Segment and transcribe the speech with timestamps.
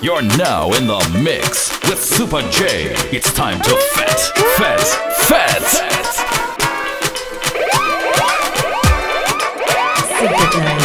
[0.00, 2.92] You're now in the mix with Super J.
[3.10, 4.20] It's time to fet,
[4.56, 4.80] fet,
[5.26, 5.60] fet.
[5.60, 6.14] fet.
[10.20, 10.77] Super J.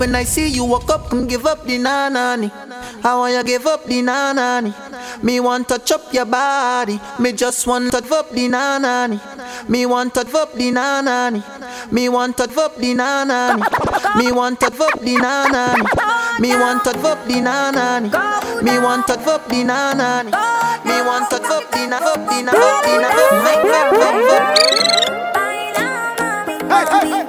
[0.00, 2.50] when I see you walk up and give up the nanani.
[3.04, 4.72] I want you give up the nanani.
[5.22, 6.98] Me want to chop your body.
[7.18, 9.20] Me just want to up the nanani.
[9.68, 11.42] Me want to up the nanani.
[11.92, 13.60] Me want to up the nanani.
[14.16, 16.40] Me want to up the nanani.
[16.40, 18.10] Me want to up the nanani.
[18.62, 20.32] Me want to up the nanani.
[20.86, 22.02] Me want to up the nanani.
[22.02, 23.10] Up the nanani.
[26.70, 27.19] Hey, hey, hey.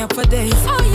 [0.00, 0.52] Up for days.
[0.66, 0.89] Oh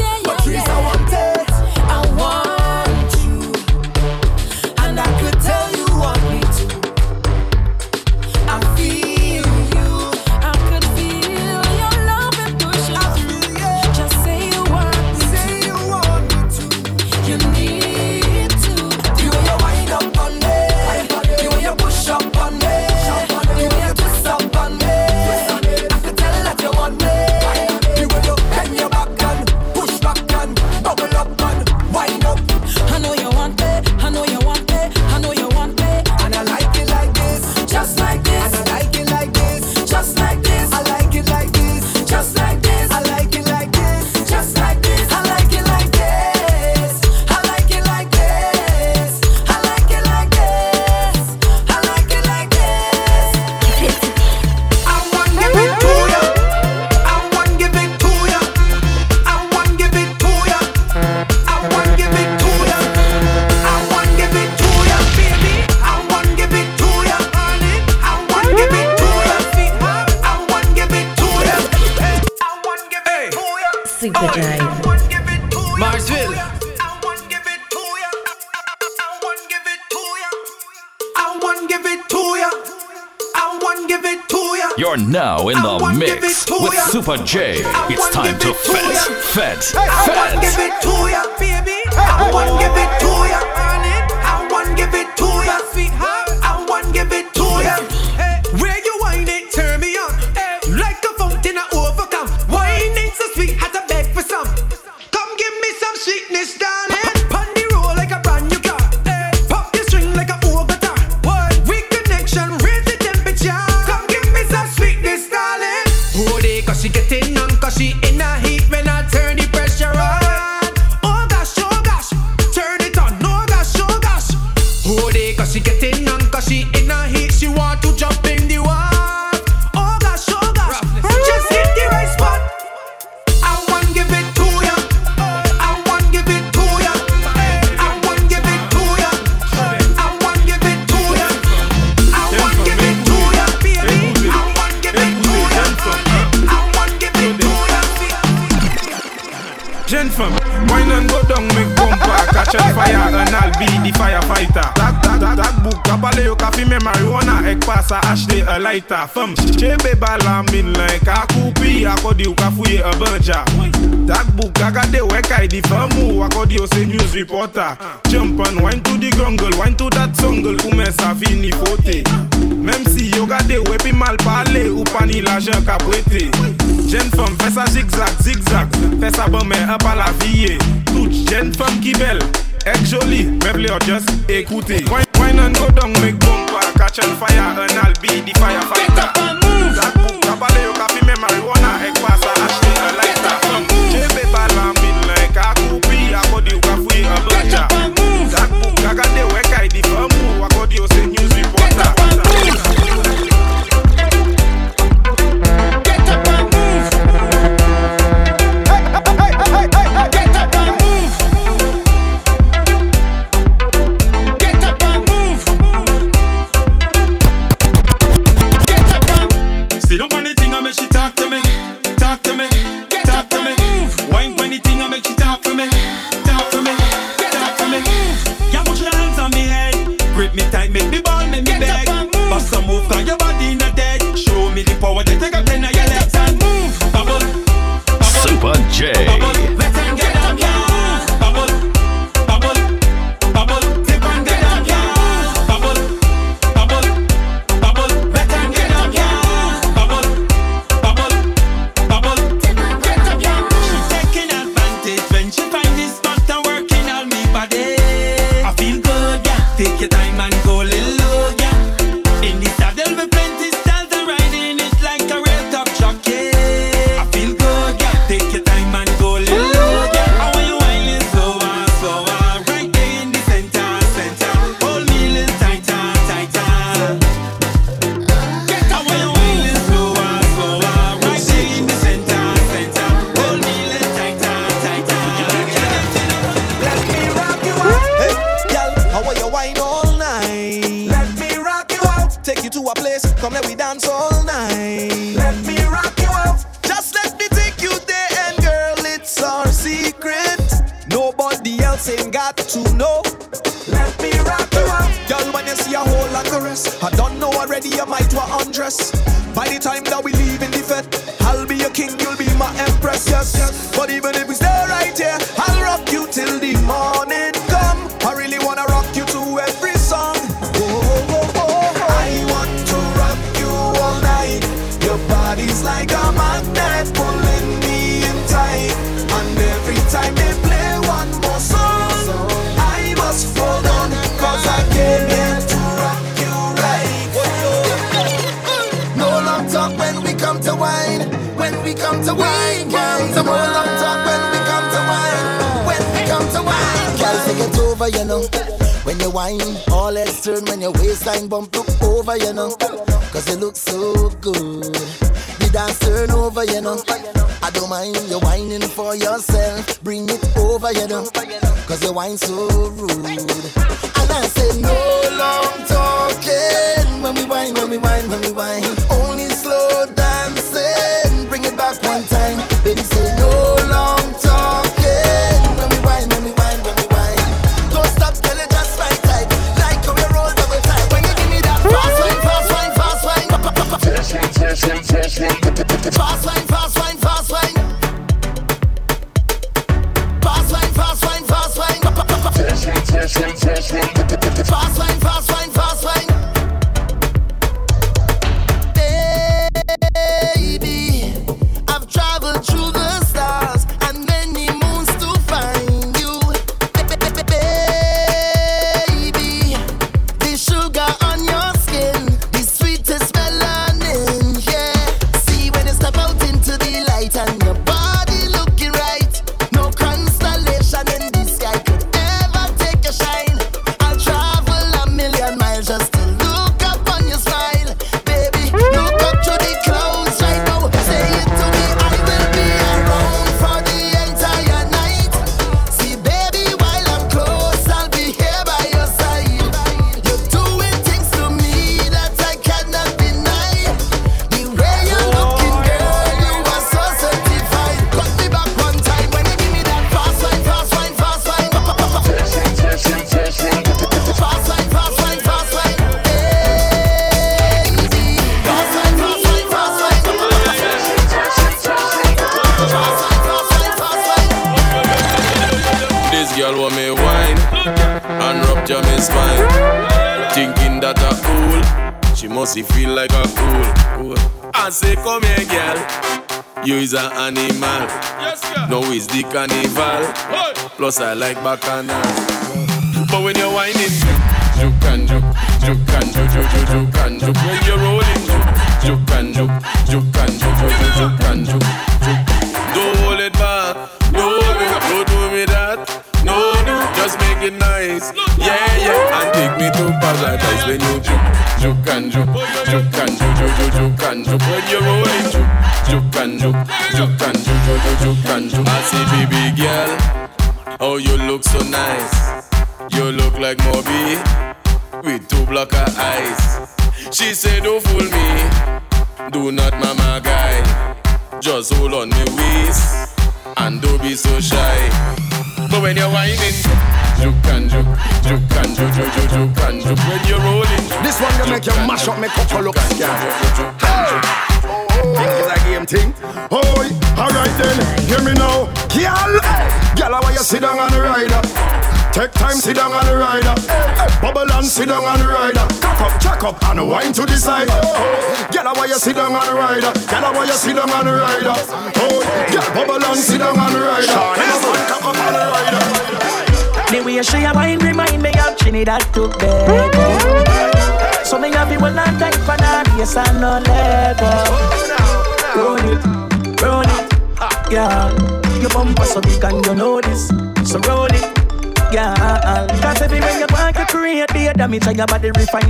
[481.00, 481.65] I like back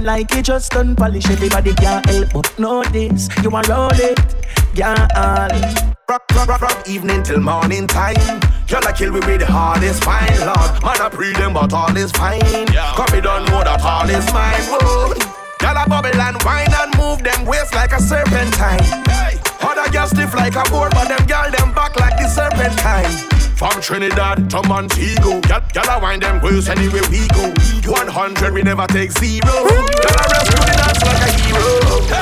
[0.05, 1.29] like it just done polish.
[1.29, 3.27] Everybody can't help but notice.
[3.41, 4.19] You want roll it,
[4.75, 4.95] girl.
[6.07, 8.15] Rock, rock, rock, rock, evening till morning time.
[8.69, 10.83] Y'all like kill me with the hardest fine, Lord.
[10.83, 12.39] Man, I pre them, but all is fine.
[12.71, 12.93] Yeah.
[12.95, 14.61] Cause me don't know that all is mine.
[14.69, 15.13] Whoa.
[15.61, 18.83] Y'all a bubble and wine and move them waist like a serpentine.
[19.09, 19.39] Hey.
[19.61, 23.34] Other girls stiff like a board, but them girl them back like the serpentine.
[23.55, 25.39] From Trinidad to Montego.
[25.47, 27.53] Y'all, y'all wind them girls anywhere we go.
[27.89, 29.47] 100, we never take zero.
[29.47, 31.63] Y'all are rescue the dance like a hero.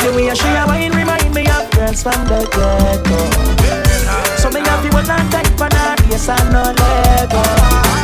[0.04, 3.18] The way I show your wine remind me of girls from the ghetto.
[4.38, 8.03] So me have you will not take banana, yes I know Lego.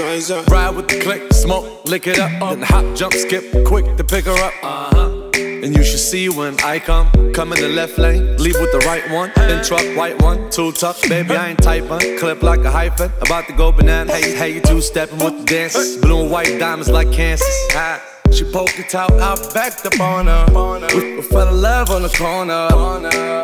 [0.00, 0.54] Niggas wanna try something.
[0.54, 4.24] Ride with the click, smoke, lick it up, then hop, jump, skip, quick to pick
[4.24, 4.52] her up.
[4.62, 5.30] Uh-huh.
[5.34, 8.78] And you should see when I come, come in the left lane, leave with the
[8.86, 12.70] right one, then truck, white one, too tough, baby, I ain't typing, clip like a
[12.70, 16.30] hyphen, about to go banana, hey, hey, you two stepping with the dances, blue and
[16.30, 17.46] white diamonds like Kansas.
[17.72, 18.02] Ah.
[18.32, 20.46] She poked it out, I backed up on her.
[20.94, 22.68] We, we fell in love on the corner.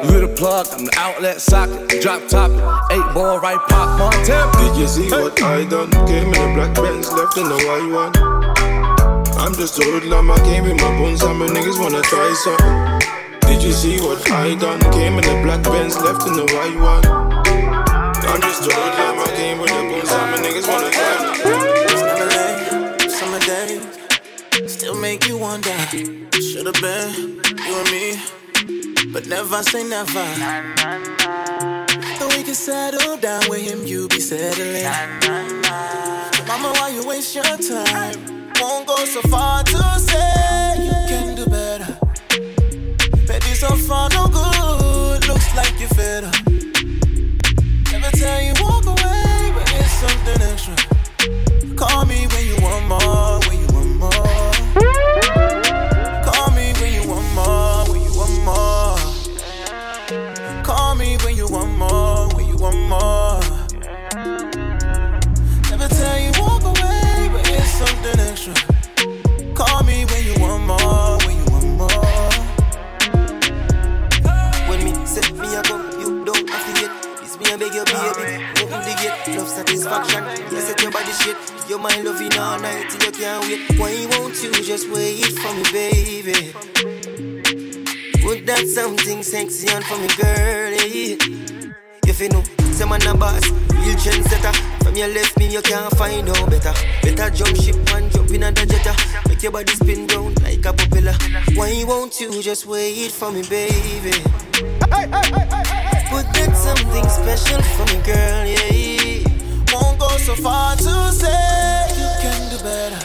[0.09, 2.01] You the plug, I'm the outlet socket.
[2.01, 2.53] Drop top,
[3.17, 4.53] eight ball, right pop, Montana.
[4.59, 5.91] Did you see what I done?
[6.07, 8.13] Came in a black Benz, left in the white one.
[9.39, 13.01] I'm just a hoodlum, I came with my buns, and my niggas wanna try something.
[13.49, 14.81] Did you see what I done?
[14.93, 17.05] Came in a black Benz, left in the white one.
[18.29, 23.11] I'm just a hoodlum, I came with the buns, and my niggas wanna try something.
[23.11, 23.83] Summer days
[24.73, 25.77] still make you wonder.
[26.35, 28.05] Should've been you and me,
[29.13, 31.36] but never say never.
[32.67, 34.83] Settle down with him, you be settling.
[36.49, 38.51] Mama, why you waste your time?
[38.61, 41.97] Won't go so far to say you can do better.
[43.29, 45.29] Baby, so far no good.
[45.29, 46.46] Looks like you fed up.
[102.21, 104.13] You just wait for me, baby?
[106.11, 109.23] Put that something special for me, girl, yeah.
[109.73, 113.01] Won't go so far to say you can do better.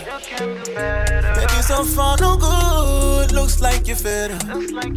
[1.36, 3.32] Baby, so far no good.
[3.34, 4.46] Looks like you're fed up.
[4.48, 4.91] Never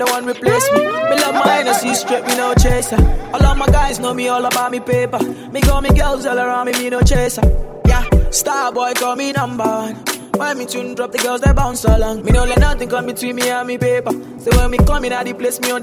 [0.00, 0.80] the one replace me.
[0.80, 2.96] Me love my Hennessy straight, me no chaser.
[3.34, 5.18] All of my guys know me all about me paper.
[5.52, 7.42] Me got me girls all around me, me no chaser.
[7.84, 9.94] Yeah, star boy call me number one.
[10.38, 12.24] When me tune drop, the girls they bounce along.
[12.24, 14.12] Me no let nothing come between me and me paper.
[14.38, 15.82] So when me come in, I the place me on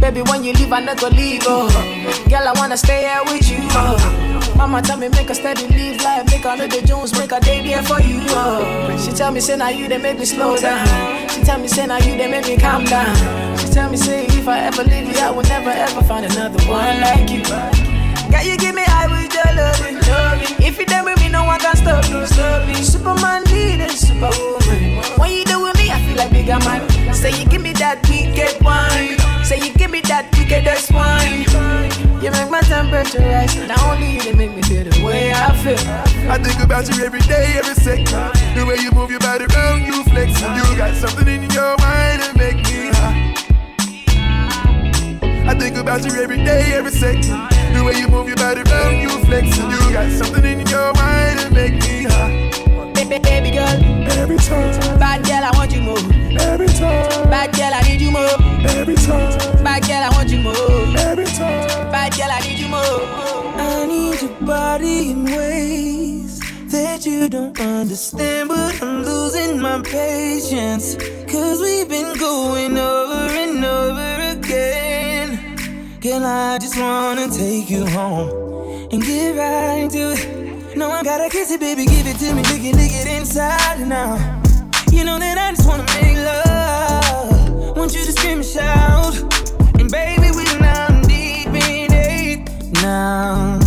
[0.00, 1.42] Baby, when you leave, I not go leave.
[1.46, 1.68] Oh.
[2.28, 3.58] Girl, I wanna stay here with you.
[3.72, 4.52] Oh.
[4.56, 7.62] Mama tell me make a steady leave life, make a little Jones, make a day
[7.62, 8.20] there for you.
[8.30, 8.62] Oh.
[9.04, 10.86] She tell me say now you they make me slow down.
[11.28, 13.16] She tell me say now you they make me calm down.
[13.58, 16.62] She tell me say if I ever leave you, I will never ever find another
[16.70, 17.42] one like you.
[18.30, 20.66] Girl, you give me high with your loving, loving.
[20.66, 22.74] If you done with me, no one can stop me, stop me.
[22.74, 25.02] Superman leading, superwoman.
[25.18, 27.14] When you do with me, I feel like bigger man.
[27.14, 29.25] Say you give me that wicked wine.
[29.46, 31.46] Say you give me that wickedest wine.
[32.20, 33.54] You make my temperature rise.
[33.68, 35.78] Not only you, they make me feel the way I feel.
[36.28, 38.10] I think about you every day, every second.
[38.58, 40.34] The way you move your body around, you flex.
[40.42, 43.34] You got something in your mind that make me high.
[45.46, 47.30] I think about you every day, every second.
[47.70, 49.56] The way you move your body around, you flex.
[49.56, 52.35] You got something in your mind that make me high.
[53.22, 53.68] Baby, girl.
[54.18, 54.98] Every time.
[54.98, 55.98] Bad girl, I want you more.
[56.40, 57.30] Every time.
[57.30, 58.36] Bad girl, I need you more.
[58.70, 59.64] Every time.
[59.64, 60.98] Bad girl, I want you more.
[60.98, 61.90] Every time.
[61.90, 63.00] Bad girl, I need you more.
[63.58, 70.96] I need your body in ways that you don't understand, but I'm losing my patience.
[71.30, 75.98] Cause we've been going over and over again.
[76.00, 78.30] Girl, I just wanna take you home
[78.92, 80.45] and get right to it.
[80.76, 83.80] No, I gotta kiss it, baby, give it to me, lick it, lick it inside
[83.90, 84.20] out.
[84.92, 87.74] You know that I just wanna make love.
[87.78, 89.16] Want you to scream and shout.
[89.80, 92.50] And baby, we're now deep in it.
[92.82, 93.58] Now,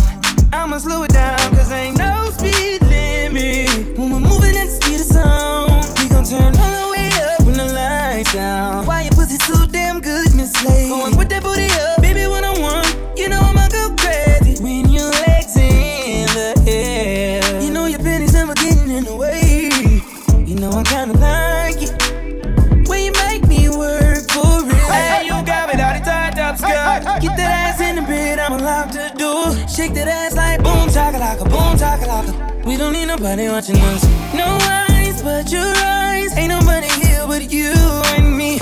[0.52, 3.98] I'ma slow it down, cause ain't no speed limit.
[3.98, 7.40] When we're moving at the speed of sound, we gon' turn all the way up
[7.44, 8.86] when the lights down.
[8.86, 10.90] Why your pussy so damn good, Miss Lady?
[10.90, 11.79] Going with that booty up,
[29.80, 32.66] Shake that ass like boom chakalaka, boom chakalaka.
[32.66, 34.04] We don't need nobody watching us.
[34.34, 36.36] No eyes but your eyes.
[36.36, 37.72] Ain't nobody here but you
[38.12, 38.60] and me.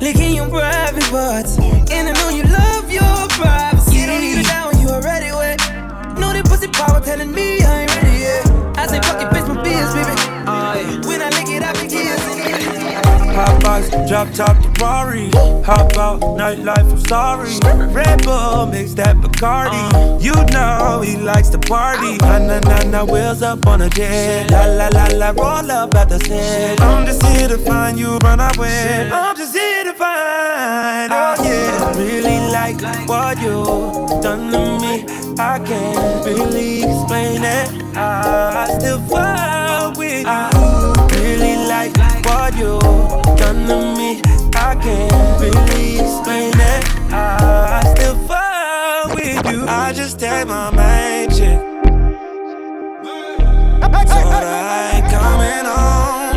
[0.00, 1.58] Licking your private parts.
[1.92, 3.98] And I know you love your privacy.
[3.98, 5.60] You don't need it down, you already wet.
[6.16, 8.48] Know that pussy power telling me I ain't ready yet.
[8.78, 10.17] I say fuck your face, my beers, baby.
[13.62, 15.30] Box, drop top the Rari.
[15.64, 17.50] Hop out, nightlife, I'm sorry.
[17.92, 20.22] Red Bull, mix that Bacardi.
[20.22, 22.16] You know he likes to party.
[22.18, 24.50] Na na na na, wheels up on a jet.
[24.50, 26.80] La la la la, roll up at the set.
[26.80, 29.10] I'm just here to find you, run away.
[29.12, 31.12] I'm just here to find.
[31.12, 33.62] Oh yeah, really like what you
[34.20, 35.17] done to me.
[35.40, 37.70] I can't really explain it.
[37.96, 40.50] I still fall with you.
[41.16, 42.80] Really like what you
[43.36, 44.20] done to me.
[44.56, 46.84] I can't really explain it.
[47.12, 49.64] I still fall with you.
[49.68, 51.60] I just take my main chick.
[53.80, 56.36] Told her I ain't coming home.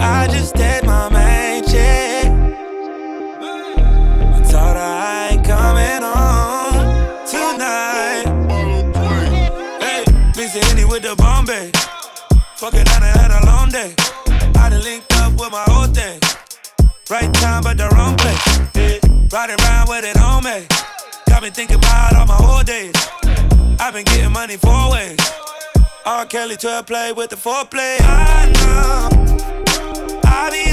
[0.00, 0.84] I just take
[11.00, 11.70] with the Bombay.
[12.56, 13.94] Fuck it, I done had a long day.
[14.56, 16.20] I done linked up with my whole thing.
[17.10, 18.44] Right time, but the wrong place.
[18.74, 18.98] Yeah.
[19.32, 20.66] Riding around with it on me.
[21.28, 22.94] Got me thinking about all my whole days.
[23.78, 25.18] I've been getting money four ways.
[26.04, 26.26] R.
[26.26, 27.96] Kelly to play with the foreplay.
[28.00, 30.20] I know.
[30.24, 30.69] I be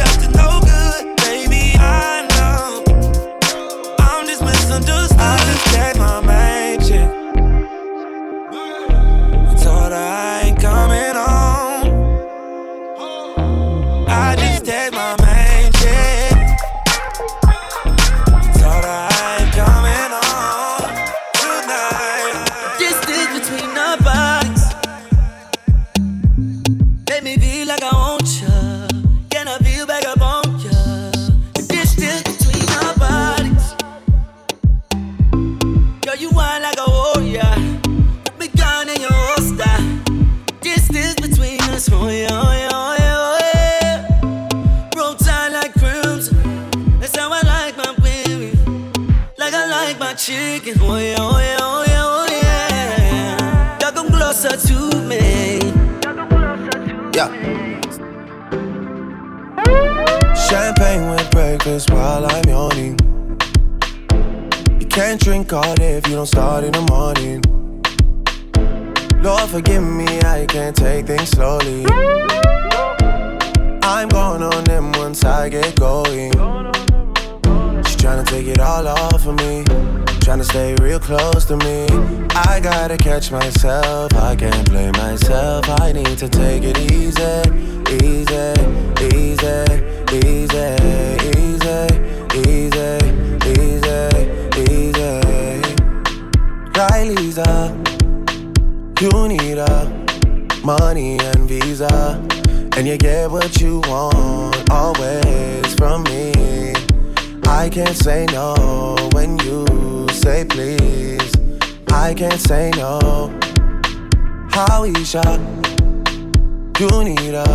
[14.68, 15.27] my main
[60.98, 62.98] Champagne with breakfast while I'm yawning.
[64.80, 67.42] You can't drink all day if you don't start in the morning.
[69.22, 71.86] Lord, forgive me, I can't take things slowly.
[73.84, 76.32] I'm going on them once I get going.
[77.84, 79.64] She's trying to take it all off of me.
[80.28, 81.88] Trying to stay real close to me.
[82.32, 84.14] I gotta catch myself.
[84.14, 85.64] I can't blame myself.
[85.80, 87.24] I need to take it easy,
[88.04, 88.52] easy,
[89.16, 89.64] easy,
[90.28, 90.68] easy,
[91.32, 91.88] easy,
[92.44, 92.98] easy,
[93.56, 94.02] easy,
[94.70, 95.22] easy.
[96.76, 97.72] Riley's up.
[99.00, 99.86] You need a
[100.62, 102.22] money and visa,
[102.76, 106.74] and you get what you want always from me.
[107.46, 109.87] I can't say no when you
[110.18, 111.32] say please.
[111.92, 113.00] I can't say no.
[114.50, 115.24] Howisha,
[116.80, 117.48] you need a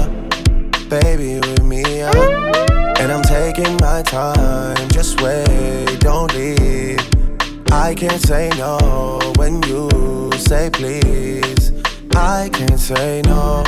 [0.88, 4.88] baby with me, and I'm taking my time.
[4.90, 7.00] Just wait, don't leave.
[7.72, 11.72] I can't say no when you say please.
[12.14, 13.64] I can't say no.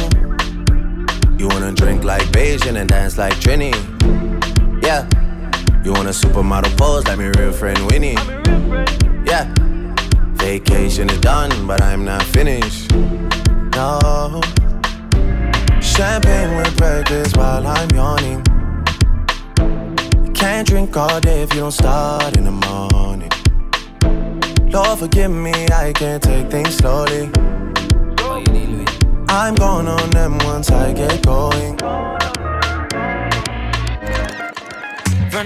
[1.36, 3.74] You wanna drink like Beijing and dance like Trini?
[4.82, 5.08] Yeah.
[5.84, 8.14] You want a supermodel pose like my real friend Winnie?
[9.26, 9.52] Yeah.
[10.32, 12.90] Vacation is done, but I'm not finished.
[13.74, 14.40] No.
[15.82, 18.42] Champagne with breakfast while I'm yawning.
[20.32, 23.30] Can't drink all day if you don't start in the morning.
[24.70, 27.30] Lord, forgive me, I can't take things slowly.
[29.28, 31.78] I'm going on them once I get going.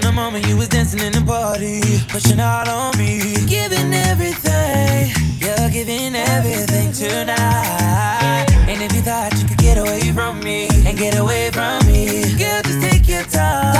[0.01, 5.69] The moment you was dancing in the party, pushing out on me, giving everything, you're
[5.69, 8.45] giving everything tonight.
[8.67, 12.35] And if you thought you could get away from me and get away from me,
[12.37, 13.73] girl, just take your time.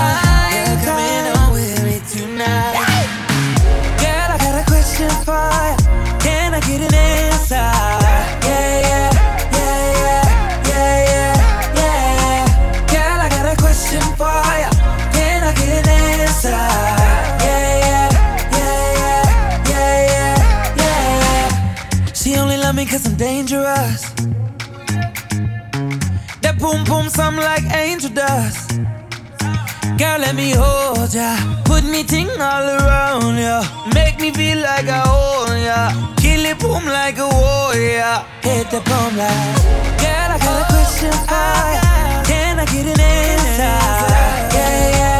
[0.54, 3.08] You're coming on with me tonight.
[3.98, 5.76] Girl, I got a question for you.
[6.20, 7.70] Can I get an answer?
[8.46, 9.09] Yeah, yeah,
[23.20, 24.02] dangerous.
[26.40, 28.80] That boom boom sound like angel dust.
[30.00, 31.36] Girl, let me hold ya.
[31.66, 33.60] Put me ting all around ya.
[33.92, 35.92] Make me feel like I own ya.
[36.16, 38.24] Kill it boom like a warrior.
[38.40, 39.56] Hit the boom like.
[40.00, 42.24] Girl, I got a question for ya.
[42.24, 43.76] Can I get an answer?
[44.56, 45.19] Yeah, yeah,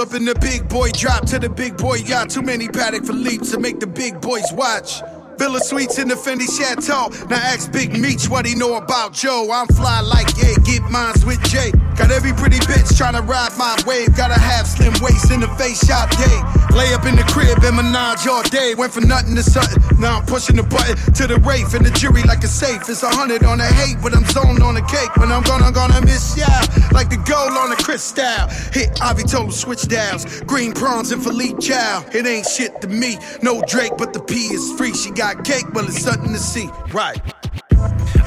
[0.00, 2.30] up in the big boy drop to the big boy yacht.
[2.30, 5.02] Too many paddock for leaps to make the big boys watch.
[5.40, 7.08] Villa Suites in the Fendi Chateau.
[7.30, 9.48] Now ask Big Meech what he know about Joe.
[9.50, 11.72] I'm fly like yeah, get mines with Jay.
[11.96, 14.14] Got every pretty bitch trying to ride my wave.
[14.14, 16.40] Gotta have slim waist in the face shot day.
[16.76, 18.74] Lay up in the crib and menage all day.
[18.76, 19.80] Went from nothing to something.
[19.98, 22.88] Now I'm pushing the button to the Wraith and the jury like a safe.
[22.88, 25.14] It's a hundred on the hate, but I'm zoned on the cake.
[25.16, 26.48] When I'm gonna, gonna miss ya.
[26.92, 28.48] Like the gold on the crystal.
[28.72, 30.24] Hit Ivy told switch dials.
[30.42, 32.04] Green prawns and Philippe Chow.
[32.12, 33.18] It ain't shit to me.
[33.42, 34.94] No Drake, but the P is free.
[34.94, 36.68] She got cake, well, it's something to see.
[36.92, 37.20] Right.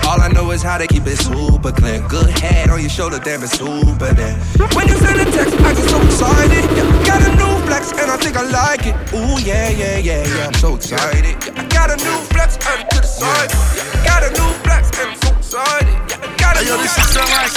[0.04, 2.08] All I know is how to keep it super clean.
[2.08, 4.36] Good head on your shoulder, damn it's super there.
[4.76, 6.64] When you send a text, I get so excited.
[6.76, 8.96] Yeah, got a new flex and I think I like it.
[9.16, 10.48] Ooh yeah, yeah, yeah, yeah.
[10.48, 11.24] I'm so excited.
[11.24, 13.52] Yeah, I got a new flex and to the side.
[13.76, 15.96] Yeah, got a new flex and I'm so excited.
[16.12, 17.52] Yeah, got a Hey, yo, new this shit sound like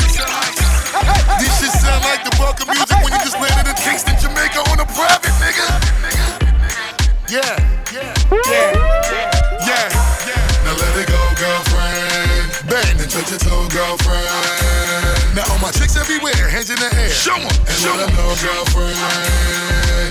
[1.42, 4.62] This shit sound like the bulk of music when you just landed in Kingston, Jamaica
[4.70, 5.66] on a private, nigga.
[7.28, 7.58] Yeah,
[7.92, 8.14] yeah,
[8.46, 8.85] yeah.
[13.26, 14.22] Now let it go, girlfriend.
[14.22, 15.34] Bang and touch your toe, girlfriend.
[15.34, 17.10] Now all my chicks everywhere, hands in the air.
[17.10, 18.94] Show 'em, and show 'em know, girlfriend.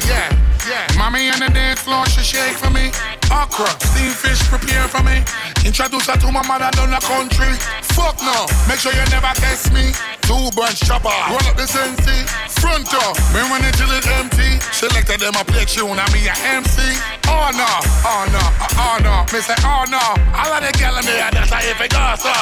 [0.05, 0.36] Yeah,
[0.68, 0.86] yeah.
[0.97, 2.91] Mommy on the dance floor, she shake for me.
[3.30, 5.22] Okra, steam fish, prepare for me.
[5.66, 7.53] Introduce her to my mother down the country.
[7.95, 9.93] Fuck no, make sure you never test me.
[10.26, 12.26] Two bunch chopper, roll up the sensi.
[12.61, 14.57] Front door, me run it till it empty.
[14.74, 16.82] Selected them a play tune, I me a MC.
[17.30, 17.70] Oh no,
[18.05, 18.43] oh no,
[18.82, 19.16] oh no.
[19.34, 20.01] Me say oh no.
[20.34, 22.34] All of the gal in there, that's how if it goes so.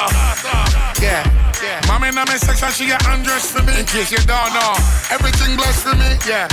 [1.00, 1.24] Yeah.
[1.62, 1.80] Yeah.
[1.88, 3.72] Mommy in my section, she get undressed for me.
[3.78, 4.72] In case you don't know,
[5.08, 6.18] everything blessed for me.
[6.28, 6.48] Yeah.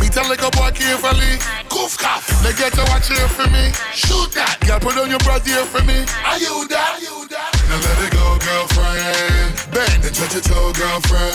[0.00, 1.38] Me tell like a boy carefully.
[1.68, 2.26] Goof cough.
[2.42, 3.72] They get to watch here for me.
[3.94, 4.58] Shoot that.
[4.66, 6.04] Girl, put on your brassiere for me.
[6.24, 6.96] Are you that?
[6.96, 7.50] Are you that?
[7.68, 9.72] Now let it go, girlfriend.
[9.72, 11.32] Bend and touch your toe, girlfriend.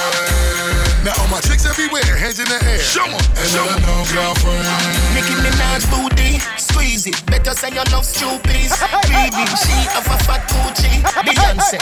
[1.04, 2.80] Now all my chicks everywhere, hands in the air.
[2.80, 4.66] Show 'em, and show 'em know, girlfriend.
[5.14, 6.42] Nicki Minaj booty,
[6.76, 7.26] squeeze it.
[7.26, 8.68] Better say you love stupid.
[9.08, 10.92] Baby, she have a fat Gucci.
[11.24, 11.80] Beyonce,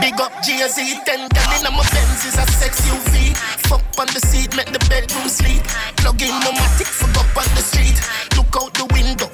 [0.00, 0.78] big up Jay-Z.
[1.06, 3.36] Ten telling I'm a Benz is a sex UV.
[3.68, 5.62] Fuck on the seat, make the bedroom sleep.
[5.96, 7.98] Plug in my matic, fuck up on the street.
[8.36, 9.28] Look out the window,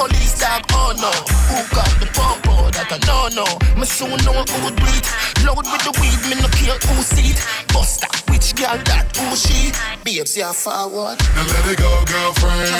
[0.00, 0.64] police dog.
[0.72, 1.12] Oh no,
[1.52, 2.72] who got the popo?
[2.72, 3.46] That I no no.
[3.76, 5.04] Me soon know who would bleed.
[5.44, 7.38] Load with the weed, me no care who see it.
[7.72, 9.76] Buster, which girl that who she?
[10.04, 11.20] Babes, yeah forward.
[11.36, 12.72] Now let it go, girlfriend.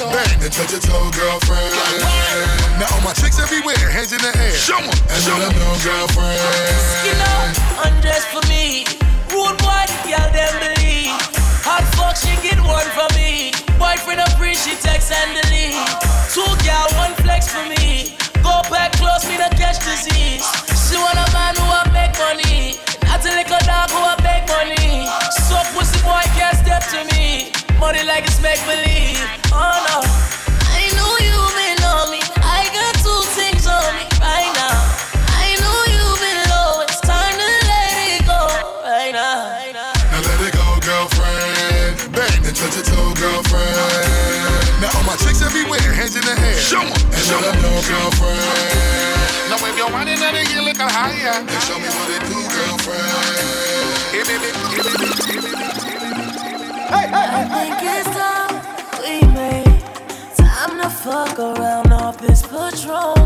[0.00, 1.76] Bend and touch your toe, girlfriend.
[2.80, 4.56] Now all my chicks everywhere, hands in the air.
[4.56, 6.40] Show 'em, and show let 'em know, girlfriend.
[7.04, 7.40] You know,
[7.84, 8.88] undress for me.
[9.28, 11.20] Rude boy, the girl them believe.
[11.68, 13.52] Hot fuck, she get one for me.
[13.82, 15.74] Boyfriend a free, text and delete.
[16.30, 18.14] Two girl, one flex for me.
[18.38, 20.46] Go back close, me to catch disease.
[20.86, 22.78] She want a man who a make money.
[23.10, 25.10] Not a little dog who a beg money.
[25.50, 27.50] So pussy boy can't step to me.
[27.80, 29.18] Money like it's make believe.
[29.50, 29.98] Oh no.
[30.78, 32.21] I know you may know me.
[46.02, 46.58] Hands in the air.
[46.58, 48.40] Show 'em, and show let 'em know, girlfriend.
[49.50, 52.38] Now if you're wanting to get a little higher, Then show me what it do,
[52.54, 53.46] girlfriend.
[54.12, 54.50] Hey, baby,
[56.92, 57.30] hey, hey.
[57.38, 58.54] I think it's time
[59.02, 59.80] we made
[60.42, 63.16] time to fuck around off this patrol.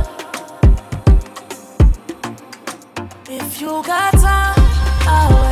[3.29, 4.63] If you got time,
[5.15, 5.46] I'll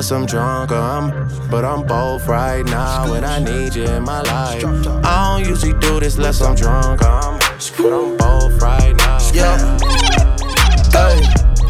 [0.00, 4.02] do unless I'm drunk, um, but I'm both right now when I need you in
[4.02, 4.64] my life.
[5.04, 7.38] I don't usually do this unless I'm drunk, um,
[7.78, 9.18] but I'm both right now.
[9.32, 9.58] Yeah.
[10.90, 11.20] Hey,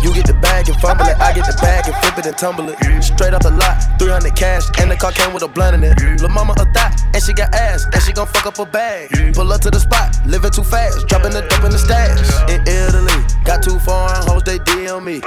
[0.03, 1.19] you get the bag and fumble it.
[1.19, 2.79] I get the bag and flip it and tumble it.
[3.03, 6.01] Straight off the lot, 300 cash, and the car came with a blunt in it.
[6.21, 9.11] Lil' mama a thot, and she got ass, and she gon' fuck up her bag.
[9.35, 12.19] Pull up to the spot, living too fast, dropping the dope in the stash.
[12.49, 13.20] In Italy,
[13.51, 15.19] got two foreign hoes, they DM me.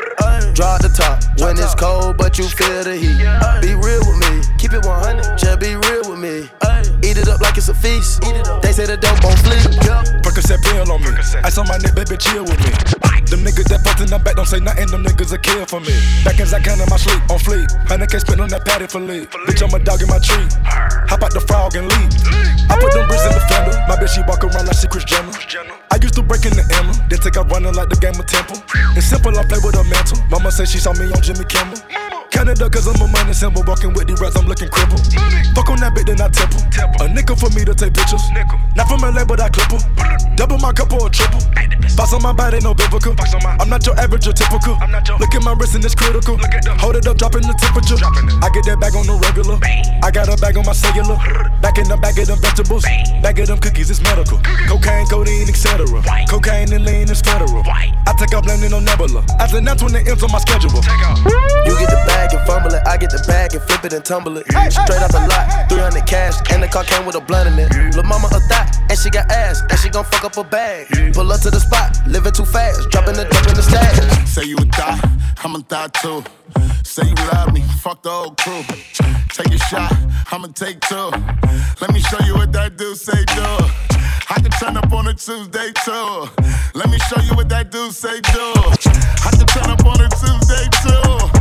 [0.55, 3.19] Draw the top when it's cold, but you feel the heat.
[3.59, 6.47] Be real with me, keep it 100, just be real with me.
[7.03, 8.23] Eat it up like it's a feast.
[8.63, 9.67] They say the dope won't sleep.
[10.23, 11.11] Percocet pill on me.
[11.43, 12.71] Ice on my neck, baby, chill with me.
[13.27, 15.83] Them niggas that fucked in the back don't say nothing, them niggas a kill for
[15.83, 15.91] me.
[16.23, 17.67] Back as I can in my sleep, on fleek.
[17.91, 19.27] 100k spent on that patty for lead.
[19.49, 20.47] Bitch, I'm a dog in my tree.
[21.11, 22.11] Hop out the frog and leave.
[22.71, 23.75] I put them bricks in the fender.
[23.91, 25.33] My bitch, she walk around like she Kris Jenner.
[25.91, 26.92] I used to break in the Emma, then
[27.23, 28.59] take out running like the game of Temple.
[28.99, 30.19] It's simple, I play with a mantle.
[30.27, 31.79] Mama said she saw me on Jimmy Kimmel.
[32.27, 33.63] Canada, cause I'm a money symbol.
[33.63, 34.99] Walking with the rats, I'm looking crippled.
[35.55, 36.59] Fuck on that bitch, then I temple.
[36.99, 38.27] A nickel for me to take pictures.
[38.75, 39.79] Not from LA, but I clip 'em.
[40.35, 41.39] Double my cup or a triple.
[41.95, 43.15] Box on my body, no biblical.
[43.61, 44.75] I'm not your average or typical.
[45.21, 46.35] Look at my wrist and it's critical.
[46.81, 48.01] Hold it up, dropping the temperature.
[48.43, 49.61] I get that bag on the regular.
[50.03, 51.21] I got a bag on my cellular.
[51.63, 52.83] Back in the bag of them vegetables.
[53.23, 54.35] Bag of them cookies, it's medical.
[54.67, 55.87] Cocaine, codeine, etc.
[56.27, 57.63] Cocaine and lean is federal.
[57.63, 59.23] I take off landing on Nebula.
[59.39, 60.75] After that's when the M's on my schedule.
[61.63, 62.83] You get the bag and fumble it.
[62.85, 64.45] I get the bag and flip it and tumble it.
[64.75, 67.71] Straight off the lot, 300 cash, and the car came with a blunt in it.
[67.95, 70.91] Lil' mama a thot, and she got ass, and she gon' fuck up her bag.
[71.15, 73.95] Pull up to the spot, living too fast, dropping the dope in the stash.
[74.27, 74.99] Say you a thot,
[75.39, 76.27] I'm a thot too.
[76.83, 78.63] Say you love me, fuck the whole crew.
[79.33, 79.91] Take a shot,
[80.31, 81.09] I'ma take two.
[81.81, 83.41] Let me show you what that do say do.
[84.29, 86.29] I can turn up on a Tuesday too.
[86.75, 88.53] Let me show you what that do say do.
[89.25, 91.32] I can turn up on a Tuesday too.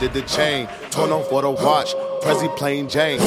[0.00, 0.66] did the chain.
[0.90, 1.94] Torn off for the watch.
[2.22, 3.20] Prezi plain Jane.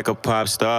[0.00, 0.69] like a pop star.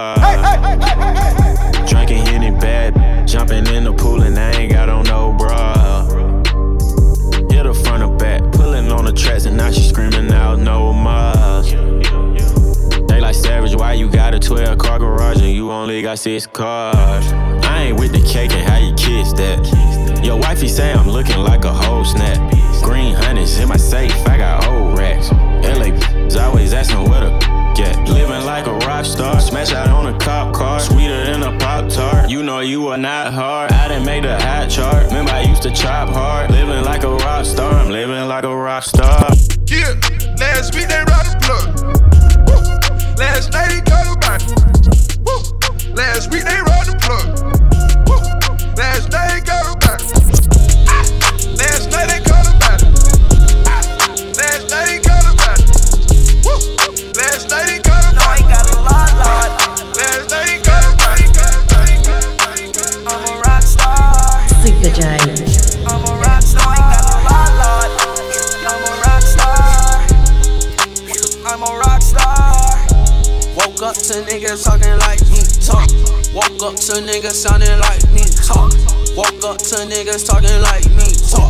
[79.72, 81.08] to niggas talking like me.
[81.32, 81.48] Talk.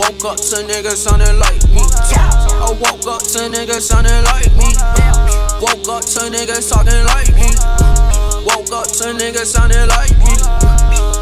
[0.00, 1.84] Woke up to niggas sounding like me.
[2.08, 2.48] Talk.
[2.64, 4.72] I woke up to niggas sounding like me.
[5.60, 7.52] Woke up to niggas talking like me.
[8.48, 10.32] Woke up to niggas sounding like me.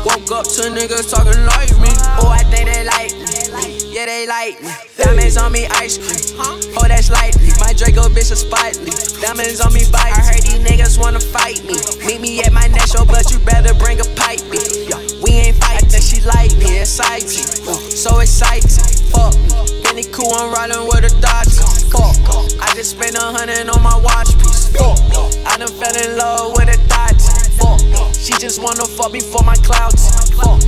[0.06, 1.90] Woke up to niggas talking like me.
[2.22, 3.82] Oh, I think they like me.
[3.90, 4.70] Yeah, they like me.
[4.96, 6.38] Diamonds on me, ice cream.
[6.78, 7.50] Oh, that's lightly.
[7.58, 8.94] My Draco bitch is spitely.
[9.20, 10.14] Diamonds on me, bite.
[10.14, 11.74] I heard these niggas wanna fight me.
[12.06, 14.85] Meet me at my next show, but you better bring a pipe, bitch
[16.26, 18.84] lightly, exciting, uh, so exciting.
[19.14, 19.54] Fuck me,
[19.88, 21.66] any cool, I'm riding with the Dodger.
[21.94, 22.18] Fuck,
[22.60, 24.68] I just spent a hundred on my watch piece.
[24.74, 24.98] Fuck,
[25.46, 27.38] I done fell in love with a Dodger.
[27.56, 27.80] Fuck,
[28.14, 30.10] she just wanna fuck me for my clouds.
[30.34, 30.60] Fuck,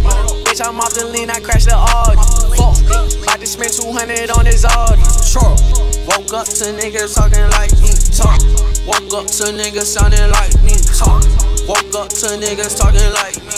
[0.46, 2.22] bitch, I'm off the lean, I crashed the Audi.
[2.56, 5.02] Fuck, About to spend 200 on this Audi.
[5.26, 5.88] Sure.
[6.08, 8.40] Woke up to niggas talking like me talk.
[8.88, 11.20] Woke up to niggas sounding like me talk.
[11.68, 13.57] Woke up to niggas talking like me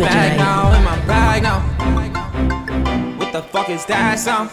[0.00, 1.60] Bag now, in my bag now.
[3.18, 4.50] What the fuck is that sound?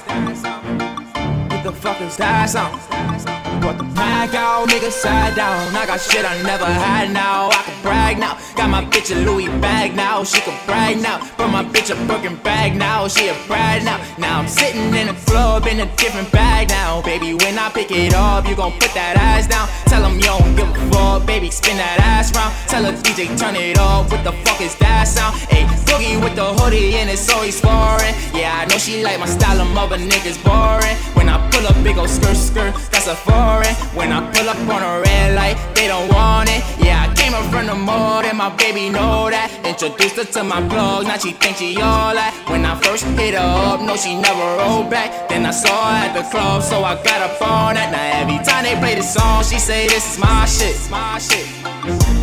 [1.51, 3.40] What the fuck is that sound?
[3.61, 5.75] Brought the bag out, nigga side down.
[5.75, 7.49] I got shit I never had now.
[7.49, 8.35] I can brag now.
[8.55, 10.23] Got my bitch a Louis bag now.
[10.23, 11.21] She can brag now.
[11.37, 13.07] But my bitch a Birkin bag now.
[13.07, 14.01] She a bride now.
[14.17, 17.03] Now I'm sitting in a club in a different bag now.
[17.03, 19.69] Baby, when I pick it up, you gon' put that ass down.
[19.85, 21.27] Tell them you don't give a fuck.
[21.27, 22.51] Baby, spin that ass round.
[22.67, 24.09] Tell her DJ, turn it up.
[24.09, 25.35] What the fuck is that sound?
[25.53, 28.15] Ayy, boogie with the hoodie and it's always foreign.
[28.33, 30.97] Yeah, I know she like my style, of other niggas boring.
[31.13, 33.50] When I pull up, big ol' skirt, skirt, that's a foreign.
[33.93, 36.63] When I pull up on a red light, they don't want it.
[36.79, 39.51] Yeah, I came up from the mud and my baby know that.
[39.65, 42.33] Introduced her to my plug, now she think she all that.
[42.47, 45.29] When I first hit her up, no, she never rolled back.
[45.29, 47.91] Then I saw her at the club, so I got up on that.
[47.91, 50.75] Now every time they play the song, she say this is my shit.
[50.89, 51.45] My shit.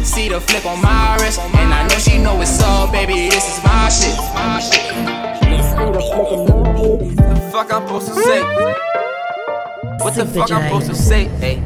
[0.06, 3.28] See the flip on my wrist, and I know she know it's up, baby.
[3.28, 4.16] This is my shit.
[4.32, 4.88] My shit.
[5.76, 5.92] What
[7.34, 9.17] the fuck I'm supposed to say?
[10.00, 11.24] What the fuck I'm supposed to say?
[11.24, 11.56] Hey.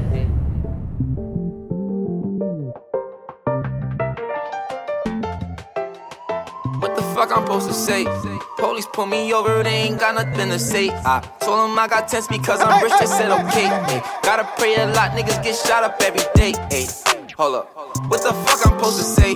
[6.80, 8.05] What the fuck I'm supposed to say?
[8.59, 10.91] Police pull me over, they ain't got nothing to say.
[10.91, 13.66] I told them I got tense because I'm rich, they said okay.
[13.66, 16.55] Ay, gotta pray a lot, niggas get shot up every day.
[16.70, 16.87] Ay,
[17.37, 17.76] hold up.
[18.09, 19.35] What the fuck I'm supposed to say?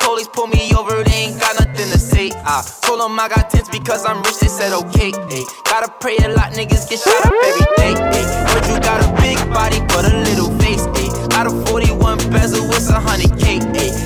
[0.00, 2.30] Police pull me over, they ain't got nothing to say.
[2.44, 5.12] I told them I got tense because I'm rich, they said okay.
[5.32, 7.94] Ay, gotta pray a lot, niggas get shot up every day.
[7.96, 10.86] Ay, heard you got a big body, but a little face.
[11.00, 13.58] Ay, got a 41 bezel, it's a hundred K.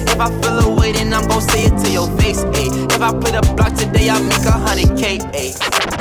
[0.09, 2.43] If I feel a way, then I'm gon' say it to your face.
[2.57, 2.68] Ay,
[2.99, 5.19] if I put a block today, I make a hundred K.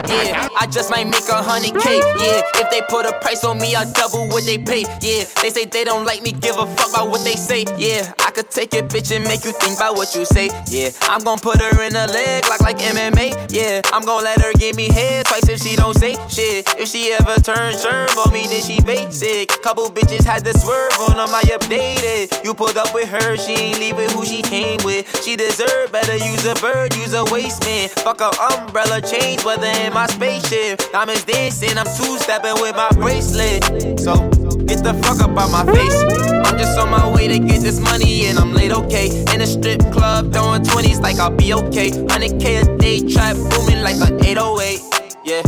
[0.10, 2.00] Yeah, I just might make a hundred K.
[2.00, 4.82] Yeah, if they put a price on me, I double what they pay.
[5.02, 7.66] Yeah, they say they don't like me, give a fuck about what they say.
[7.78, 10.50] Yeah, I could take your bitch and make you think about what you say.
[10.68, 13.54] Yeah, I'm gon' put her in a leg like like MMA.
[13.54, 16.66] Yeah, I'm gon' let her give me head twice if she don't say shit.
[16.80, 19.50] If she ever turns swerve on me, then she basic.
[19.62, 22.44] Couple bitches had to swerve on them, I updated.
[22.44, 25.06] You pulled up with her, she ain't leave who she came with.
[25.24, 27.90] She deserve better, use a bird, use a waste man.
[27.90, 30.80] Fuck a umbrella, change weather in my spaceship.
[30.92, 33.64] Diamonds dancing, I'm two stepping with my bracelet.
[34.00, 34.30] So,
[34.68, 35.98] get the fuck up out my face.
[36.46, 39.08] I'm just on my way to get this money and I'm late, okay.
[39.34, 41.92] In a strip club, throwing 20s like I'll be okay.
[41.92, 44.80] 100k a day, trap booming like an 808.
[45.26, 45.42] Yeah,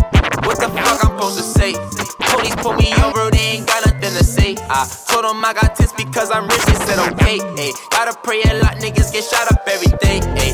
[0.46, 1.74] what the fuck I'm supposed to say?
[2.20, 4.56] Police pull me over, they ain't got nothing to say.
[4.70, 7.40] I told them I got tips because I'm rich, they said okay.
[7.58, 10.20] Ay, gotta pray a lot, niggas get shot up every day.
[10.38, 10.54] Ay.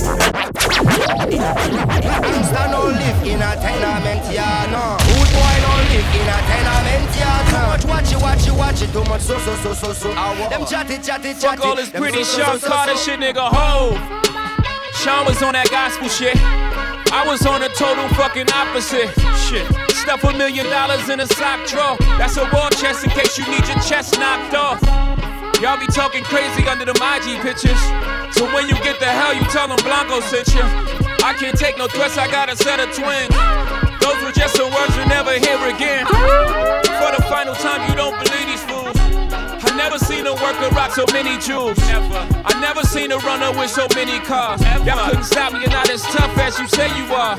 [2.23, 4.97] Gangsta no live in a tenement, yeah, no.
[5.03, 7.77] Good boy no live in a tenement, yeah, no.
[7.81, 10.09] Too much watch it, watch it, watch it, too much so, so, so, so, so.
[10.49, 11.57] Them chatty, chatty, chatty.
[11.57, 13.49] Fuck all this pretty so, so, Sean so, so, Carter shit, nigga.
[13.51, 13.93] Ho.
[14.93, 16.35] Sean was on that gospel shit.
[17.11, 19.09] I was on the total fucking opposite.
[19.47, 19.84] Shit.
[20.05, 21.97] Stuff a million dollars in a sock drawer.
[22.21, 24.79] That's a war chest in case you need your chest knocked off.
[25.59, 27.81] Y'all be talking crazy under the IG pictures.
[28.37, 30.61] So when you get the hell, you tell them Blanco sent you.
[31.25, 33.33] I can't take no threats, I got a set of twins.
[33.99, 36.05] Those were just some words you'll never hear again.
[36.05, 39.04] For the final time, you don't believe these fools.
[39.85, 41.77] Never seen a worker rock so many jewels.
[41.77, 42.27] Never.
[42.43, 44.59] I never seen a runner with so many cars.
[44.83, 47.37] Y'all couldn't stop me, you're not as tough as you say you are.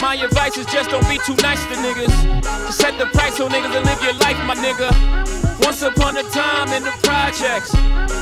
[0.00, 2.40] My advice is just don't be too nice to niggas.
[2.66, 5.37] To set the price on niggas and live your life, my nigga.
[5.60, 7.72] Once upon a time in the projects,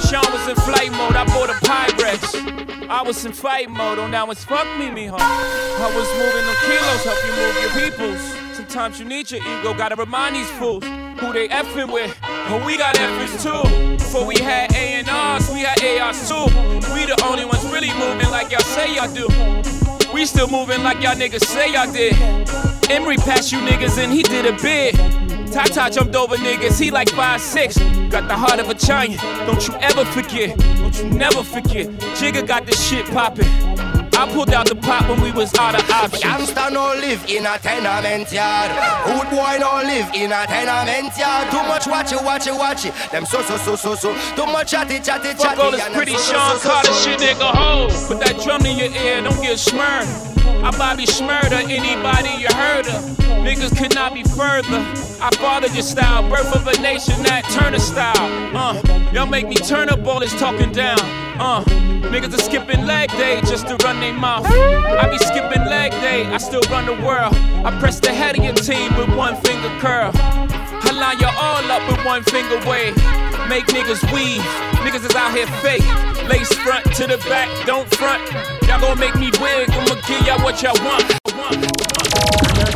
[0.08, 1.16] Sean was in flight mode.
[1.16, 2.88] I bought a Pyrex.
[2.88, 3.98] I was in fight mode.
[3.98, 5.18] Oh, now it's fuck me, mijo.
[5.18, 8.56] I was moving them kilos, help you move your peoples.
[8.56, 12.16] Sometimes you need your ego, gotta remind these fools who they effing with.
[12.22, 13.96] But we got effers too.
[13.96, 16.46] Before we had A&Rs, we had ARs too.
[16.94, 19.26] We the only ones really moving like y'all say y'all do.
[20.14, 22.14] We still moving like y'all niggas say y'all did.
[22.88, 24.94] Emory passed you niggas and he did a bid.
[25.52, 27.78] Tata jumped over niggas, he like five six.
[28.10, 30.56] Got the heart of a giant, don't you ever forget.
[30.58, 31.86] Don't you never forget.
[32.18, 33.46] Jigga got this shit poppin'.
[34.18, 36.24] I pulled out the pop when we was out of options.
[36.24, 38.70] Youngster no live in a tenement yard.
[39.04, 41.50] Good boy no live in a tenement yard.
[41.50, 42.94] Too much watch it, watch it, watch it.
[43.12, 44.14] Them so so so so so.
[44.34, 45.36] Too much chatty chatty chatty.
[45.36, 47.50] Fuck all this pretty so, Sean so, so, Carter shit, nigga.
[47.52, 47.88] Ho!
[48.08, 50.35] Put that drum in your ear, don't get smurred.
[50.64, 53.02] I Bobby Shmurda, anybody you heard of.
[53.46, 54.80] Niggas could not be further.
[55.20, 58.14] I fathered your style, birth of a nation, Nat Turner style.
[58.56, 58.80] Uh,
[59.12, 60.98] y'all make me turn up all this talking down.
[61.38, 61.62] Uh,
[62.10, 64.46] niggas are skipping leg day just to run their mouth.
[64.46, 67.34] I be skipping leg day, I still run the world.
[67.64, 70.12] I press the head of your team with one finger curl.
[70.96, 72.96] I line you all up with one finger wave.
[73.50, 74.40] Make niggas weave.
[74.80, 75.84] Niggas is out here fake.
[76.26, 78.22] Lace front to the back, don't front.
[78.66, 79.68] Y'all gon' make me wig.
[79.70, 81.04] I'ma give y'all what y'all want.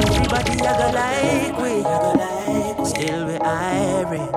[0.04, 4.30] Everybody I go like we, I go like Still we irie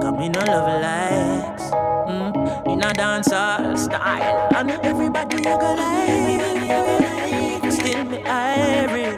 [0.00, 1.64] Come in no love likes
[2.08, 9.16] mm, In a dancehall style And everybody I go like Still we irie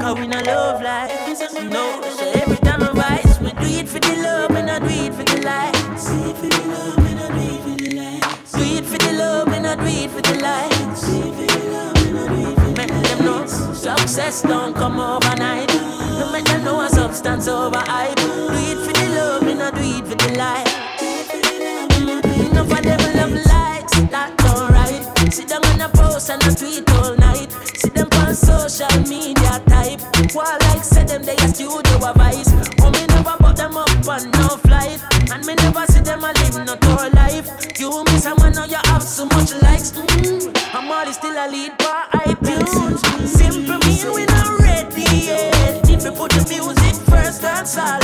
[0.00, 2.94] Cause we no love likes No, so every time
[3.40, 6.36] We do it for the love and I do it for the likes Do it
[6.36, 9.48] for the love and I do it for the likes Do it for the love
[9.48, 12.36] and I do it for the likes Do it for the love and I do
[12.50, 15.68] it for the Make them know success don't come overnight
[16.18, 19.70] No make them know a substance over hype Do it for the love and I
[19.70, 20.70] do it for the light
[22.50, 26.88] Enough of them love likes, that's alright Sit down on a post and a tweet
[26.92, 30.00] all night See them on social media type
[30.34, 30.63] While
[31.06, 32.50] say them they a studio advice
[32.80, 35.00] Oh me never put them up on no flight.
[35.32, 37.48] And me never see them a live no tour life.
[37.78, 39.92] You me someone now you have so much likes.
[39.92, 40.74] Mm.
[40.74, 43.00] I'm always still a lead by iTunes.
[43.26, 45.88] Simple mean we not ready yet.
[45.88, 48.03] If we put the music first that's all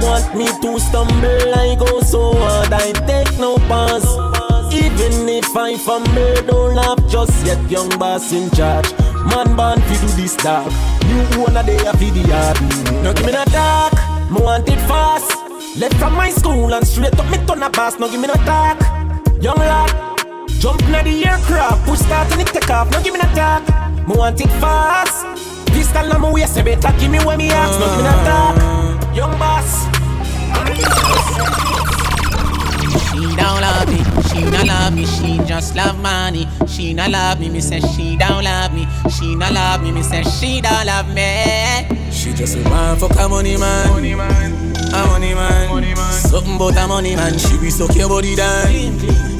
[0.00, 4.04] want me to stumble, I go so hard, I take no pass.
[4.72, 8.90] Even if I fumble, don't laugh just yet, young boss in charge.
[9.26, 10.72] Man born fi do this dark,
[11.08, 12.58] you wanna day a fi the yard.
[13.02, 13.92] No give me no talk,
[14.30, 15.32] me want it fast.
[15.78, 18.34] Left from my school and straight up me turn a boss, no give me no
[18.44, 18.80] talk.
[19.42, 20.08] Young lad,
[20.58, 22.90] Jump in the aircraft, push start and it take off.
[22.90, 23.62] No give me no talk,
[24.08, 25.24] me want it fast.
[25.68, 27.78] Pistol on my waist, you better give me what me ask.
[27.78, 28.56] No give me no talk,
[29.18, 29.86] young boss.
[33.10, 33.98] She don't love me,
[34.28, 36.46] she not love me, she just love money.
[36.68, 38.86] She not love me, me say she don't love me.
[39.10, 41.88] She not love me, me say she don't love me.
[42.12, 43.88] She just a man fuck a money man.
[43.88, 44.52] Money man.
[44.94, 45.68] A money man.
[45.68, 46.12] Money man.
[46.12, 47.36] Something about a money man.
[47.38, 48.70] She be suck your body down.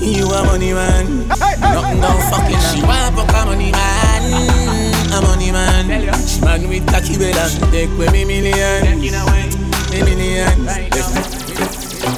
[0.02, 1.28] You a money man.
[1.28, 5.12] Nothing gon' fucking She want fuck a money man.
[5.12, 5.86] A money man.
[6.26, 7.48] She man with cocky bella.
[7.70, 9.67] Take away me million.
[9.90, 10.64] Me million.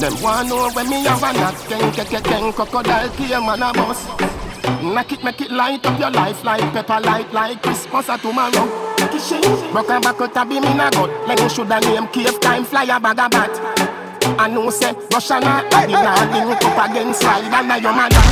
[0.00, 3.62] Them want know when me have a knock Ken, ken, ken, ken, crocodile came man
[3.62, 4.06] a bus.
[4.82, 8.90] Knock it, make it light up your life Like pepper light, like Christmas or tomorrow.
[9.72, 11.10] Broke a back out a beam in a gut.
[11.28, 13.50] Like you shoulda name cave time fly a bag of bat.
[14.38, 18.22] I know say Russia not ready now Link up against slide and a your mother.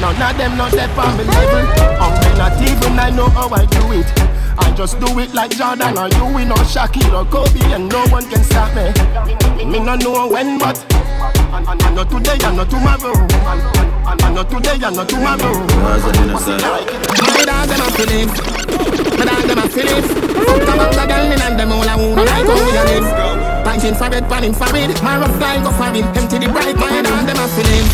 [0.00, 1.66] None of them not step on me level.
[2.00, 4.06] I'm not even I know how I do it.
[4.18, 4.31] I
[4.76, 8.28] just do it like Jordan or you, we know Shaquille or Kobe, and no one
[8.28, 8.90] can stop me.
[9.64, 10.78] Me no know when, but
[11.52, 13.12] and not today and not tomorrow.
[14.06, 15.52] And not today and not tomorrow.
[17.32, 18.28] My dog them a feeling,
[19.18, 20.02] my dog them a feeling.
[20.02, 23.64] Fuck about the girl and them all I wanna like how we a live.
[23.64, 26.04] Pint infrared, pan infrared, my rough fly go for it.
[26.16, 27.86] Empty the bright, my dog them a feeling,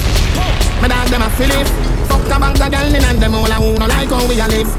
[0.80, 1.66] my dog them a feeling.
[2.08, 4.70] Fuck the bank the girl and them all I wanna like how we a live.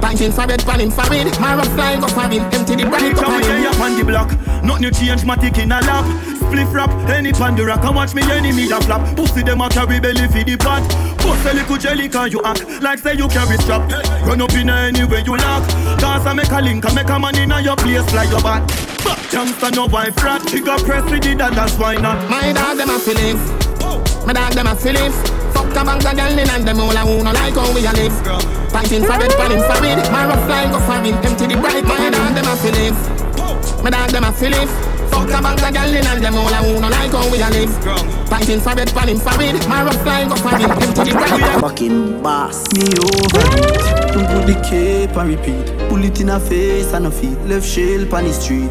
[0.00, 2.42] Pint infrared, pan infrared, my rough fly go for it.
[2.54, 3.66] Empty the bright, for Come it.
[3.66, 4.30] up on the block.
[4.64, 6.04] Nothing change, my tick in a lap.
[6.42, 7.84] Spliff rap, any pan the rock.
[7.84, 9.16] And watch me enemy a flap.
[9.16, 10.82] Pussy them a carry belly for the pot.
[11.22, 13.88] Bust a little jelly can you act like say you carry strap.
[14.26, 15.62] Run up in any way you lock.
[16.00, 18.68] Cause I make a link, I make a man in your place, fly your back.
[19.32, 22.28] Youngster no wife rat, she got president and that's why not.
[22.28, 23.40] My dog them a feelings,
[23.80, 24.24] oh.
[24.26, 25.41] my dog them a feelings.
[25.62, 27.86] Fuck a bank of girl in and them all a who no like how we
[27.86, 28.12] a live.
[28.74, 30.02] Fighting for bed, falling for it.
[30.10, 31.84] My rough line go for empty the bright.
[31.86, 32.98] My dog them a feelings,
[33.82, 34.72] my dog them a feelings.
[35.12, 37.38] Fuck a bank of girl in and them all a who no like how we
[37.42, 37.70] a live.
[38.26, 39.68] Fighting for bed, falling for it.
[39.68, 41.60] My rough line go for empty the bright.
[41.60, 42.66] Fucking boss.
[42.74, 43.46] Me over.
[44.10, 45.66] Don't put the cape and repeat.
[45.88, 47.38] Pull it in her face and her feet.
[47.46, 48.70] Left shell on the street.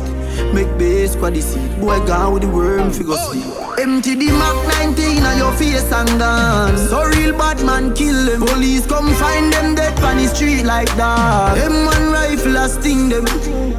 [0.54, 1.80] Make base for the seat.
[1.80, 3.46] Boy gone with the worm figure sleep.
[3.80, 4.56] Empty the Mac
[4.96, 6.78] 19 on your face and gone.
[6.78, 8.42] So real bad man kill them.
[8.42, 11.56] Police come find them dead on the street like that.
[11.56, 13.26] Them one rifle a sting them.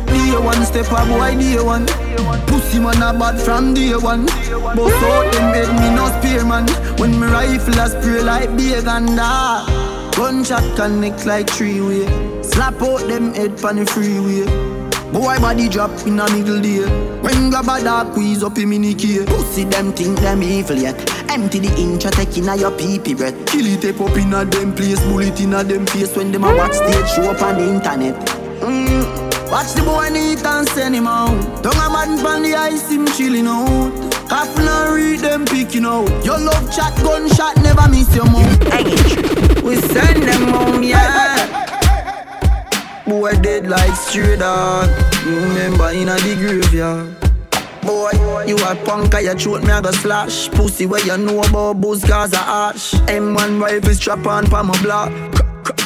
[0.07, 1.87] Day one step a boy day one.
[2.47, 4.27] Pussy man a bad from day one.
[4.27, 6.67] But out them head me no spear man.
[6.99, 9.93] When me rifle a spray like big and that.
[10.17, 12.43] Gunshot connect like three way.
[12.43, 14.45] Slap out them head on the freeway.
[15.13, 16.81] Boy body drop in a middle day.
[17.21, 19.23] When grab a dog squeeze up him in the key.
[19.27, 20.97] Pussy them think them evil yet.
[21.31, 23.37] Empty the inch take in a your pee pee breath.
[23.47, 25.01] Kill it tape up in a them place.
[25.05, 28.15] Bullet in a them face when them a watch stage show up on the internet.
[28.61, 29.51] Mm.
[29.51, 31.63] Watch the boy neat and send him out.
[31.63, 33.93] Don't a man from the ice him chilling out.
[34.31, 36.09] Cough and read them picking out.
[36.25, 39.63] Your love chat gunshot never miss your mouth.
[39.63, 41.72] we send them home, yeah.
[43.07, 44.89] Boy dead like stray dog.
[45.27, 47.17] Remember in a the graveyard.
[47.83, 48.13] Boy,
[48.47, 50.49] you a punk, I throat me I go slash.
[50.51, 54.81] Pussy where you know about booze cause I ash M1 rifle strap on pa my
[54.83, 55.13] block.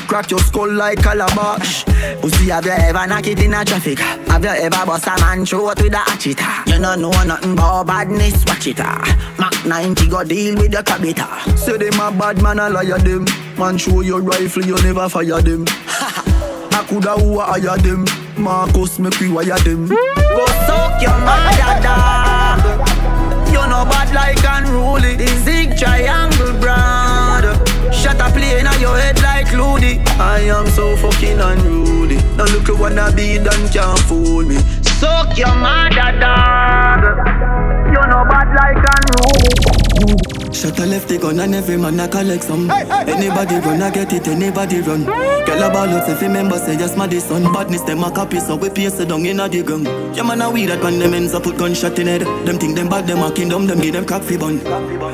[0.09, 1.85] Crack your skull like calabash
[2.23, 3.99] Pussy have you ever knock it in a traffic?
[3.99, 7.89] Have you ever bust a man throat with a hatchet You don't know nothing about
[7.89, 9.35] badness, watch it ah.
[9.39, 13.27] Mac 90 go deal with the cabita Say them a bad man, I liar them.
[13.59, 15.67] Man show your rifle, you never fire them
[16.87, 18.05] coulda who hire them
[18.39, 19.89] Marcus make we wire them.
[19.89, 21.75] Go suck your mother
[23.51, 25.17] You know bad like unruly.
[25.17, 27.45] The zig triangle brand
[27.95, 30.01] Shut up plane on your head like Ludi.
[30.21, 32.17] I am so fucking unruly.
[32.37, 34.59] Now look at wanna be done can't fool me.
[34.83, 37.03] Suck your mother dog
[37.89, 42.45] You know bad like unruly Shut a left the gun and every man a collect
[42.45, 42.71] some.
[42.71, 45.05] Anybody run a get it, anybody run.
[45.05, 47.53] Girl a ball out if you remember say yes my son.
[47.53, 49.85] Badness them a copy so we paste it down inna the gun.
[50.15, 52.23] Yeah man a weed that when them ends up put gunshot in head.
[52.23, 54.63] Them think them bad them a kingdom them give them cock fi bun.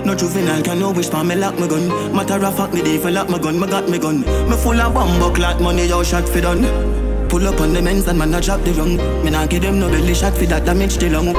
[0.07, 1.89] No juvenile can no wish for me lock my gun.
[2.15, 4.21] Matter of fact me dey for lock my gun, me got me gun.
[4.21, 6.63] Me full of bomb clot money yo shot fi done.
[7.29, 8.97] Pull up on the men's and man a drop the rung.
[9.25, 11.35] Me nah give them no belly shot fi that damage the lung.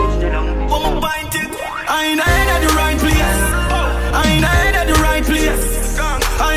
[1.86, 3.62] I ain't at the right place.
[4.14, 5.98] I ain't at the right place.
[6.40, 6.56] I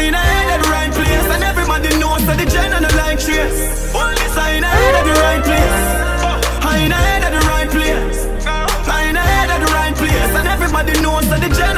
[0.53, 1.27] at the right place.
[1.35, 3.95] And everybody knows that the gen and the right place.
[4.37, 4.51] I
[7.25, 8.19] at the right place.
[8.89, 9.03] I
[9.51, 10.33] at the right place.
[10.39, 11.77] And everybody knows that the gen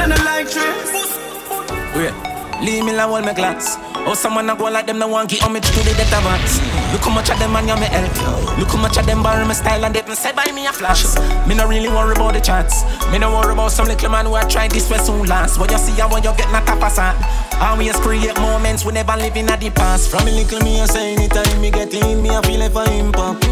[2.61, 3.88] leave me alone, my glass.
[4.09, 6.57] Oh, someone a go like them, no one give homage to the death of us.
[6.91, 8.57] Look how much of them man you me help.
[8.57, 10.73] Look how much of them borrow my style and they been said by me a
[10.73, 11.05] flash.
[11.45, 12.81] Me no really worry about the chance.
[13.11, 15.59] Me no worry about some little man who a try this way soon last.
[15.59, 17.13] When you see how when you get not a passer.
[17.61, 20.09] Always create moments we never live in the past.
[20.09, 22.89] From a little me I say anytime me get in, me I feel like for
[22.89, 23.45] impact.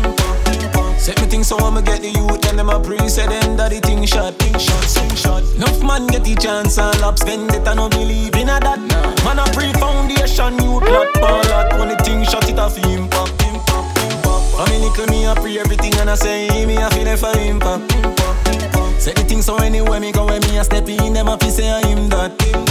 [0.98, 3.70] Set me things so I'ma get the youth and them a pre say them that
[3.70, 5.44] the thing shot, thing shot, thing shot.
[5.56, 8.80] Enough man get the chance and lap spend it I no believe in a that.
[9.24, 13.92] Man a pre foundation, you plot ball when the thing shot it off impact, impact,
[14.00, 14.44] impact.
[14.56, 17.36] From a little me I pre everything and I say me I feel like for
[17.36, 19.02] impact, impact.
[19.04, 21.50] Set the thing so anywhere me go when me a step in them a fi
[21.50, 22.64] say I him that, him.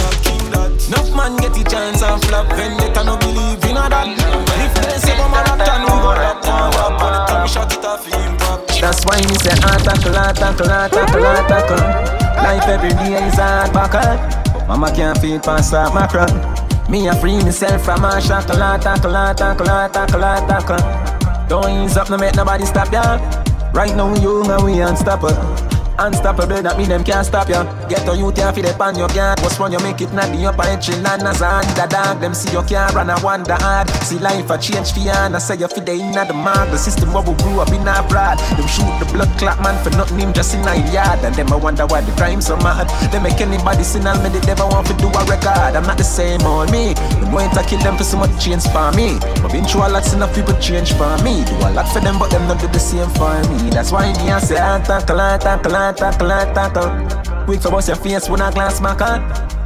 [0.87, 4.07] Enough man get the chance and flop vendetta no believe in a that.
[4.57, 8.07] If they say go marathon we go rap, rap, when the thing shot it off
[8.09, 8.81] impact.
[8.81, 12.17] That's why me say ah, attackle, attackle, ah, attackle, ah, attackle.
[12.41, 14.46] Life every day is hard buckle.
[14.67, 16.27] Mama can't feed past that macron.
[16.91, 21.47] Me a free myself from a shackle, attackle, attackle, attackle, attackle.
[21.47, 23.17] Don't ease up, no make nobody stop ya.
[23.73, 25.76] Right now you and we unstoppable.
[25.99, 27.65] Unstoppable, that mean them can't stop ya.
[27.89, 29.09] Get on you, can't feed up on your.
[29.41, 32.21] What's wrong, you make it not the upper echelon as a underdog.
[32.21, 33.89] Them see you can't run and wonder hard.
[34.05, 36.69] See life a change for ya, and I say you fit the inna the mark.
[36.69, 38.37] The system where we grew up in our broad.
[38.57, 41.25] Them shoot the blood clot man for nothing, him just in a yard.
[41.25, 42.85] And them I wonder why the crime so mad.
[43.11, 45.73] They make anybody sin and me, they never want to do a record.
[45.73, 46.93] I'm not the same old me.
[46.93, 49.17] Them want to kill them for so much change for me.
[49.41, 51.41] But been through a lot, enough people change for me.
[51.41, 53.73] Do a lot for them, but them don't do the same for me.
[53.73, 56.89] That's why me I say, I tackle, ah, tackle, ah, tackle, tackle.
[57.45, 59.21] Quick for bust your face with a glass maca.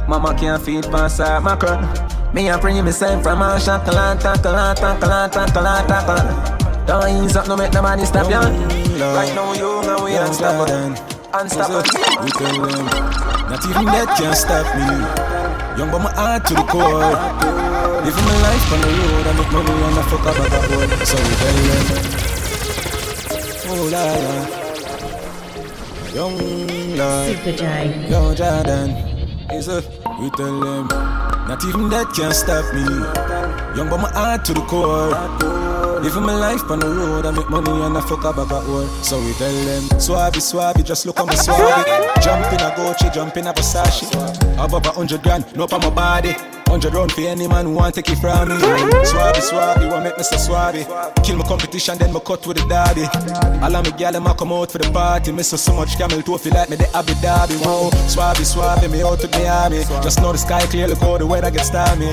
[0.08, 1.86] Mama can't feed past her macron.
[2.34, 6.52] Me a bring myself from a shackle, tackle, tackle, tackle, tackle.
[6.86, 8.40] Don't ease up, no make nobody stop ya.
[8.40, 10.94] Right now, you and we unstoppable.
[11.34, 11.82] Unstoppable.
[12.24, 12.86] We tell them,
[13.48, 14.86] not even that can stop me.
[15.78, 17.16] Young but my heart to the core.
[18.04, 20.90] Living my life on the road, I make money and I fuck up about one.
[21.06, 21.86] So we tell them,
[23.68, 24.02] oh la
[24.56, 24.61] la.
[26.14, 26.36] Young
[26.96, 28.08] Lord, Super J.
[28.10, 28.90] Young Jordan,
[29.50, 29.82] is a
[30.20, 30.86] we tell them,
[31.48, 32.84] not even that can stop me.
[33.74, 35.08] Young but my heart to the core.
[36.02, 38.86] Living my life on the road, I make money and I fuck up about war.
[39.02, 42.22] So we tell them, Swabby, Swabby, just look on my Swabby.
[42.22, 44.12] Jump in a Gucci, jump in a Versace.
[44.62, 46.36] Above a hundred grand, no on my body.
[46.68, 48.54] Hundred round for any man who want take it from me.
[48.56, 50.84] Swabby, Swabby, want make me so Swabby.
[51.22, 53.04] Kill my competition, then me cut with the daddy.
[53.62, 55.32] All of me gal, them a come out for the party.
[55.32, 57.60] Miss so so much camel toe, feel like me the Abu Dhabi.
[57.60, 59.84] Wow, Swabby, Swabby, me out me army.
[60.02, 62.10] Just know the sky clear, look how the weather gets stormy.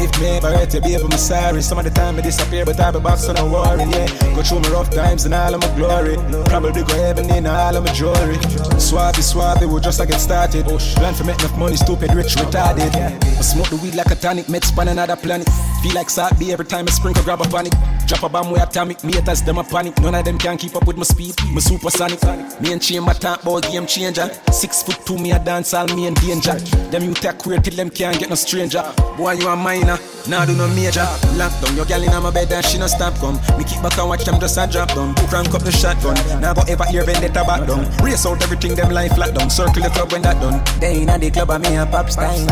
[0.00, 1.60] If me ever hurt you, baby, me sorry.
[1.60, 4.06] Some of the time me disappear, but I be back, so no worry, yeah.
[4.34, 6.16] Go through my rough times and all of my glory.
[6.46, 8.36] Probably go heaven in all of my jewelry.
[8.80, 10.64] Swabby, Swabby, we just like get started.
[10.64, 12.90] Plan for make enough money, stupid, rich, retarded.
[12.96, 15.48] I smoke the weed like a tonic, met span another planet.
[15.82, 17.72] Feel like salt be every time I sprinkle, grab a panic.
[18.06, 19.98] Drop a bomb with atomic, me haters, them a panic.
[20.00, 22.20] None of them can keep up with my speed, my supersonic.
[22.60, 24.28] Me and chain my talk ball game changer.
[24.52, 26.54] Six foot two, me a dance all me in danger.
[26.90, 28.82] Them you take queer till them can't get no stranger.
[29.16, 29.98] Boy, you a minor,
[30.28, 31.06] now do no major.
[31.36, 33.36] Lock down your gal in my bed and she no stop come.
[33.56, 35.14] Me keep back and watch them just a drop down.
[35.28, 36.14] Crank up the shotgun.
[36.40, 37.86] Now go ever hear vendetta back down.
[38.04, 39.48] Race out everything them life flat down.
[39.48, 40.60] Circle the club when that done.
[40.80, 42.46] They inna the club and me a pop style.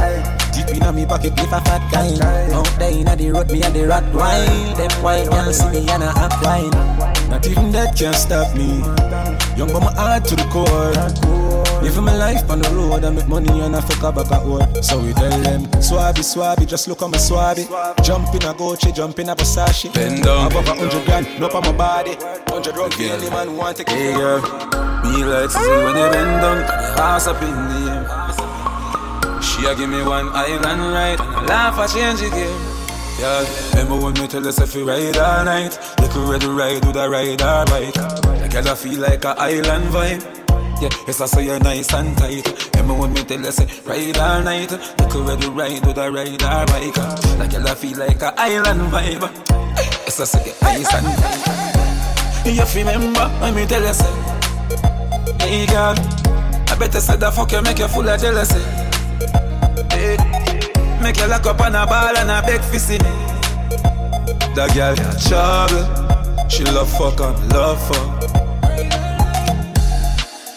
[0.52, 2.54] Deep inna me pocket if a fat guy.
[2.54, 4.74] Out there inna the road me and the rat wine.
[4.76, 6.70] Them white girls see me and a act wine.
[7.30, 8.78] Not even that can stop me.
[9.56, 10.94] Young but my heart to the core.
[11.82, 14.44] Living my life on the road, I make money and I fuck up back at
[14.46, 14.82] work.
[14.82, 17.66] So we tell them, Swabby, Swabby, just look on my Swabby.
[18.04, 19.92] Jump in a Gucci, jump in a Versace.
[19.92, 20.50] Bend down.
[20.50, 22.16] Above a hundred grand, no on my body.
[22.48, 26.40] Hundred round any man want to Hey girl, me like to see when you bend
[26.42, 26.64] down,
[26.96, 27.97] pass up in the air.
[29.58, 32.78] She a give me one island ride, and I laugh at change the game.
[33.18, 36.94] Yeah, remember when me tell us if we ride all night, little red ride with
[36.94, 37.96] a ride or bike.
[38.40, 40.22] Like I feel like a island vibe.
[40.80, 42.70] Yeah, yes I say you're nice and tight.
[42.76, 46.64] Remember when me tell us ride all night, little red ride with a ride or
[46.70, 46.96] bike.
[47.38, 49.22] Like I feel like a island vibe.
[50.06, 52.54] Yes I say you're nice and tight.
[52.54, 54.14] You fi remember when me tell you say
[55.40, 55.96] Hey girl
[56.70, 58.88] I better say the fuck you make you full of jealousy
[59.98, 60.16] hey,
[61.02, 63.02] Make you lock up on a ball and a beg for sin
[64.54, 66.48] That girl got trouble.
[66.48, 68.18] She love fuck and love fuck.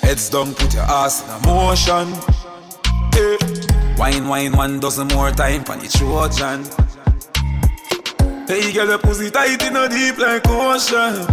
[0.02, 2.08] Heads down put your ass in a motion.
[3.14, 3.38] Hey.
[3.98, 6.66] Wine wine one dozen more time Pan the Trojan.
[8.48, 11.28] Hey girl your pussy tight in a deep like ocean.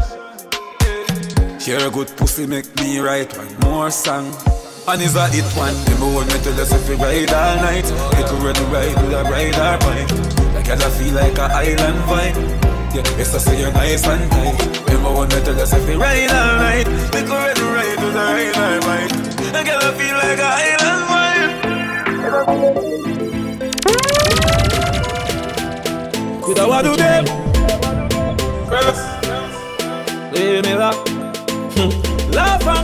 [0.82, 1.58] Eh.
[1.60, 4.57] Hear a good pussy make me write one more song.
[4.88, 5.76] And is a hit one.
[5.84, 7.84] Remember when me tell us if we ride all night.
[8.16, 10.08] Little red ride with a ride or bike.
[10.54, 12.36] Like I feel like a island vibe.
[12.94, 14.56] Yeah, yes I say you're nice and tight.
[14.88, 16.88] Remember when me tell us if we ride all night.
[17.12, 19.12] Little red ride with a ride bike.
[19.52, 21.52] Like I feel like a island vibe.
[26.48, 27.24] You know what do them?
[30.32, 30.94] Leave me that.
[31.76, 31.90] Hmm.
[32.32, 32.77] laugh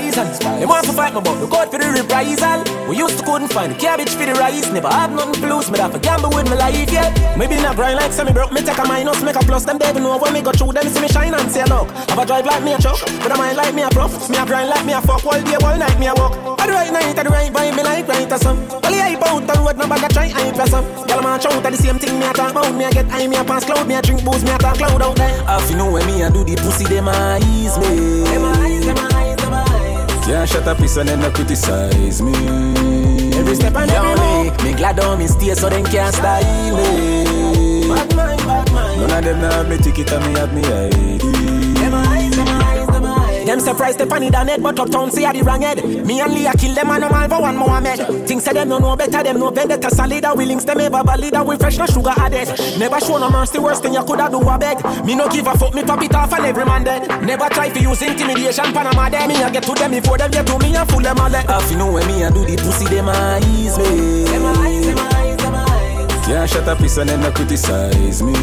[0.00, 0.60] realizing.
[0.60, 2.64] They want to fight me, but look out for the reprisal.
[2.88, 4.70] We used to couldn't find the cabbage for the rice.
[4.70, 7.10] Never had nothing to lose, me have to gamble with my life, yeah.
[7.36, 9.64] Maybe not grind like semi broke, me take a minus, make a plus.
[9.64, 11.88] Them they know when me go through them, see me shine and say, look.
[12.10, 14.12] Have a drive like me a truck, but a mind like me a prof.
[14.30, 16.32] Me a grind like me a fuck, all day, all night me a walk.
[16.60, 18.58] At the right night, at the right vibe, me like right or some.
[18.84, 20.84] Only I bout the road, no bag a try, I for some.
[21.06, 22.74] Girl, man, shout at the same thing, me a talk about.
[22.74, 24.76] Me a get high, me a pass cloud, me a drink booze, me a talk
[24.76, 25.44] cloud out there.
[25.58, 28.24] If you know when me a do the pussy, them eyes me.
[28.24, 29.15] Them eyes, them eyes.
[30.26, 32.32] Can't shut up, piece and then no criticize me.
[33.38, 37.88] Every step and every me glad on me stay so them can't style me.
[37.88, 39.00] Bad mind, bad mind.
[39.02, 41.55] None of them now have me ticket and me have me ID.
[43.46, 43.56] Them.
[43.56, 45.82] Them surprised the funny than head, but uptown say I the wrong head.
[46.04, 48.28] Me and Leah kill them and man for one Mohammed.
[48.28, 50.26] Things say them no know better, them no vendetta solid.
[50.36, 52.48] We links them ever valid, we fresh no sugar added.
[52.78, 54.84] Never show no mercy, worst thing you coulda do a beg.
[55.06, 57.08] Me no give a fuck, me pop it off and every man dead.
[57.24, 59.26] Never try to use intimidation, Panama dead.
[59.26, 61.34] Me I get to them before them get to me and fool them all.
[61.34, 64.24] If you know when me I do the pussy, them eyes me.
[64.24, 66.26] Them eyes, them eyes, them eyes.
[66.26, 68.34] Can't shut up, piece and then no criticize me.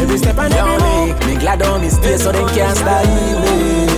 [0.00, 1.26] Every step and every move.
[1.26, 3.97] Me glad on me stay so they can't style me.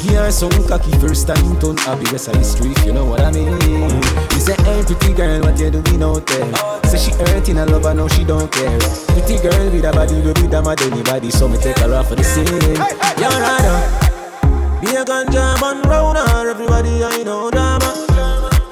[0.00, 3.20] Give her some cocky first time, turn happy rest of history, if you know what
[3.20, 3.48] I mean.
[3.48, 6.54] You say, hey, pretty girl, what you doing out there?
[6.84, 8.78] Say she hurting, I love her, no, she don't care.
[9.08, 12.08] Pretty girl with a body, baby, with a mad anybody, so me take her off
[12.08, 12.46] for the scene.
[12.46, 17.77] You're right, be a ganja man round her, everybody I know drama.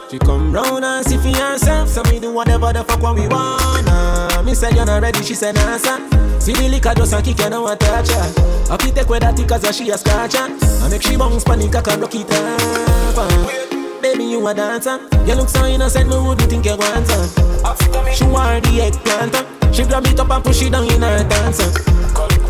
[0.09, 3.27] She come round and see for herself, so me do whatever the fuck what we
[3.27, 4.41] wanna.
[4.45, 5.99] Me say you're not ready, she said nah sir.
[6.39, 8.73] See the liquor just a kick, you know what touch her.
[8.73, 10.47] I fit take with that cause she a scratch her.
[10.85, 14.01] I make she bounce panic, I can rock it up.
[14.01, 15.01] Baby, you a dancer.
[15.27, 18.15] You look so innocent, me wouldn't think you want her.
[18.15, 19.66] She want the eggplant.
[19.77, 21.61] She grab it up and push it down in her dance.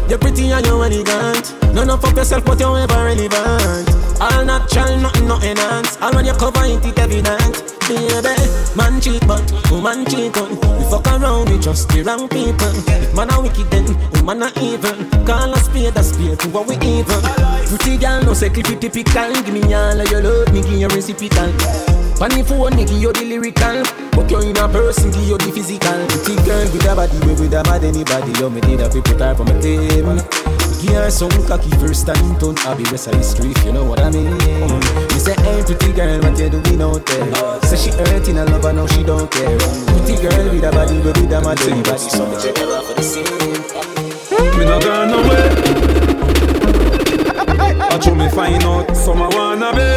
[0.08, 1.74] You're pretty and you're elegant.
[1.74, 3.90] No, no, fuck yourself, but you're ever relevant.
[4.20, 6.00] All natural, nothing, no enhance.
[6.00, 7.75] All when you cover it, it evident.
[7.86, 8.34] Baby,
[8.74, 10.50] man cheat, but woman cheat on.
[10.50, 12.74] We fuck around, we trust the wrong people.
[13.14, 13.86] Man a wicked, then
[14.18, 14.98] woman a evil.
[15.24, 17.22] Call a spade a spade to what we evil.
[17.70, 19.30] Pretty girl, no it typical.
[19.46, 21.52] Give me all of your love, me give you reciprocal.
[22.18, 23.84] Funny phone, me give you the lyrical.
[24.10, 26.06] Put you in a person, give you the physical.
[26.10, 28.32] Pretty girl with a body, with a mad anybody.
[28.40, 30.18] Yo, me need a people type on my table.
[30.76, 34.10] Her some cocky first time, turn happy rest of history, if you know what I
[34.10, 34.26] mean.
[34.26, 37.60] You say, hey, pretty girl, what you doing out there?
[37.62, 39.58] Say she hurting, I love her, now she don't care.
[39.58, 41.98] Pretty girl with a body, we with a mad anybody.
[41.98, 43.24] So me take her off for the scene.
[44.58, 45.50] Me not gone nowhere.
[47.82, 49.90] I show me find out some I wanna be.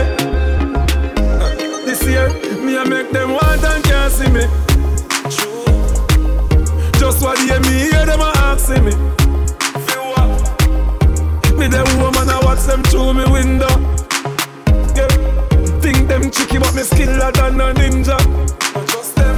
[1.85, 2.29] This year,
[2.61, 4.47] me I make them want and can't see me.
[5.31, 5.65] True.
[6.99, 9.18] Just what they me hear them a asking me.
[11.59, 13.67] Me them woman I watch them through me window.
[14.95, 15.09] Yeah.
[15.81, 18.17] Think them tricky but me skiller than a ninja.
[18.87, 19.35] Just them.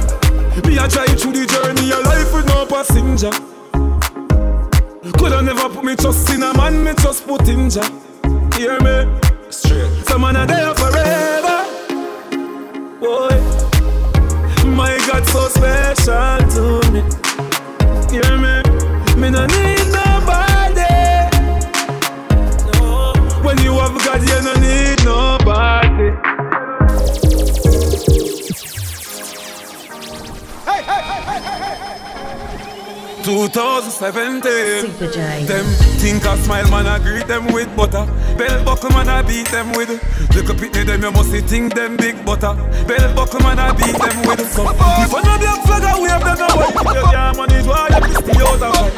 [0.64, 3.32] Me a drive through the journey of life with no passenger.
[5.18, 7.82] Coulda never put me trust in a man, me just put in ja.
[8.56, 9.18] Hear me?
[9.50, 10.06] Straight.
[10.06, 11.66] Some man are there forever.
[13.00, 13.40] Boy,
[14.66, 17.02] my God so special to me.
[18.10, 18.62] Hear me?
[19.20, 20.11] Me no need nobody.
[23.62, 26.41] You have God, you no need nobody.
[33.22, 34.98] 2017
[35.46, 35.66] Them
[36.02, 38.06] think I smile man I greet them with butter.
[38.36, 39.90] Bell buckle man I beat them with
[40.34, 42.54] Little pitney them you must think them big butter.
[42.86, 46.24] Bell buckle man I beat them with so, If I know black flag I wave
[46.24, 48.94] them white If you can't manage why you piss the out of fight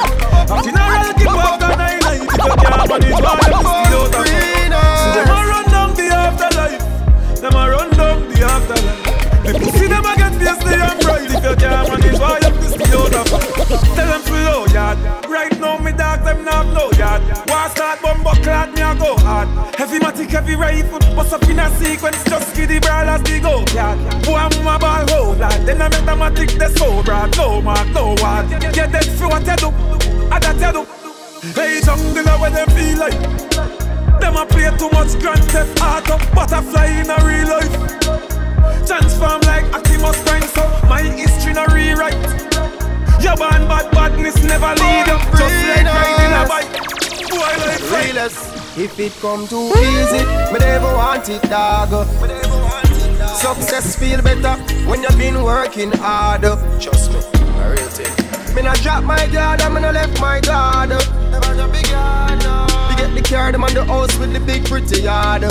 [0.49, 4.09] A funeral keep after nine night If you can't manage why you piss the out
[4.09, 4.73] of fight
[5.05, 6.81] So them a run down the afterlife.
[7.41, 9.05] Them a run down the afterlife.
[9.45, 12.87] The pussy them a they am bright If you can't manage why you piss the
[12.97, 13.55] out of
[13.95, 14.99] Tell them to low yard.
[15.29, 17.23] Right now, me dog them not no yard.
[17.49, 19.49] War start bumbo clad, me a go hard.
[19.75, 23.65] Heavy matic, heavy rifle, bust up in a sequence, just give the brawlers the go
[23.75, 23.99] yard.
[24.25, 25.67] Boy, I'm a ball hold lad.
[25.67, 28.49] Then I make the matic the so broad, no mark, no ward.
[28.75, 29.69] Get dead for what you do,
[30.31, 30.87] I that you do.
[31.55, 33.19] Hey, jungle, where them feel like.
[34.21, 38.34] Them a play too much Grand Theft Auto, butterfly in a real life.
[38.87, 42.15] Transform like Optimus Prime, so my history no rewrite.
[43.25, 46.69] Your born bad badness never lead you Just like riding a bike
[47.31, 52.07] Boy like Realest, if it come too easy, me never want it, dog.
[53.39, 56.43] Success feel better when you've been working hard.
[56.81, 57.19] Trust me,
[57.61, 58.55] a real thing.
[58.55, 60.91] Me not drop my guard, and me not left my guard.
[60.91, 62.43] Never the big yard.
[62.91, 65.43] You get the car, them on the house with the big pretty yard.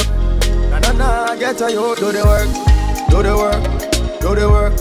[0.69, 2.72] Na na na, get a you, do the work,
[3.13, 3.61] do the work,
[4.21, 4.73] do the work,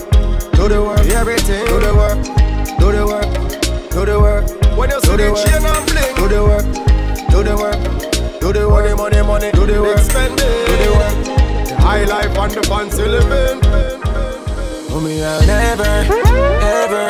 [0.53, 2.17] do the work, everything, do the work,
[2.79, 3.29] do the work,
[3.91, 4.49] do the work.
[4.75, 6.65] When you see the chain and bling, do the work,
[7.29, 7.77] do the work,
[8.41, 11.67] do the work, money, money, do the work, spend it, do the work.
[11.69, 13.61] The high life and the fancy living.
[14.89, 15.93] Homie, I'll never,
[16.81, 17.05] ever,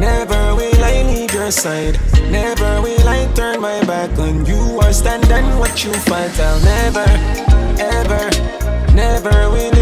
[0.00, 2.00] never will I leave your side.
[2.30, 6.32] Never will I turn my back on you or stand and watch you fight.
[6.40, 7.04] I'll never,
[7.78, 8.30] ever,
[8.94, 9.75] never will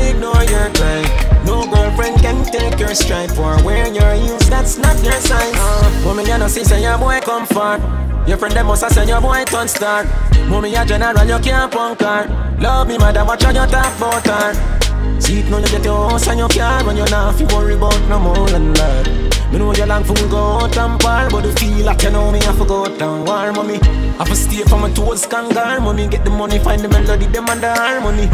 [0.51, 1.03] your cry.
[1.45, 4.49] No girlfriend can take your stride for wearing your heels.
[4.49, 5.55] That's not your size.
[5.57, 7.79] Uh, woman, you know, see, say your boy come far.
[8.27, 10.05] Your friend them must have said your boy turn star.
[10.49, 12.57] Mommy, a general, you can't punk her.
[12.61, 14.75] Love me, mother, watch how you talk about her.
[15.21, 17.75] See it now you get your house and your car When you're not fi worry
[17.75, 19.07] about no more than that
[19.53, 22.31] Me know you long for go out and bar But the feel like you know
[22.31, 23.79] me go out and war Mommy,
[24.19, 27.49] I to stay from my toes kangar Mommy, get the money, find the melody, them
[27.49, 28.27] and the harmony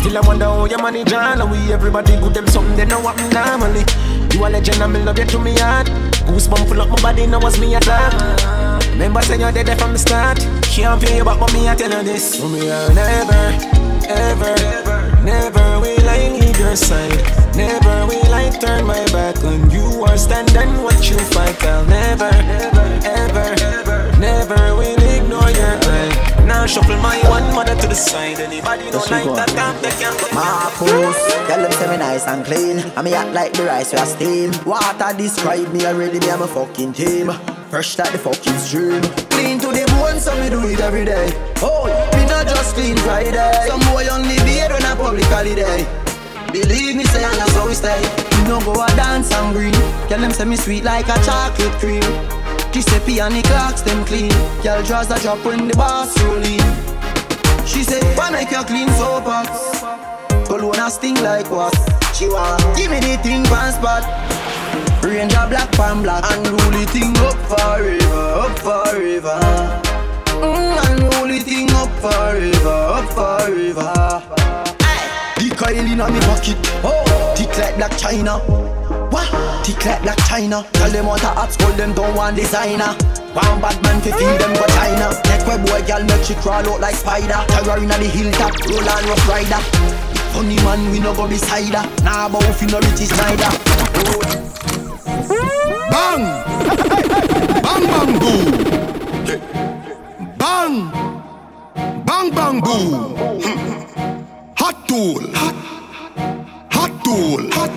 [0.00, 3.20] Still I wonder how you manage all we everybody good them something they know what
[3.34, 3.84] normally.
[4.32, 5.88] You a legend and me love you to me heart.
[6.24, 8.14] Goosebump full up my body, now was me attack
[8.92, 10.38] Remember say you're dead from the start.
[10.62, 12.40] Can't pay you back but me I tell you this?
[12.40, 13.44] For me I never,
[14.08, 14.56] ever,
[15.22, 17.20] never will I leave your side.
[17.54, 21.62] Never will I turn my back on you Or stand and watch you fight.
[21.62, 25.79] I'll never, ever, ever, never will ignore your
[26.50, 28.40] Now shuffle my one mother to the side.
[28.40, 29.54] Anybody don't like that?
[29.54, 32.78] Damn they can't Marcus, tell them me nice and clean.
[32.96, 34.50] And me act like the rice we are steam.
[34.66, 37.30] Water describe me already, me am a fucking team.
[37.70, 39.00] Fresh like the fucking stream.
[39.30, 41.30] Clean to the bone, so me do it every day.
[41.62, 41.86] Oh,
[42.18, 43.68] me not just clean Friday.
[43.68, 45.86] Some boy only beard when a public holiday.
[46.50, 48.02] Believe me, say that's how we stay.
[48.42, 49.78] You no go a dance and green.
[50.10, 52.39] Tell them say me sweet like a chocolate cream
[52.72, 54.30] Giuseppe and the clocks them clean.
[54.62, 56.60] Girl draws a drop when the boss rolling
[57.66, 59.80] She say, why make you clean so pots?
[60.46, 61.74] Cologne a sting like what?
[62.14, 64.04] She want give me the thing pan spot.
[65.02, 69.40] Ranger black pan black Unruly thing up forever, up forever.
[70.38, 74.22] Mm, Unruly thing up forever, up forever.
[75.36, 76.58] The coil in on me pocket.
[76.84, 78.40] Oh, tick like black China
[79.10, 79.28] What?
[79.64, 82.96] Tick like black China Tell them what a hot school, them don't want designer
[83.30, 85.14] one bad man fi feel them China.
[85.30, 88.88] Neck where boy gal make she crawl out like spider Terror inna the hilltop, roll
[88.90, 89.60] on rough rider
[90.34, 93.50] Funny man, we no go beside her Nah, but if you no rich is neither
[95.90, 96.22] Bang!
[97.62, 98.46] Bang bang boom!
[100.36, 100.90] Bang!
[102.04, 102.92] Bang bang boom!
[104.56, 105.22] Hot tool!
[105.34, 105.54] Hot,
[106.72, 107.42] hot tool!
[107.52, 107.70] Hot,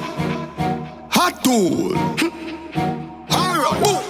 [1.13, 1.93] hot tool!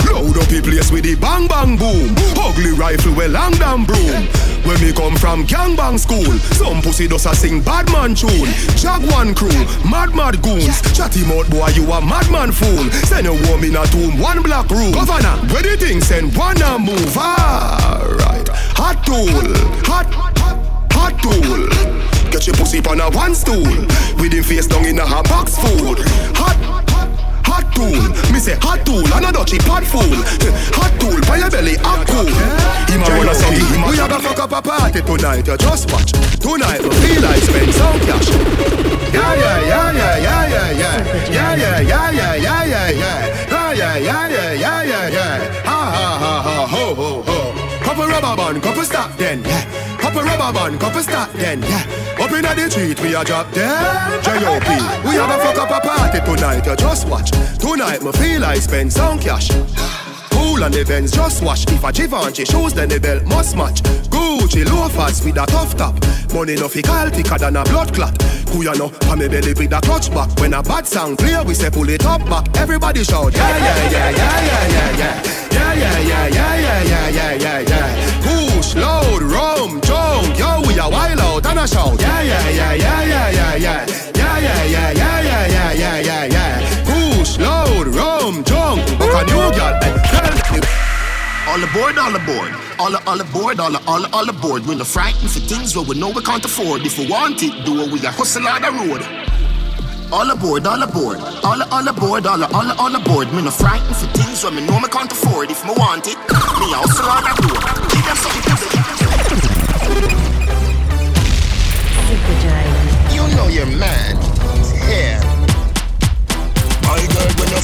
[0.07, 2.15] Load up the place with the bang bang boom.
[2.39, 4.23] Ugly rifle with long damn broom.
[4.63, 8.47] When me come from gangbang school, some pussy does a sing bad man tune.
[8.79, 9.51] Jaguan crew,
[9.83, 10.79] mad mad goons.
[10.95, 12.87] Chatty mouth boy, you a madman fool.
[13.03, 14.93] Send a woman in a tomb, one black room.
[14.93, 17.17] Governor, where the thing send one a move.
[17.17, 18.47] Alright,
[18.79, 19.27] hot tool,
[19.83, 20.07] hot,
[20.93, 21.67] hot tool.
[22.31, 23.67] Get your pussy on a one stool.
[24.21, 25.99] With him face down in a hot box food.
[26.37, 26.92] Hot, hot
[27.75, 28.03] tool.
[28.31, 30.15] Me say hot tool, and a dutchy pot fool.
[30.77, 32.29] Hot tool, by your belly, hot cool.
[32.89, 35.91] Him a wanna say him We a go fuck up a party tonight, you just
[35.91, 36.11] watch.
[36.39, 38.29] Tonight we feel like spend some cash.
[39.13, 41.31] Yeah, yeah, yeah, yeah, yeah, yeah, yeah.
[41.33, 42.11] Yeah, yeah, yeah, yeah.
[42.11, 44.72] Ah, yeah, yeah, yeah, yeah, yeah, yeah.
[48.35, 49.97] Rubber band, couple stop then, yeah.
[49.97, 51.85] Couple rubber band, couple stop then, yeah.
[52.19, 54.23] Up inna the street, we a drop dead.
[54.23, 55.07] J.O.P.
[55.07, 57.31] We a go fuck up a party tonight, you just watch.
[57.59, 59.49] Tonight, me feel like spend some cash.
[60.53, 61.65] Cool on the Benz, just watch.
[61.65, 63.81] If a Givenchy shoes, then the belt must match.
[64.13, 65.95] Gucci loafers with a tough top.
[66.31, 68.13] Money no fi call thicker than a blood clot.
[68.53, 70.29] Kuya no, pa me belly with a clutch back.
[70.39, 72.45] When a bad sound clear, we say pull it up back.
[72.55, 75.23] Everybody shout, yeah, yeah, yeah, yeah, yeah, yeah, yeah.
[75.49, 78.21] Yeah, yeah, yeah, yeah, yeah, yeah, yeah, yeah, yeah.
[78.21, 81.99] Push, load, rum, jump, yo, we a wild out and a shout.
[81.99, 83.85] Yeah, yeah, yeah, yeah, yeah, yeah, yeah.
[84.13, 87.17] Yeah, yeah, yeah, yeah, yeah, yeah, yeah, yeah, yeah.
[87.17, 89.79] Push, load, rum, jump, buck a new girl.
[89.81, 90.02] eh.
[91.45, 92.51] All aboard, all aboard.
[92.79, 94.65] All, all aboard, all, all, all aboard.
[94.65, 96.85] We're not frightened for things where we know we can't afford.
[96.85, 99.01] If we want it, do it, we a hustle on the road.
[100.11, 101.19] All aboard, all aboard.
[101.43, 103.33] All, all aboard, all, all, all aboard.
[103.33, 105.51] Me not frightened for things where me know me can't afford.
[105.51, 107.59] If me want it, me a hustle on the road.
[107.91, 108.73] Give them something.
[113.13, 114.22] You know your man.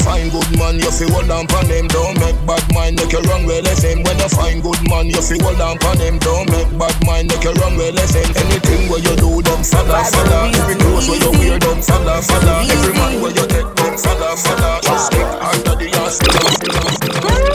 [0.04, 1.88] Find good man, you feel hold on pon him.
[1.88, 4.04] Don't make bad mind, make you run with him.
[4.04, 6.18] When you find good man, you feel hold on pon him.
[6.20, 8.30] Don't make bad mind, make you run with him.
[8.36, 10.52] Anything where you do, them follow, follow.
[10.54, 12.60] Every clothes where you wear, them follow, follow.
[12.66, 14.80] Every man where you take, them follow, follow.
[14.82, 16.20] Just stick under the ass.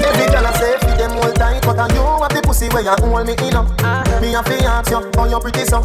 [0.04, 2.82] Every girl I say feed them all tight, but I know what the pussy where
[2.84, 3.68] you hold me in up.
[4.20, 5.84] Me a fi ask you, how you pretty so?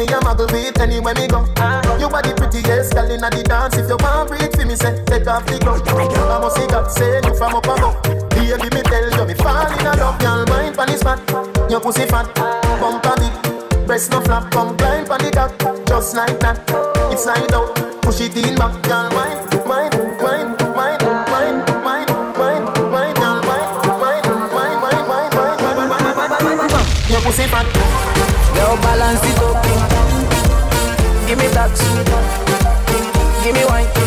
[0.00, 1.44] me a muggle with anywhere me go.
[1.60, 1.98] Uh-huh.
[2.00, 3.76] You are the prettiest girl inna the dance.
[3.76, 5.84] If you want breathe for me, say take off the glove.
[5.84, 8.00] I must see God say you from up above.
[8.32, 10.16] Baby, me tell you me fall in love.
[10.18, 11.20] Girl, mind pon his fat,
[11.68, 12.32] your pussy fat,
[12.80, 15.52] bumper big, breast no flap, come climb pon the cock,
[15.84, 16.56] just like that.
[17.12, 19.36] It's slide out, push it in back, girl, mind,
[19.68, 19.92] mind,
[20.24, 21.10] mind, mind.
[27.10, 27.66] Your pussy fat.
[28.54, 29.49] Now balance it up
[31.30, 31.70] give me that.
[33.44, 33.99] Give me wine.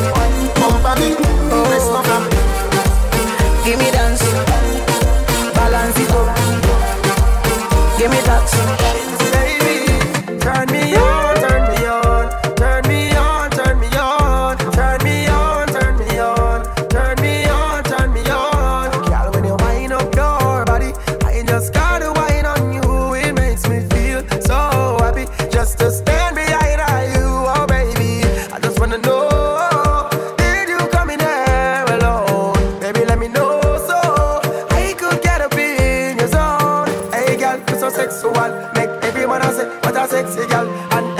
[39.41, 40.67] I say, what a sexy girl.
[40.93, 41.12] And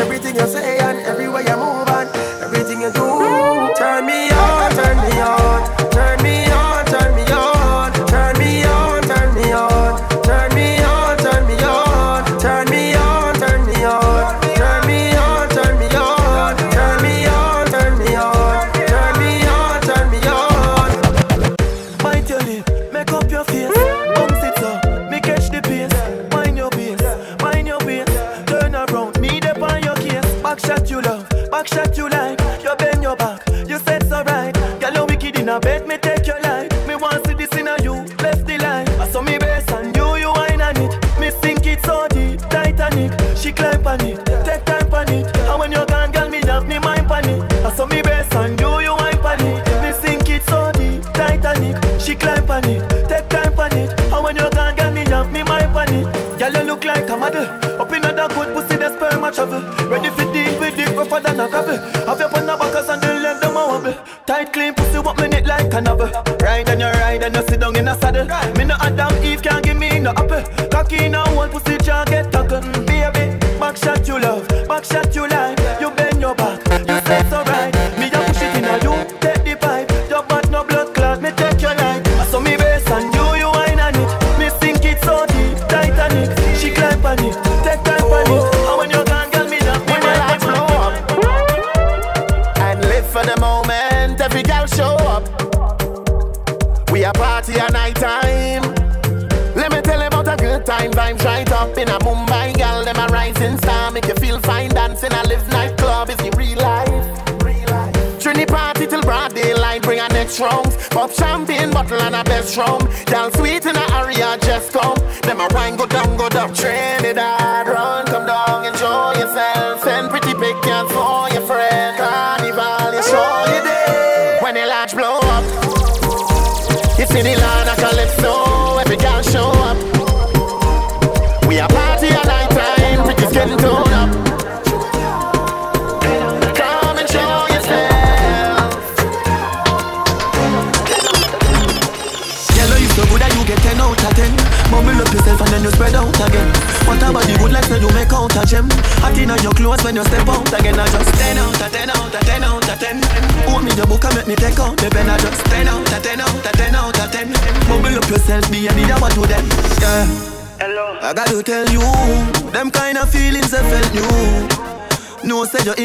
[65.74, 66.33] another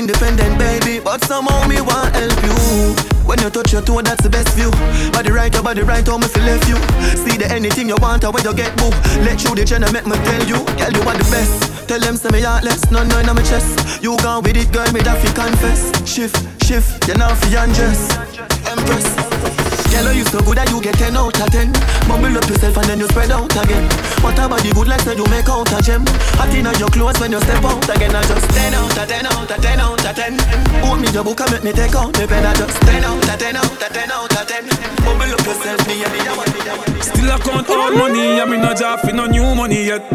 [0.08, 2.56] independent, baby, but somehow me want help you.
[3.28, 4.70] When you touch your toe, that's the best view.
[5.12, 6.76] Body right, your body right, how me feel left you.
[7.20, 8.88] See the anything you want, or when you get boo.
[9.20, 11.88] Let you the channel, make me tell you, girl, you are the best.
[11.88, 14.02] Tell them say me heartless, no no in my chest.
[14.02, 15.92] You gone with it, girl, me that fi confess.
[16.08, 18.16] Shift, shift, you now fi undress.
[18.66, 19.17] Empress.
[19.98, 21.74] Hello, you so good that you get 10 out of 10.
[22.06, 23.82] Mumble up yourself and then you spread out again.
[24.22, 26.06] What about the good life that you make out of gem?
[26.38, 28.14] Hot think your clothes when you step out again.
[28.14, 30.38] I just 10 out of 10 out of 10 out of 10.
[30.86, 32.46] Hold me your book and make me take out the pen.
[32.46, 34.70] I just 10 out of 10 out of 10 out of 10.
[35.02, 38.78] Mumble up yourself, me and me, me, Still I count all money, I mean, no
[38.78, 40.06] job, no new money yet.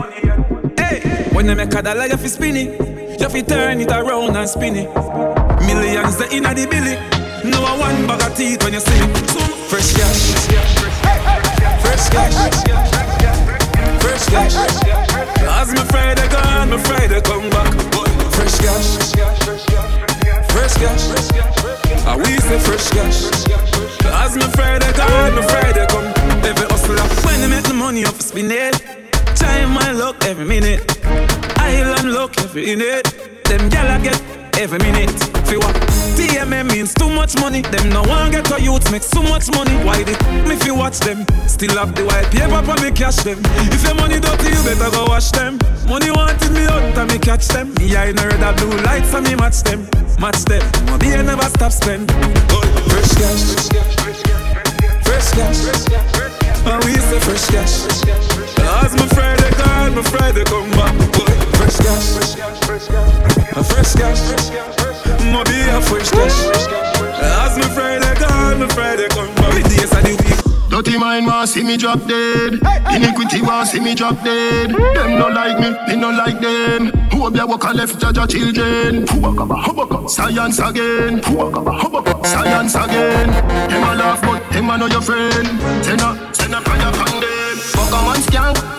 [0.80, 3.20] Hey, when they make a dollar, you fi spin it.
[3.20, 4.88] You fi turn it around and spin it.
[5.68, 6.96] Millions they inna the billy.
[7.44, 9.53] No one bag of teeth when you see it.
[9.84, 10.08] Frisco.
[11.84, 12.22] Frisco.
[14.00, 14.38] Frisco.
[15.50, 16.28] As me afraid I
[16.66, 17.68] me afraid I come back.
[22.06, 22.60] I we say
[24.14, 24.44] As me
[24.84, 26.06] I me afraid I come.
[26.46, 28.82] Every hustler when make the money spin it.
[29.36, 30.80] Time my luck every minute.
[31.58, 33.04] Island luck every minute.
[33.44, 35.12] Them gyal get every minute.
[35.48, 35.76] Fi what?
[36.18, 37.62] TMM means too much money.
[37.62, 39.76] Them no one get a youth make so much money.
[39.84, 40.18] Why they
[40.48, 41.26] me fi watch them?
[41.48, 43.40] Still have the white paper for me cash them.
[43.72, 45.60] If your money dirty, you better go wash them.
[45.88, 47.74] Money wanted me out and me catch them.
[47.76, 49.88] Me eye no red blue lights and me match them.
[50.20, 50.64] Match them.
[51.00, 52.12] Beer never stop spend.
[52.12, 53.44] Fresh cash.
[55.04, 55.60] Fresh cash.
[56.66, 57.76] And we say fresh cash.
[58.84, 60.96] As my Friday call, my Friday come back.
[61.12, 63.03] Boy, fresh cash.
[63.56, 64.20] A fresh cash.
[65.32, 66.38] My be a cash.
[67.22, 69.54] As my Friday call, my Friday come back.
[69.54, 70.70] With days of week.
[70.72, 72.54] Dirty mind want see me drop dead.
[72.96, 74.72] Iniquity want see me drop dead.
[74.72, 76.88] Them no like me, me no like them.
[77.12, 79.06] Who up your walk and left judge your children?
[80.10, 81.22] Science again.
[82.24, 83.28] Science again.
[83.70, 85.48] Them a laugh but them a know your friend.
[85.86, 87.58] Send a send a fire from them.
[87.74, 88.73] Fuck a man skank, fuck a man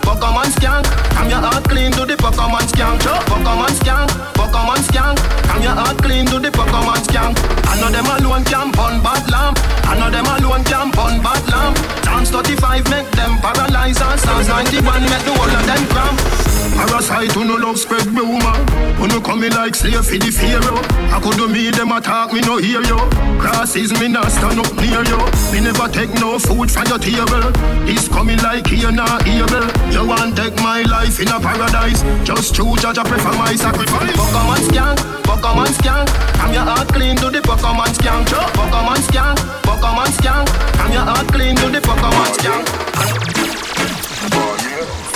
[0.65, 0.87] skank.
[1.17, 3.05] I'm your heart clean to the man skank.
[3.05, 4.09] Man skank,
[4.41, 5.19] man skank.
[5.53, 7.37] I'm your heart clean to the man skank.
[7.69, 9.59] I know them alone can burn bad lamp.
[9.85, 11.77] I know them alone can burn bad lamp.
[12.05, 16.44] Psalms 35 make them paralyze and Psalms 91 make the whole of them cramp.
[16.73, 18.57] Parasite who no love spread rumor.
[18.97, 20.81] Who no coming like slave for the pharaoh.
[21.13, 22.97] I could do me them attack me no hear you.
[23.39, 25.21] Crosses me not stand up near you.
[25.53, 27.53] Me never take no food from your table.
[27.85, 29.67] This coming like here now evil.
[29.93, 32.03] You want take my life in a paradise.
[32.25, 34.17] Just true judge I prefer my sacrifice.
[34.17, 36.09] Fuck a man skank, fuck a man skank.
[36.41, 38.29] I'm your heart clean to the fuck a man skank.
[38.29, 40.49] Fuck a man skank, fuck a man skank.
[40.81, 42.65] I'm your heart clean to the fuck a man skank.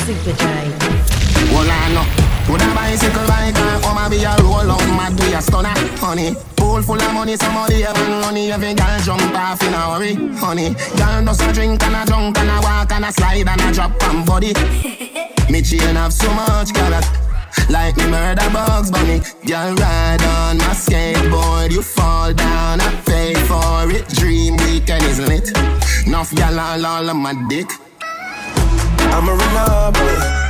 [0.08, 1.17] Super J.
[1.52, 2.02] Hold on no.
[2.46, 5.74] Put a bicycle bike and come and be a roll out mad do a stunner,
[6.00, 6.34] honey.
[6.56, 8.50] Pool full of money, somebody have money.
[8.50, 10.74] Every girl jump off in a hurry, honey.
[10.96, 13.72] Girl does a drink and a drunk and a walk and a slide and a
[13.72, 14.52] drop on body.
[15.50, 17.04] me chain have so much carrot.
[17.70, 23.34] Like me murder bugs bunny Girl ride on my skateboard You fall down, I pay
[23.34, 26.06] for it Dream weekend, isn't it?
[26.06, 27.68] Enough y'all all, all on my dick
[29.10, 30.47] I'm a runner boy.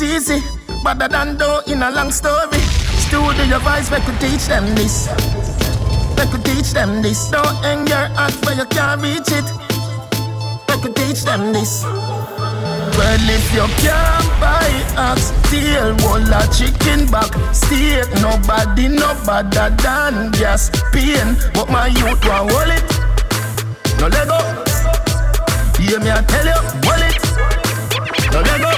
[0.00, 0.40] Disgrace easy.
[0.82, 2.58] Better than though in a long story.
[3.06, 5.08] Studio voice, we could teach them this.
[6.16, 7.30] We could teach them this.
[7.30, 9.44] Don't hang your hat where you can't reach it.
[10.68, 11.84] We could teach them this.
[11.84, 19.70] Well, if you can't buy ox tail, wall a chicken back, steak, nobody no better
[19.82, 21.36] than gas pain.
[21.54, 22.84] But my youth want it,
[23.98, 24.40] no let go.
[25.80, 26.60] Hear me, I tell you,
[27.06, 28.69] it, no let go.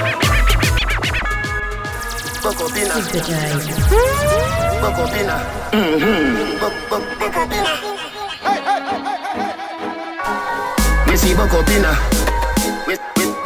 [2.43, 2.95] Bocopina.
[4.81, 5.35] Bocopina.
[7.17, 7.71] Bocopina.
[11.07, 12.42] Missy Bocopina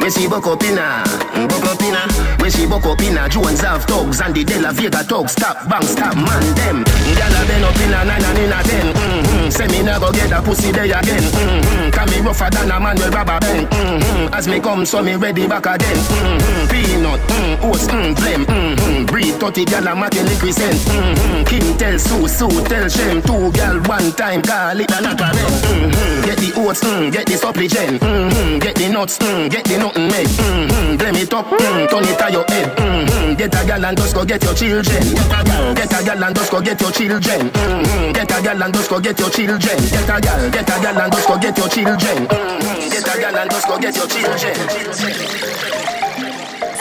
[0.00, 0.06] inna, mm-hmm.
[0.06, 0.06] buck, up.
[0.06, 2.02] We see buck up inna.
[2.38, 3.28] We, we, we see buck up up inna.
[3.28, 5.32] Jones have thugs and the De La Vega thugs.
[5.32, 6.84] Stop, bang, stop, man, them.
[7.14, 8.94] Gyal a been up inna nine and inna ten.
[8.94, 9.50] Mm-hmm.
[9.50, 11.22] Say me go get a pussy day again.
[11.22, 11.90] Mm-hmm.
[11.90, 13.66] Can me rougher than a man with rubber band.
[13.68, 14.34] Mm-hmm.
[14.34, 15.96] As me come, so me ready back again.
[15.96, 16.68] Mm-hmm.
[16.70, 18.44] Peanut, mm, oats, mm, blem.
[18.44, 19.06] Mm-hmm.
[19.06, 20.78] Breed 30 gyal a making liquid cent.
[20.78, 21.44] Mm-hmm.
[21.44, 23.22] King tell Sue, Sue tell Shem.
[23.22, 25.24] Two gyal one time, call it a not a.
[25.24, 26.24] Mm-hmm.
[26.24, 28.00] Get the oats, mm, get the supplicant.
[28.00, 28.58] Mm-hmm.
[28.58, 30.28] Get the nuts, mm, get the nothing made.
[30.28, 30.96] Mm-hmm.
[30.96, 32.76] Blame it up, mm, turn it to your head.
[32.76, 33.34] Mm-hmm.
[33.34, 35.02] Get a gal and just go get your children.
[35.14, 37.50] Get a gal, get a gal and just go get your children.
[37.50, 38.12] Mm-hmm.
[38.12, 39.78] Get a gal and just go get your children.
[39.88, 42.26] Get a gal, get a gal and just go get your children.
[42.28, 42.90] Mm-hmm.
[42.90, 44.54] Get a gal and just go get your children.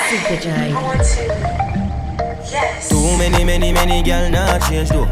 [0.07, 0.73] Super J.
[2.89, 5.07] Too many, many, many girl not change though.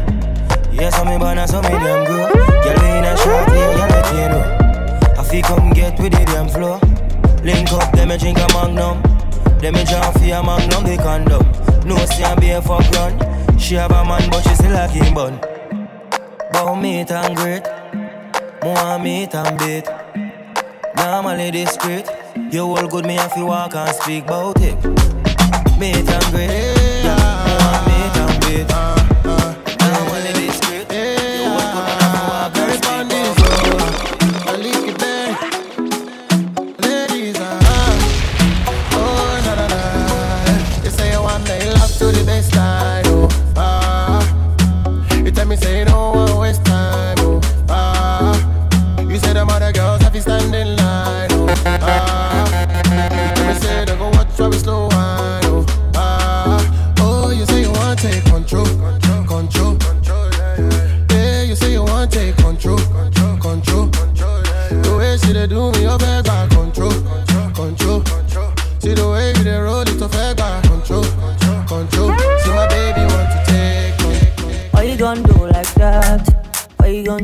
[0.72, 2.28] Yes, I'm a banana, so me damn grow.
[2.28, 5.20] Girl in a short hair, girl I can't know.
[5.20, 6.95] I feel come get with the damn flow.
[7.46, 9.00] Link up, them a drink a magnum.
[9.60, 11.46] Them a jump for a magnum, they condom.
[11.86, 13.16] No see a be a fuck run.
[13.56, 15.38] She have a man, but she still a king bun.
[16.52, 17.62] Bow meat and great.
[18.64, 19.84] More meat and bait.
[20.96, 22.08] Normally discreet.
[22.50, 24.74] You all good, me have to walk and speak about it.
[25.78, 27.04] Meat and great.
[27.04, 28.95] More meat and bait.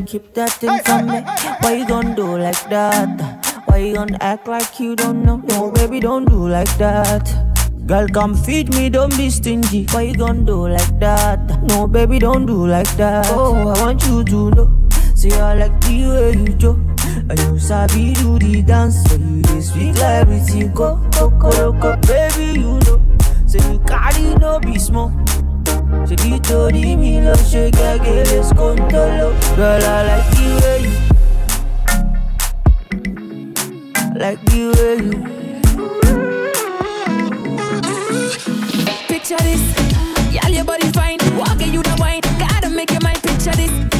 [0.01, 1.21] keep that thing from me?
[1.61, 3.63] Why you gon' do like that?
[3.67, 5.37] Why you gon' act like you don't know?
[5.37, 7.29] No, baby, don't do like that.
[7.85, 9.85] Girl, come feed me, don't be stingy.
[9.91, 11.61] Why you gon' do like that?
[11.63, 13.27] No, baby, don't do like that.
[13.29, 14.79] Oh, I want you to know.
[15.15, 16.71] Say I like the way you do.
[17.29, 19.03] And you sabi do the dance.
[19.09, 20.73] So you dey speak like everything.
[20.73, 22.99] Go, go, go, go, baby, you know.
[23.45, 25.11] Say you carry no be small.
[26.07, 30.45] She be to the me love, she can get this control Girl, I like the
[30.61, 30.93] way you
[34.19, 35.43] Like the way you
[39.07, 39.63] Picture this,
[40.33, 41.17] y'all your body fine.
[41.37, 43.92] Walking you the wine, gotta make your mind picture this.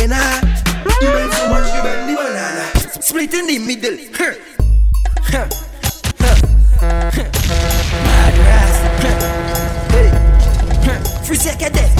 [0.00, 3.02] You bend so much, you bend the banana.
[3.02, 3.98] Split in the middle.
[4.14, 4.32] Huh.
[5.24, 5.46] Huh.
[6.18, 6.36] Huh.
[7.12, 7.28] Huh.
[8.06, 8.76] Madras.
[9.02, 9.16] Huh.
[9.90, 10.08] Hey.
[10.86, 11.99] Huh.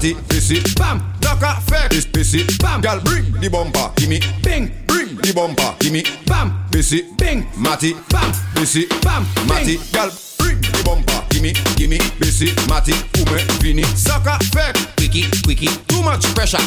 [0.00, 0.98] party, fizzy, bam.
[1.22, 2.80] Knock a fake, fizzy, bam.
[2.80, 4.72] Girl, bring the bumper, give me bing.
[4.86, 6.64] Bring the bumper, give me bam.
[6.72, 7.46] Fizzy, bing.
[7.56, 8.32] Matty, bam.
[8.54, 9.26] Fizzy, bam.
[9.46, 11.98] Matty, girl, bring the bumper, give me, give me.
[11.98, 13.84] Fizzy, Matty, ume, vini.
[13.94, 15.68] Sucker, fake, quickie, quickie.
[15.88, 16.64] Too much pressure.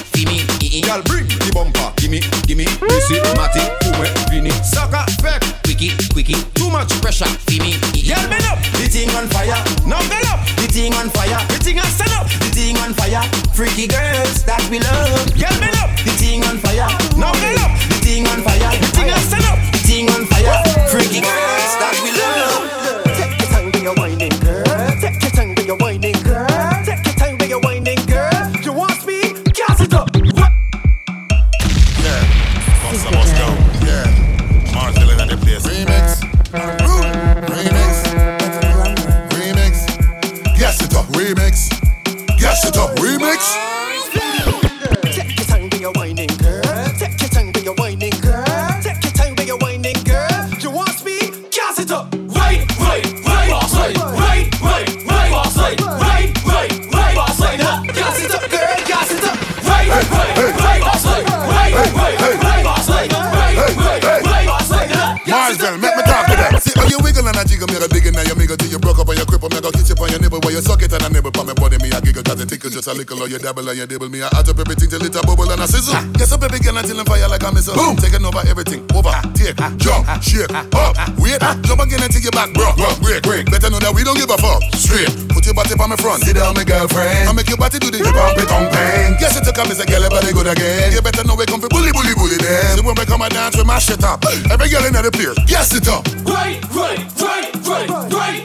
[73.44, 74.24] double and you double me.
[74.24, 75.92] I add up everything till it a bubble and a sizzle.
[75.92, 76.08] Ah.
[76.16, 77.76] Guess up every girl until I'm fire like a missile.
[77.76, 78.00] Boom.
[78.00, 78.88] Taking over everything.
[78.96, 79.20] Over, ah.
[79.36, 79.68] take, ah.
[79.76, 82.72] jump, shake, up, wait, jump again until you back, bro.
[82.80, 82.88] bro.
[83.04, 83.44] Break, break.
[83.52, 84.64] Better know that we don't give a fuck.
[84.80, 85.12] Straight.
[85.36, 86.24] Put your body on my front.
[86.24, 87.28] Sit down, my girlfriend.
[87.28, 89.20] I make your body do the hip hop, it on bang.
[89.20, 90.96] Guess it took a miss a girl, everybody good again.
[90.96, 92.80] You better know we come for bully, bully, bully then.
[92.80, 94.24] So when we come and dance, we mash it up.
[94.48, 96.08] Every girl in the place, Guess it up.
[96.24, 98.43] Right, right, right, right, right.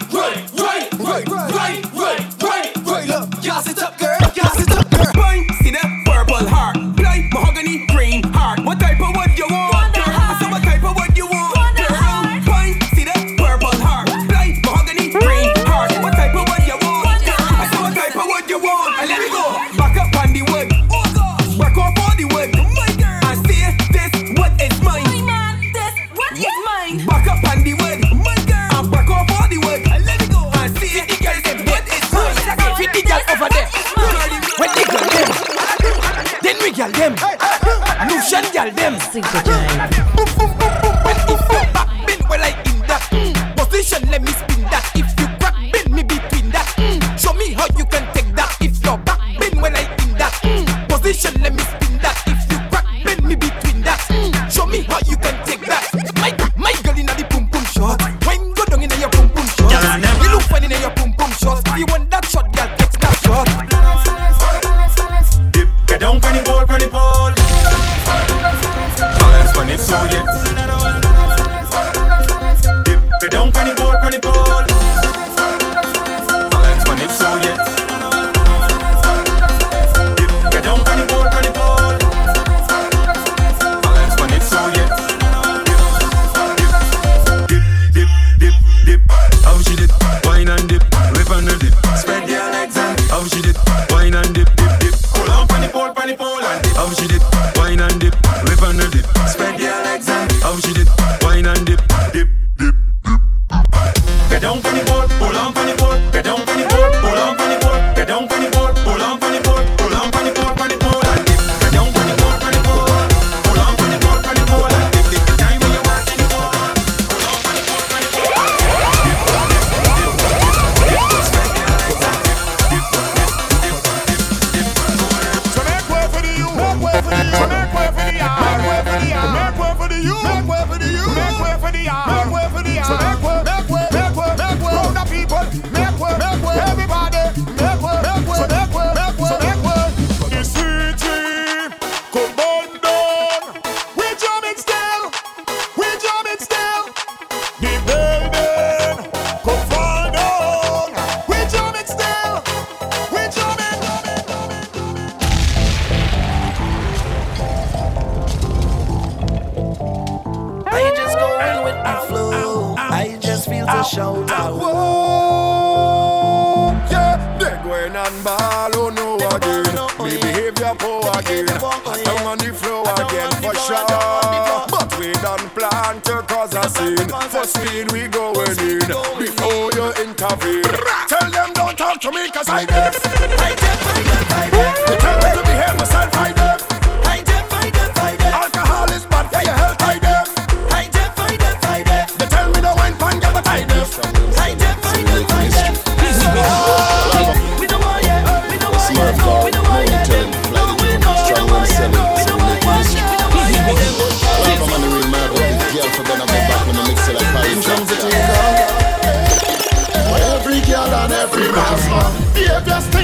[212.35, 212.98] Wir das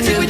[0.00, 0.29] You think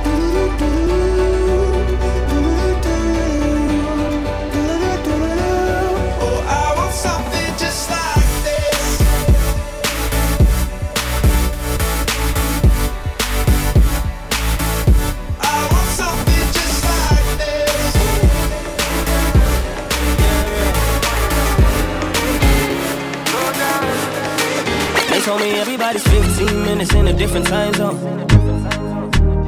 [26.81, 27.97] Minutes in a different time zone.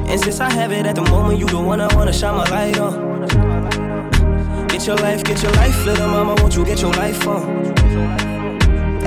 [0.08, 2.48] And since I have it at the moment, you the one I wanna shine my
[2.50, 3.26] light on.
[4.68, 8.33] Get your life, get your life, little mama, won't you get your life on?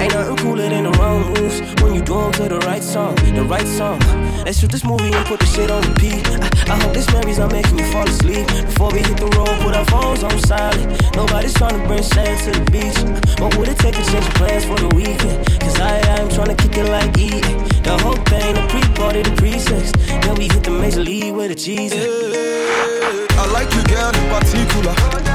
[0.07, 3.13] Ain't nothing cooler than the wrong moves when you do 'em to the right song,
[3.15, 3.99] the right song.
[4.45, 6.25] Let's shoot this movie and put the shit on repeat.
[6.29, 8.47] I, I hope this memories are making you fall asleep.
[8.47, 10.87] Before we hit the road, put our phones on silent.
[11.13, 12.99] Nobody's trying to bring sand to the beach.
[13.41, 15.43] What would it take to change plans for the weekend?
[15.59, 17.57] Cause I am trying to kick it like eating.
[17.83, 19.91] The whole thing, the pre-party, the pre-sex.
[20.23, 21.91] Then we hit the major league with the cheese.
[21.91, 25.26] I like you, girl, in particular.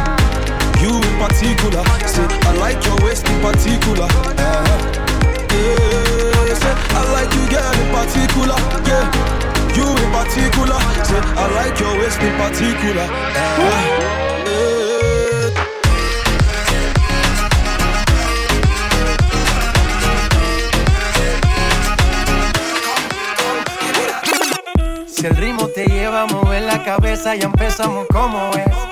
[0.83, 1.85] You in particular.
[2.07, 4.05] Say, I like your waist in particular.
[4.05, 4.35] Uh-huh.
[5.55, 8.59] Yeah, say, I like you, girl, in particular.
[8.89, 9.07] Yeah,
[9.77, 10.79] you in particular.
[11.07, 13.07] Say, I like your waist in particular.
[13.07, 13.93] Yeah.
[25.07, 28.92] Si el ritmo te lleva a mover la cabeza, ya empezamos como es.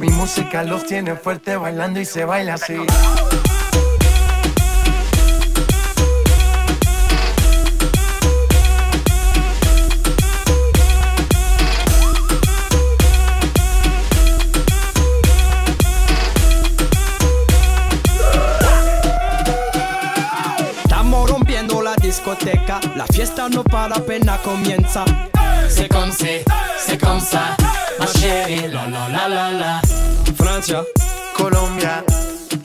[0.00, 2.74] Mi música los tiene fuerte bailando y se baila así.
[20.84, 25.04] Estamos rompiendo la discoteca, la fiesta no para, apenas comienza.
[25.68, 26.44] C'est comme c'est,
[26.78, 27.56] c'est comme ça,
[27.98, 29.80] ma chérie, la la la la la.
[30.36, 30.82] Francia,
[31.36, 32.04] Colombia,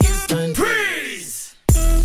[0.00, 1.54] Houston, Freeze.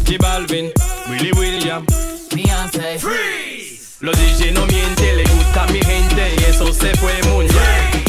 [0.06, 0.72] J Balvin,
[1.10, 1.86] Willy William,
[2.34, 3.98] Beyoncé, Freeze.
[4.02, 8.04] Los DJ no mienten, le gusta a mi gente y eso se fue muy bien.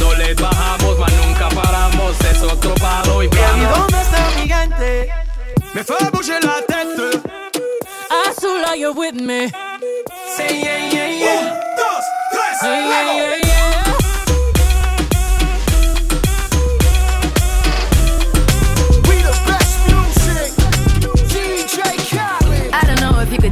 [0.00, 3.78] No les bajamos, mas nunca paramos, es otro palo y ¿Y vamos.
[3.78, 5.08] dónde está mi gente?
[5.74, 7.20] Me fue bouger la tête.
[8.28, 9.48] Azula, you're with me.
[10.36, 11.60] Say yeah, yeah, yeah.
[11.76, 13.59] dos, tres, Yeah, yeah, yeah, yeah.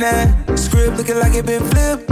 [0.00, 0.58] That.
[0.58, 2.06] Script looking like it been flipped.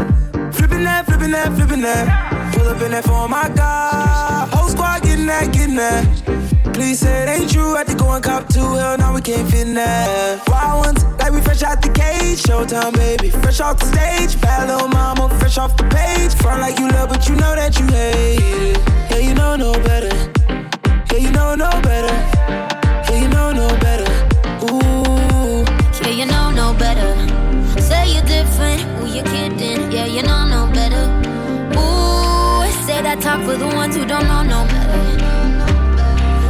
[0.55, 2.55] Flipping that, flipping that, flipping that.
[2.55, 4.49] Pull up in that for my God.
[4.55, 6.05] Whole squad getting that, getting that.
[6.75, 7.77] Please say it ain't true.
[7.77, 8.61] I to go and cop two.
[8.61, 10.47] Hell, now we can't fit in that.
[10.49, 12.43] Wild ones, like we fresh out the cage.
[12.43, 13.31] Showtime, baby.
[13.31, 14.41] Fresh off the stage.
[14.41, 16.35] Bad little mama, fresh off the page.
[16.35, 18.79] Front like you love, but you know that you hate it.
[19.11, 20.15] Yeah, you know no better.
[21.13, 22.15] Yeah, you know no better.
[23.11, 24.09] Yeah, you know no better.
[24.67, 25.65] Ooh.
[26.03, 27.48] Yeah, you know no better.
[28.13, 29.93] You're different, who you kidding?
[29.93, 31.05] Yeah, you know no better.
[31.79, 34.99] Ooh, say that talk for the ones who don't know no better.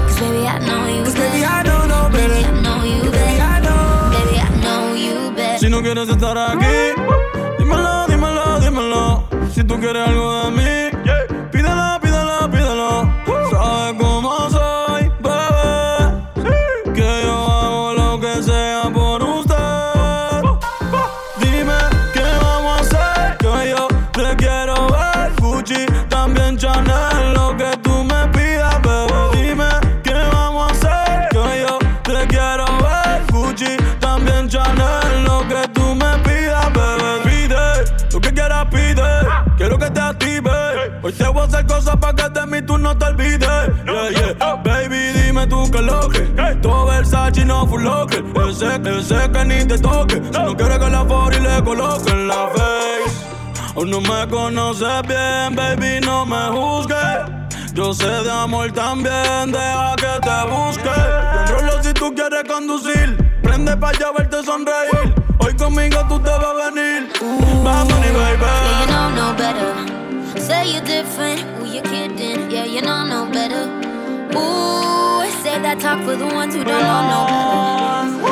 [0.07, 2.35] Cause baby, I know you Cause baby, I know no better.
[2.35, 4.11] Baby, I know you Baby, I know.
[4.15, 5.59] Baby, I know you better.
[5.59, 6.77] Si no quieres estar aquí,
[7.59, 9.29] dímelo, dímelo, dímelo.
[9.53, 10.78] Si tú quieres algo de mí,
[41.59, 43.41] hacer cosas para que de mí tú no te olvides.
[43.85, 44.55] Yeah, yeah.
[44.57, 46.21] Baby, dime tú qué lo que.
[46.63, 48.25] Todo Versace no full locker.
[48.49, 50.17] Ese, ese que ni te toque.
[50.17, 53.27] Si no quieres que la y le coloque en la face.
[53.77, 57.75] Aún no me conoces bien, baby, no me juzgues.
[57.75, 60.91] Yo sé de amor también, deja que te busque.
[61.49, 63.17] Yo enrolo si tú quieres conducir.
[63.43, 65.15] Prende pa' allá verte sonreír.
[65.39, 67.09] Hoy conmigo tú te vas a venir.
[67.63, 68.15] Vamos, baby.
[68.15, 70.08] Yeah, you know no better.
[70.49, 72.51] Say you're different, who you kidding?
[72.51, 73.65] Yeah, you know no better.
[74.35, 78.28] Ooh, say that talk for the ones who don't know no better.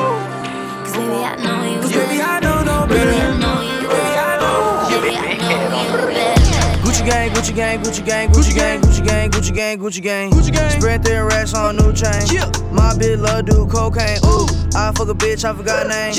[7.06, 10.70] Gang, Gucci gang, Gucci gang, Gucci gang, Gucci gang, Gucci gang, Gucci gang, Gucci gang.
[10.70, 12.26] Spread their racks on new chain.
[12.72, 14.18] My bitch love do cocaine.
[14.26, 16.12] Ooh, I fuck a bitch, I forgot name.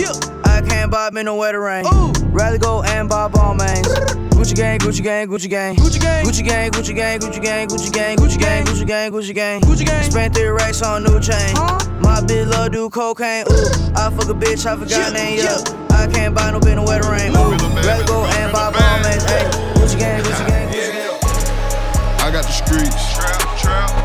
[0.45, 1.83] I can't bob in no wetter rain.
[2.31, 3.83] Rather go and buy Balmains.
[4.31, 7.91] Gucci gang, Gucci gang, Gucci gang, Gucci gang, Gucci gang, Gucci gang, Gucci gang, Gucci
[7.91, 10.03] gang, Gucci gang, Gucci gang, Gucci gang, Gucci gang.
[10.09, 11.53] Spent three racks on new chain.
[11.99, 13.43] My bitch love do cocaine.
[13.51, 15.39] Ooh, I fuck a bitch, I forgot name.
[15.39, 17.33] Yeah, I can't buy no bitch no wetter rain.
[17.33, 19.25] Ooh, rather go and buy Balmains.
[19.25, 22.21] Hey, Gucci gang, Gucci gang, Gucci gang.
[22.21, 23.17] I got the streets.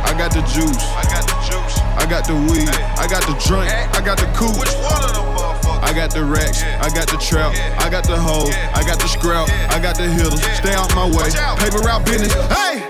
[0.08, 0.80] I got the juice.
[0.96, 1.76] I got the juice.
[2.00, 2.72] I got the weed.
[2.96, 3.68] I got the drink.
[3.68, 4.56] I got the coupe.
[4.56, 5.84] Which one of them motherfuckers?
[5.84, 6.64] I got the racks.
[6.64, 7.52] I got the trap.
[7.78, 8.48] I got the hoe.
[8.72, 9.48] I got the scrap.
[9.68, 10.40] I got the hitters.
[10.56, 11.28] Stay out my way.
[11.60, 12.32] Paper route business.
[12.48, 12.80] Hey!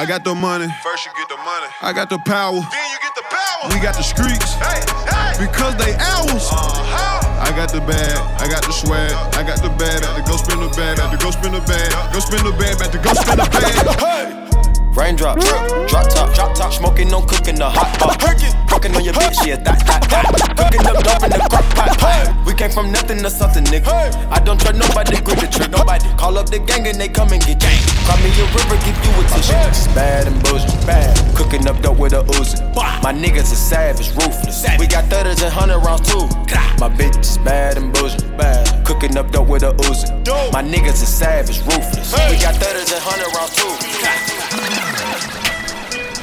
[0.00, 0.66] I got the money.
[0.82, 2.54] First you get the money, I got the power.
[2.54, 3.68] then you get the power.
[3.68, 4.54] We got the streets.
[4.54, 5.44] Hey, hey.
[5.44, 6.48] because they ours.
[6.48, 7.44] Uh-huh.
[7.44, 10.38] I got the bag, I got the swag, I got the bag, had to go
[10.38, 12.98] spin the bag, had to go spin the bag, go spin the bag, had to
[12.98, 14.39] go spin the bag.
[14.92, 15.44] Raindrops,
[15.88, 18.20] drop top, drop top, smoking, no cooking the hot pot.
[18.68, 20.26] Fucking on your bitch, yeah, that, that, that.
[20.58, 22.46] Cooking up dope in the crock pot.
[22.46, 23.86] We came from nothing to something, nigga.
[24.30, 26.06] I don't trust nobody, grip the trick, nobody.
[26.18, 27.78] Call up the gang and they come and get gang.
[28.02, 29.94] Cry me a river, give you a tissue.
[29.94, 31.14] Bad and bullshit, bad.
[31.36, 32.58] Cooking up dope with a Uzi.
[33.02, 34.66] My niggas are savage, ruthless.
[34.78, 36.26] We got thudders and hundred rounds too.
[36.82, 38.66] My bitch is bad and bullshit, bad.
[38.84, 40.10] Cooking up dope with a Uzi.
[40.52, 42.10] My niggas are savage, ruthless.
[42.26, 44.79] We got thudders and hundred rounds too.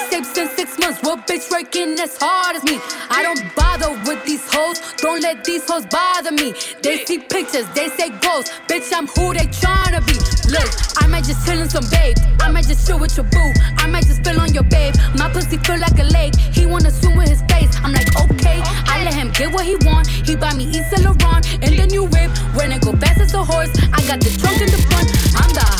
[0.00, 1.00] mixtapes in six months.
[1.02, 2.78] What bitch working as hard as me?
[3.10, 4.80] I don't bother with these hoes.
[4.96, 6.54] Don't let these hoes bother me.
[6.82, 8.48] They see pictures, they say goals.
[8.68, 10.16] Bitch, I'm who they tryna be.
[10.50, 12.16] Look, I might just chill some babe.
[12.40, 13.52] I might just chill with your boo.
[13.76, 14.94] I might just spill on your babe.
[15.16, 16.36] My pussy feel like a lake.
[16.36, 17.70] He wanna swim with his face.
[17.82, 18.60] I'm like, okay.
[18.64, 20.06] I let him get what he want.
[20.08, 22.30] He buy me Yves Saint Laurent and the new whip.
[22.56, 25.08] When it go fast as a horse, I got the trunk in the front.
[25.36, 25.79] I'm the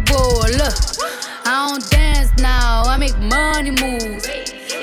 [0.11, 0.75] Look,
[1.45, 4.27] I don't dance now, I make money moves.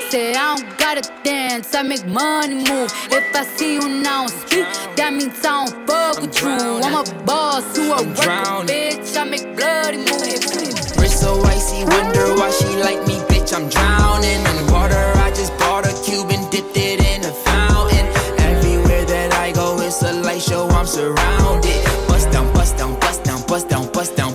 [0.09, 2.91] Say I don't gotta dance, I make money move.
[3.11, 6.49] If I see you now speak, that means I don't fuck with you.
[6.49, 9.15] I'm a boss, you a worker, bitch.
[9.15, 10.97] I make bloody moves.
[10.97, 13.53] Wrist so icy, wonder why she like me, bitch.
[13.53, 15.13] I'm drowning in the water.
[15.21, 18.05] I just bought a cube and dipped it in a fountain.
[18.39, 20.67] Everywhere that I go, it's a light show.
[20.69, 21.85] I'm surrounded.
[22.07, 24.33] Bust down, bust down, bust down, bust down, bust down,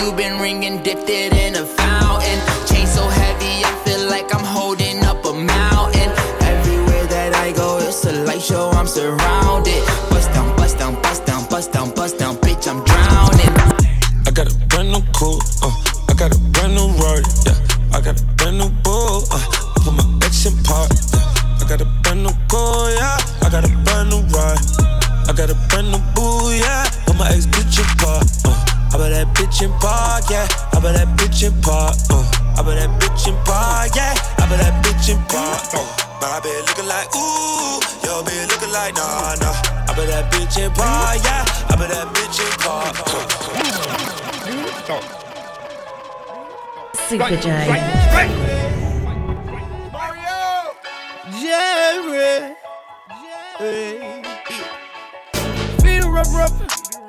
[0.00, 2.38] Cuban ring and dipped it in a fountain.
[2.66, 6.08] Chain so heavy, I feel like I'm holding up a mountain.
[6.40, 8.70] Everywhere that I go, it's a light show.
[8.70, 9.84] I'm surrounded.
[10.08, 12.66] Bust down, bust down, bust down, bust down, bust down, bitch.
[12.66, 13.52] I'm drowning.
[14.26, 15.68] I got a brand new coupe, uh,
[16.08, 17.60] I got a brand new Rari, yeah.
[17.92, 21.60] I got a brand new bull, uh, I put my ex in park, yeah.
[21.60, 23.20] I got a brand new car, yeah.
[23.44, 24.64] I got a brand new ride.
[25.28, 26.88] I got a brand new boo, yeah.
[27.04, 27.44] Put my ex
[28.92, 30.48] I bet that bitch in park, yeah.
[30.74, 32.26] I bet that bitch in park, uh.
[32.58, 34.14] I bet that bitch in park, yeah.
[34.38, 35.86] I bet that bitch in park, uh.
[36.20, 39.54] My bitch looking like ooh, your bitch looking like nah nah.
[39.86, 41.44] I bet that bitch in park, yeah.
[41.70, 42.98] I bet that bitch in park.
[42.98, 43.40] Uh.
[47.08, 47.40] Super J.
[47.40, 47.66] Jerry.
[51.40, 52.54] Jerry.
[55.80, 56.54] Feel rough, rough.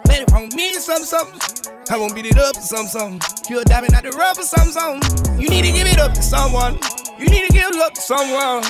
[0.06, 1.71] Let it on me some something.
[1.90, 3.20] I won't beat it up to some something.
[3.50, 5.40] You're diving out the rubber, some something.
[5.40, 6.80] You need to give it up to someone.
[7.20, 8.64] You need to give it up to someone.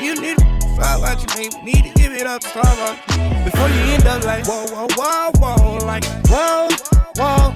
[0.00, 0.44] You need to
[0.76, 1.54] find what you need.
[1.64, 2.96] Need to give it up to someone.
[3.44, 5.86] Before you end up like, whoa, whoa, whoa, whoa.
[5.86, 6.68] Like, whoa,
[7.16, 7.54] whoa,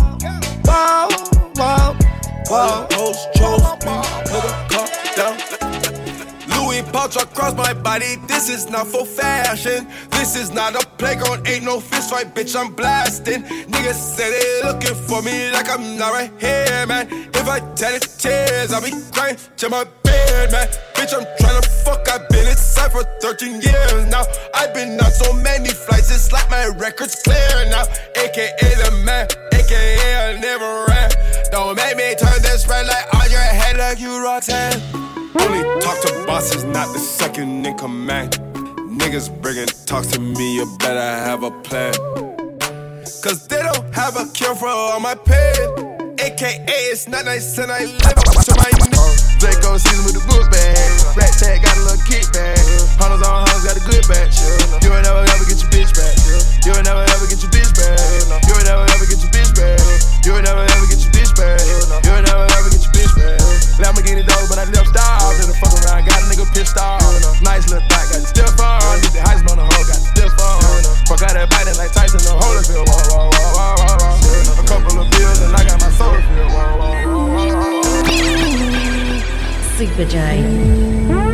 [0.65, 1.09] Whoa,
[1.55, 1.97] whoa, whoa.
[2.49, 2.87] Whoa,
[3.39, 4.03] whoa, whoa.
[4.27, 5.74] Whoa, whoa, down.
[6.65, 8.17] Louis pouch across my body.
[8.27, 9.87] This is not for fashion.
[10.11, 11.47] This is not a playground.
[11.47, 12.59] Ain't no fist fight, bitch.
[12.59, 13.43] I'm blasting.
[13.43, 17.07] Niggas say they looking for me like I'm not right here, man.
[17.35, 20.69] If I tell it tears, I'll be crying to my bed, man.
[20.95, 22.09] Bitch, I'm trying to fuck.
[22.09, 24.25] I've been inside for 13 years now.
[24.55, 26.11] I've been on so many flights.
[26.11, 27.85] It's like my record's clear now.
[28.17, 29.29] AKA the man.
[29.53, 31.11] AKA I never ran.
[31.51, 35.24] Don't make me turn this red light on your head like you Roxanne.
[35.39, 38.39] Only talk to bosses, not the second in command.
[38.87, 41.95] niggas bringing talks to me, you better have a plan.
[43.23, 45.95] Cause they don't have a cure for all my pain.
[46.21, 49.41] AKA, it's not nice and I live up to my niggas.
[49.41, 50.79] Draco season with the book bag.
[51.19, 52.57] Rat tag got a little kick kickback.
[52.97, 54.39] Hunters on hunters got a good batch.
[54.81, 56.15] You will never ever get your bitch back.
[56.65, 57.99] You will never ever get your bitch back.
[58.47, 59.77] You will never ever get your bitch back.
[60.25, 61.61] You will never ever get your bitch back.
[62.07, 63.54] You will never ever get your bitch back.
[63.79, 65.35] Lamborghini dog, but I style.
[65.35, 67.03] Then the fuck around, got a nigga pissed off.
[67.43, 69.01] Nice little thought, got the stiff on.
[69.03, 70.63] Did the heist on the hoe, got the stiff on.
[71.11, 72.55] Fuck out that biting like Tyson, the wah,
[73.11, 74.15] wah, wah.
[74.55, 76.55] A couple of pills and I got my soul filled.
[76.55, 76.75] Wah.
[79.77, 81.34] Super J.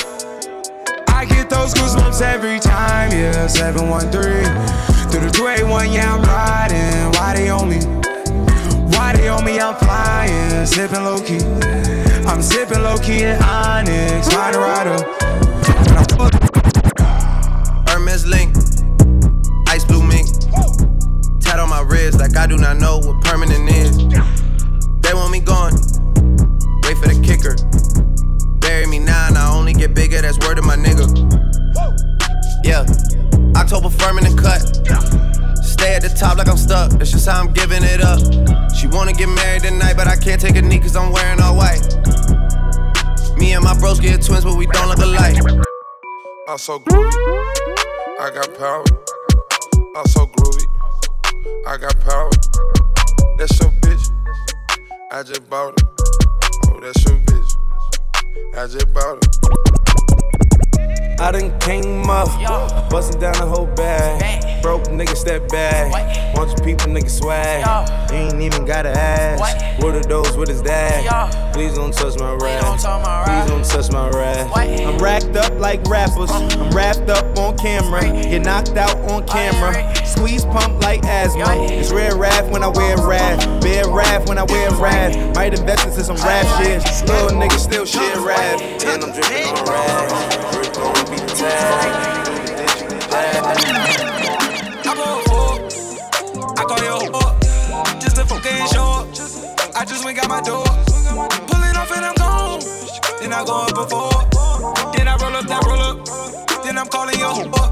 [1.61, 3.45] Those goosebumps every time, yeah.
[3.45, 4.09] 713
[5.11, 7.11] through the 281, yeah, I'm riding.
[7.13, 7.77] Why they on me?
[8.97, 9.59] Why they on me?
[9.59, 11.37] I'm flying, sipping low key.
[12.25, 14.97] I'm sipping low key in Onyx, find a rider.
[17.91, 18.57] Hermes link,
[19.67, 20.29] ice blue mink.
[21.41, 23.97] Tat on my wrist like I do not know what permanent is.
[23.97, 25.73] They want me gone,
[26.81, 27.53] wait for the kicker.
[28.61, 31.50] Bury me now and I only get bigger, that's word of my nigga.
[32.63, 32.85] Yeah,
[33.55, 34.61] October firming and cut.
[35.63, 38.19] Stay at the top like I'm stuck, that's just how I'm giving it up.
[38.75, 41.55] She wanna get married tonight, but I can't take a knee cause I'm wearing all
[41.55, 41.81] white.
[43.37, 45.37] Me and my bros get twins, but we don't look alike.
[46.47, 47.11] I'm so groovy.
[48.19, 48.83] I got power.
[49.95, 50.65] I'm so groovy.
[51.67, 52.29] I got power.
[53.37, 54.09] That's your bitch.
[55.11, 55.87] I just bought it.
[56.67, 57.57] Oh, that's your bitch.
[58.55, 59.90] I just bought it.
[61.21, 64.63] I done came up, bustin' down the whole bag.
[64.63, 66.35] Broke nigga step back.
[66.35, 67.63] Bunch of people nigga swag.
[68.11, 69.79] Ain't even gotta ask.
[69.83, 70.35] What are those?
[70.35, 71.53] What is that?
[71.53, 72.63] Please don't touch my rap.
[73.25, 74.49] Please don't touch my rap.
[74.57, 76.31] I'm racked up like rappers.
[76.31, 78.01] I'm wrapped up on camera.
[78.01, 79.95] Get knocked out on camera.
[80.03, 81.45] Squeeze pump like asthma.
[81.69, 83.39] It's red rap when I wear rap.
[83.61, 85.35] Bear rap when I wear rap.
[85.35, 86.83] Might invest into some rap shit.
[87.07, 88.59] Little nigga still shit rap.
[88.59, 90.60] And I'm dripping on rap.
[91.43, 91.47] I
[96.67, 97.35] call your just.
[99.75, 102.59] I just went got my door, pull it off and I'm gone.
[103.19, 104.11] Then I go up before,
[104.93, 107.70] then I roll up that roll up, then I'm calling your up.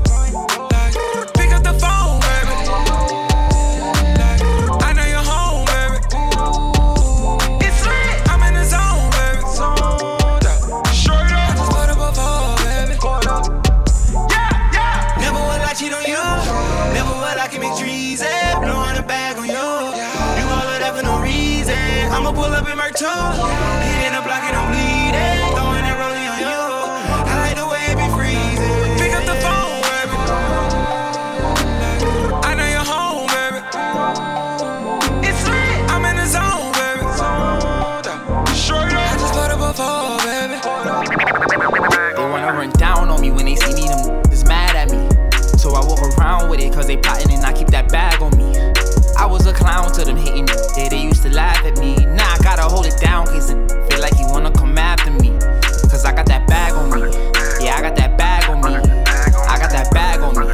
[46.90, 48.50] They plotting and I keep that bag on me.
[49.16, 50.61] I was a clown to them hating it.
[50.76, 51.95] They, they used to laugh at me.
[52.18, 55.30] Now I gotta hold it down, cause it feel like he wanna come after me.
[55.85, 57.01] Cause I got that bag on me.
[57.61, 58.74] Yeah, I got that bag on me.
[58.74, 60.48] I got that bag on me.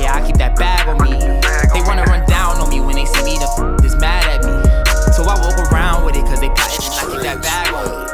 [0.00, 1.18] Yeah, I keep that bag on me.
[1.74, 4.54] They wanna run down on me when they see me, them is mad at me.
[5.18, 7.90] So I walk around with it, cause they plotting and I keep that bag on
[7.90, 8.12] me.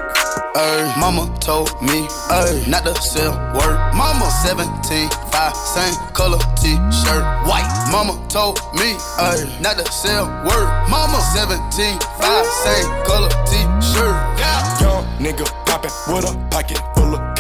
[0.57, 3.79] Ay, mama told me ay, not to sell word.
[3.97, 7.65] Mama 17, 5, same color t-shirt, white.
[7.91, 10.69] Mama told me ay, not to sell word.
[10.91, 14.17] Mama 17, 5, same color t-shirt.
[14.37, 14.81] Yeah.
[14.83, 17.38] Young nigga poppin' with a pocket full of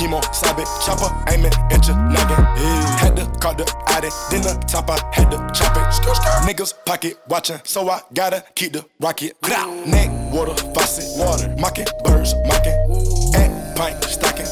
[0.00, 2.44] chemo, sabe, chopper, aiming at your noggin.
[2.98, 5.82] Had to call the addict, then the top I had to chop it.
[6.48, 9.36] Niggas pocket watching, so I gotta keep the rocket.
[9.86, 12.72] Neck, water, faucet, water, mocking, birds, mocking.
[13.36, 14.48] And pint, stocking.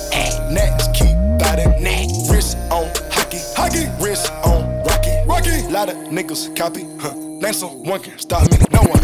[0.53, 1.83] Next, keep biting.
[1.83, 5.63] Neck, wrist on hockey, hockey, wrist on rocky, rocky.
[5.73, 7.15] Lot of niggas copy, huh?
[7.15, 9.01] Name someone can stop me, no one.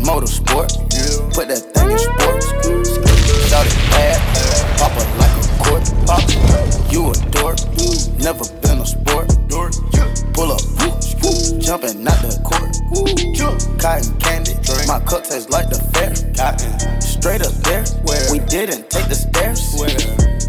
[0.00, 0.72] Motorsport,
[1.34, 2.46] put that thing in sports.
[3.50, 6.22] Shout it bad, pop like a court pop.
[6.90, 7.58] You a dork,
[8.18, 9.28] never been a sport.
[10.34, 10.60] Pull up,
[11.60, 12.72] jumping out the court.
[13.80, 14.54] Cotton candy,
[14.86, 16.14] my cup tastes like the fair.
[17.00, 17.84] Straight up there,
[18.30, 19.60] we didn't take the stairs.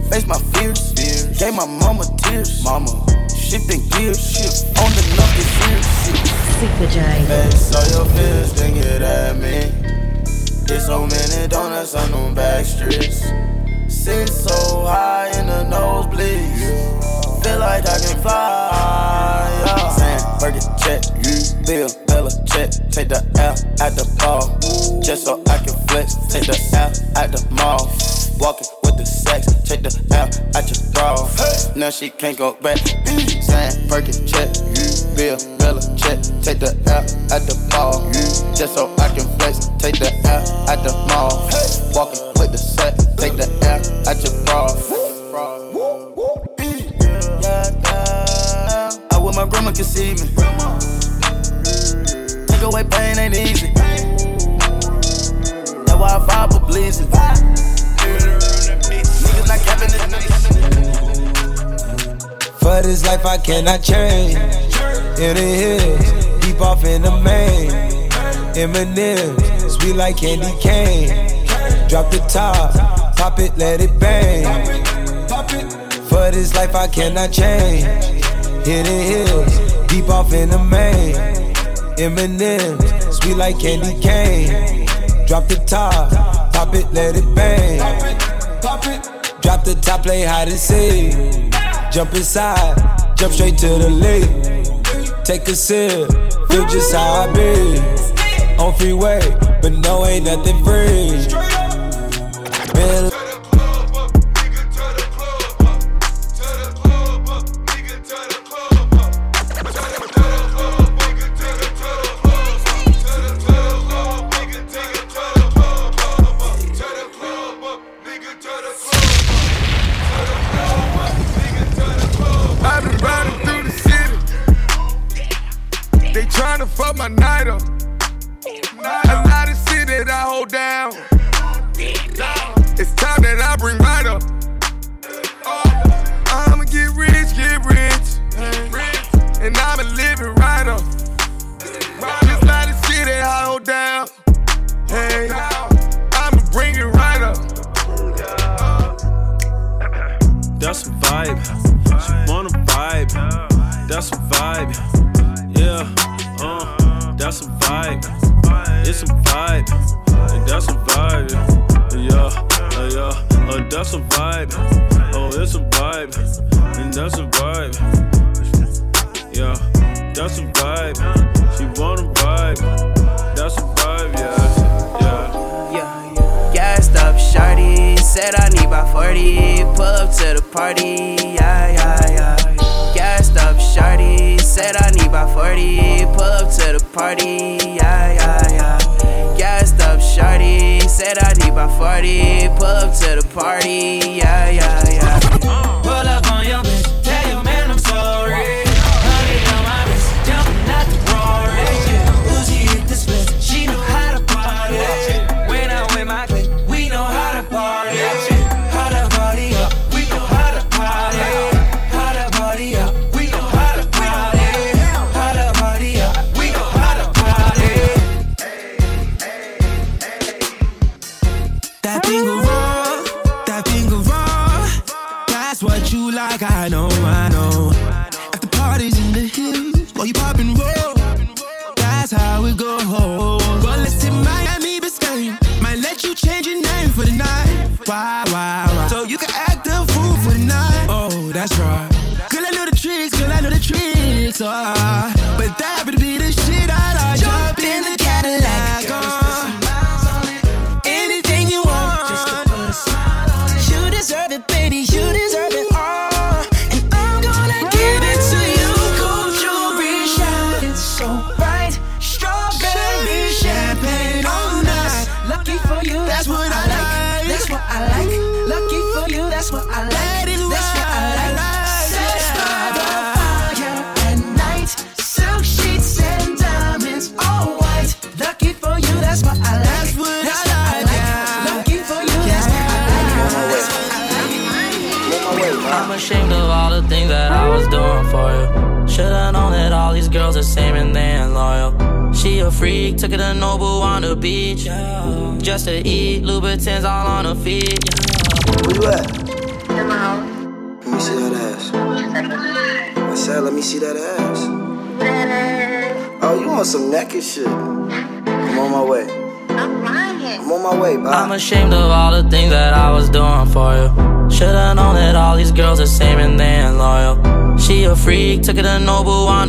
[0.09, 0.93] Face my fears,
[1.37, 2.63] gave my mama tears.
[2.63, 2.91] Mama,
[3.29, 5.87] shifting gears, shit, on the knuckles fears.
[6.59, 6.97] Super J.
[7.27, 9.71] Face all your fears, then get at me.
[10.65, 13.25] There's so many donuts on them back streets.
[14.03, 17.41] Sit so high in the nose nosebleeds.
[17.41, 19.47] Feel like I can fly.
[19.65, 19.89] Yeah.
[19.95, 22.71] Sam, Burger check, you Bill, Bella check.
[22.91, 24.59] Take the L at the ball.
[24.99, 26.15] Just so I can flex.
[26.27, 27.87] Take the L at the mall.
[28.43, 29.47] Walking with the sex.
[29.63, 31.15] Take the L at your bra.
[31.77, 32.79] Now she can't go back.
[33.39, 36.19] Sam, Burger check, you Bill, Bella check.
[36.43, 38.11] Take the L at the ball.
[38.51, 39.71] Just so I can flex.
[39.79, 41.47] Take the L at the mall.
[41.95, 42.99] Walking with the set.
[43.15, 43.62] Take the
[44.05, 44.67] At your bra.
[49.11, 50.27] I wish my grandma could see me.
[52.47, 53.71] Take away pain ain't easy.
[55.85, 57.07] That's why I vibe with blazing.
[59.23, 60.03] Niggas not capping this.
[62.59, 64.35] For this life I cannot change.
[65.17, 66.05] In the hills,
[66.41, 67.71] deep off in the main.
[68.53, 71.29] Eminem, sweet like candy cane.
[71.87, 72.73] Drop the top,
[73.23, 74.43] pop it, let it bang.
[76.09, 77.85] For this life I cannot change.
[78.67, 81.15] In the hills, deep off in the main.
[81.95, 82.75] Eminem,
[83.13, 84.85] sweet like candy cane.
[85.25, 86.11] Drop the top,
[86.51, 87.79] pop it, let it bang.
[89.41, 91.13] Drop the top, play hide and seek.
[91.93, 92.75] Jump inside,
[93.15, 95.23] jump straight to the lake.
[95.23, 96.11] Take a sip,
[96.49, 97.79] feel just how I be.
[98.61, 99.21] On freeway,
[99.61, 101.03] but no, ain't nothing free.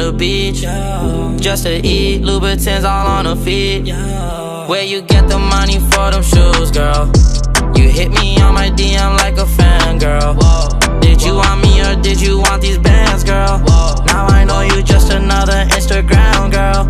[0.05, 0.61] The beach.
[1.41, 3.87] Just to eat, Louboutins all on her feet.
[4.69, 7.11] Where you get the money for them shoes, girl?
[7.77, 10.35] You hit me on my DM like a fan, girl.
[11.01, 13.59] Did you want me or did you want these bands, girl?
[14.07, 16.83] Now I know you just another Instagram girl.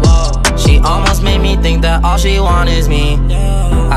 [0.56, 3.16] She almost made me think that all she want is me.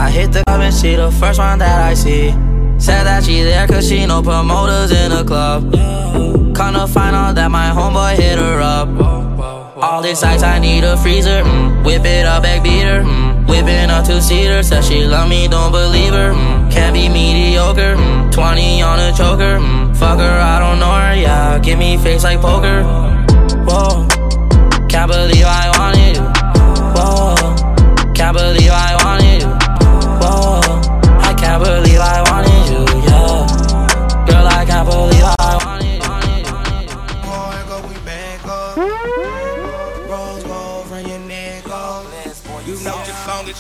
[0.04, 2.32] I hit the club and she the first one that I see.
[2.78, 5.74] Said that she there cause she know promoters in the club.
[6.78, 9.07] To find out that my homeboy hit her up.
[9.98, 11.42] All this ice, I need a freezer.
[11.42, 11.84] Mm.
[11.84, 13.02] Whip it up, back beater.
[13.02, 13.50] Mm.
[13.50, 14.62] Whipping a two seater.
[14.62, 16.34] Said she love me, don't believe her.
[16.34, 16.72] Mm.
[16.72, 17.96] Can't be mediocre.
[17.96, 18.32] Mm.
[18.32, 19.58] 20 on a choker.
[19.58, 19.98] Mm.
[19.98, 21.16] Fuck her, I don't know her.
[21.16, 22.84] Yeah, give me face like poker.
[23.66, 24.08] Whoa,
[24.88, 26.26] can't believe I wanted you.
[26.94, 28.67] Whoa, can't believe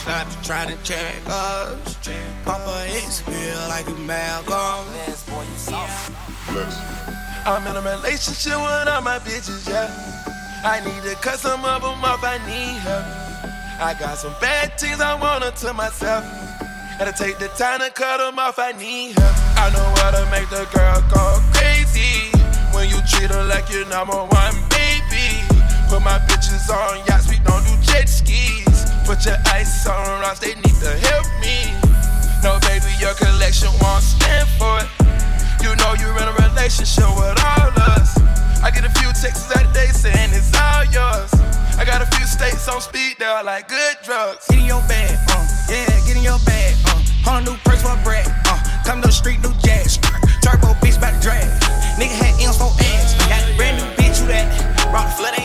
[0.04, 1.98] the longest shot to try to check us.
[2.44, 4.88] Papa X feel like a Malcolm.
[7.46, 9.90] I'm in a relationship with all my bitches, yeah.
[10.64, 13.06] I need to cut some of them off, I need help.
[13.80, 16.26] I got some bad things I want unto myself.
[17.00, 19.36] Gotta take the time to cut them off, I need help.
[19.58, 22.32] I know how to make the girl go crazy.
[22.74, 25.46] When you treat her like your number one baby.
[25.90, 28.57] Put my bitches on yachts, we don't do jet skis.
[29.08, 31.72] Put your ice on rocks, they need to help me.
[32.44, 34.90] No, baby, your collection won't stand for it.
[35.64, 38.20] You know you're in a relationship with all us.
[38.60, 41.32] I get a few texts out of day saying it's all yours.
[41.80, 44.46] I got a few states on speed dial like good drugs.
[44.50, 47.00] Get in your bag, uh, yeah, get in your bag, uh.
[47.24, 48.60] Hundred new purse for bread, uh.
[48.84, 49.96] Come to the street, new jazz.
[50.44, 51.48] Turbo bitch back to drag.
[51.96, 53.16] Nigga had M's for ass.
[53.32, 54.52] Got a brand new bitch, you that.
[54.92, 55.37] Brought the flood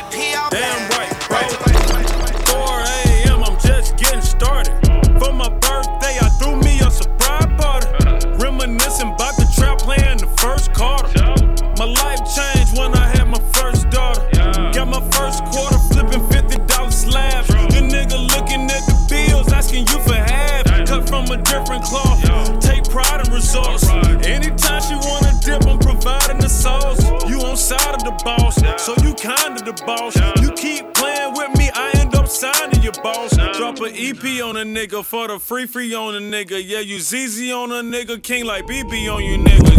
[29.77, 30.17] the boss.
[30.41, 33.37] You keep playing with me, I end up signing your boss.
[33.57, 36.63] Drop an EP on a nigga for the free free on a nigga.
[36.65, 39.73] Yeah, you ZZ on a nigga, king like BB on you nigga.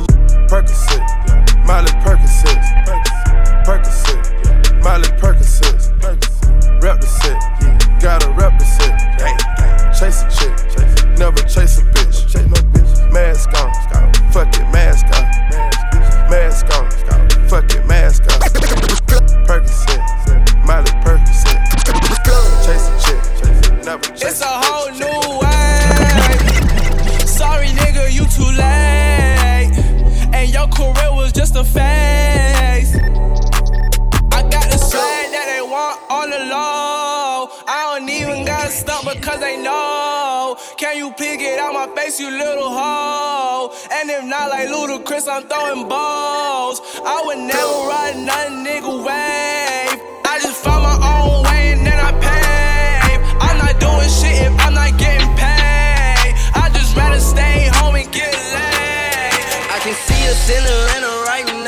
[0.48, 2.62] Percocet, Miley Percocet,
[3.66, 7.40] Percocet, Miley Percocet, rep the set,
[8.02, 9.00] gotta rep the set,
[9.98, 12.03] chase a chick, never chase a bitch,
[41.96, 43.72] face, you little hoe?
[43.92, 46.82] And if not like Ludacris, I'm throwing balls.
[47.06, 47.84] I would never
[48.26, 50.00] nothing, nigga, wave.
[50.26, 52.14] I just found my own way and then I.
[53.42, 56.34] I'm not doing shit if I'm not getting paid.
[56.56, 59.34] I just rather stay home and get laid.
[59.70, 61.62] I can see us in Atlanta right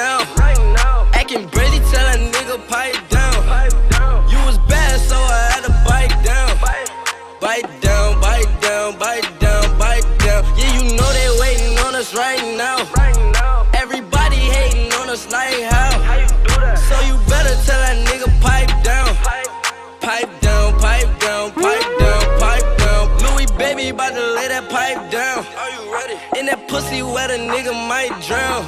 [26.46, 28.62] In that pussy where a nigga might drown.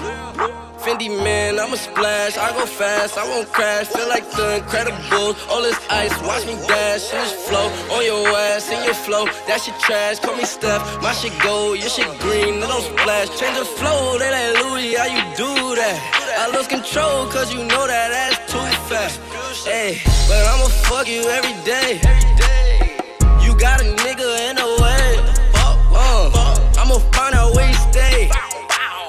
[0.81, 2.35] Fendi man, I'm a splash.
[2.35, 3.85] I go fast, I won't crash.
[3.85, 5.37] Feel like the Incredibles.
[5.47, 7.13] All this ice, watch me dash.
[7.13, 9.25] In this flow, on your ass, in your flow.
[9.45, 10.17] That shit trash.
[10.17, 12.59] Call me Steph, my shit gold, your shit green.
[12.61, 13.29] They don't splash.
[13.37, 14.95] Change the flow, they like Louis.
[14.97, 15.97] How you do that?
[16.41, 19.21] I lose control, cause you know that ass too fast.
[19.69, 22.01] Hey, but I'ma fuck you every day.
[23.45, 24.96] You got a nigga in the way.
[26.87, 28.31] I'ma find out where you stay.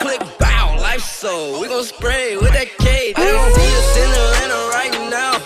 [0.01, 3.13] Click bow, life so we gon' spray with that K.
[3.15, 5.39] They don't see us in Atlanta right now.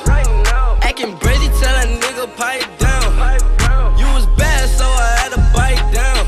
[0.80, 3.04] Acting crazy, tell that nigga pipe down.
[3.98, 6.24] You was bad, so I had to bite down.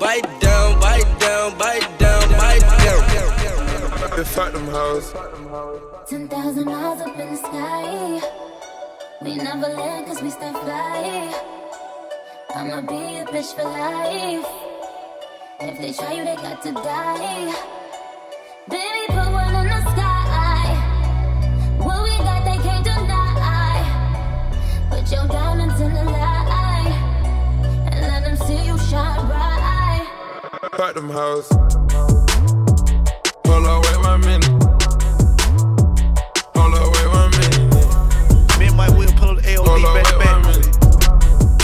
[0.00, 4.24] Bite down, bite down, bite down, bite down.
[4.24, 5.14] Fuck them hoes.
[6.08, 8.20] 10,000 miles up in the sky.
[9.22, 11.32] We never land cause we stay fly.
[12.56, 14.81] I'ma be a bitch for life.
[15.64, 17.54] If they try you, they got to die.
[18.68, 20.74] Baby, put one in the sky.
[21.78, 23.78] What we got, they can't deny.
[24.90, 26.92] Put your diamonds in the light.
[27.92, 30.04] And let them see you shine bright.
[30.76, 31.48] Fuck them hoes.
[33.46, 34.50] Hold on, wait one minute.
[36.56, 38.58] Hold on, wait one minute.
[38.58, 40.32] Me and Mike will pull the AOD back wait back.
[40.32, 40.72] one minute.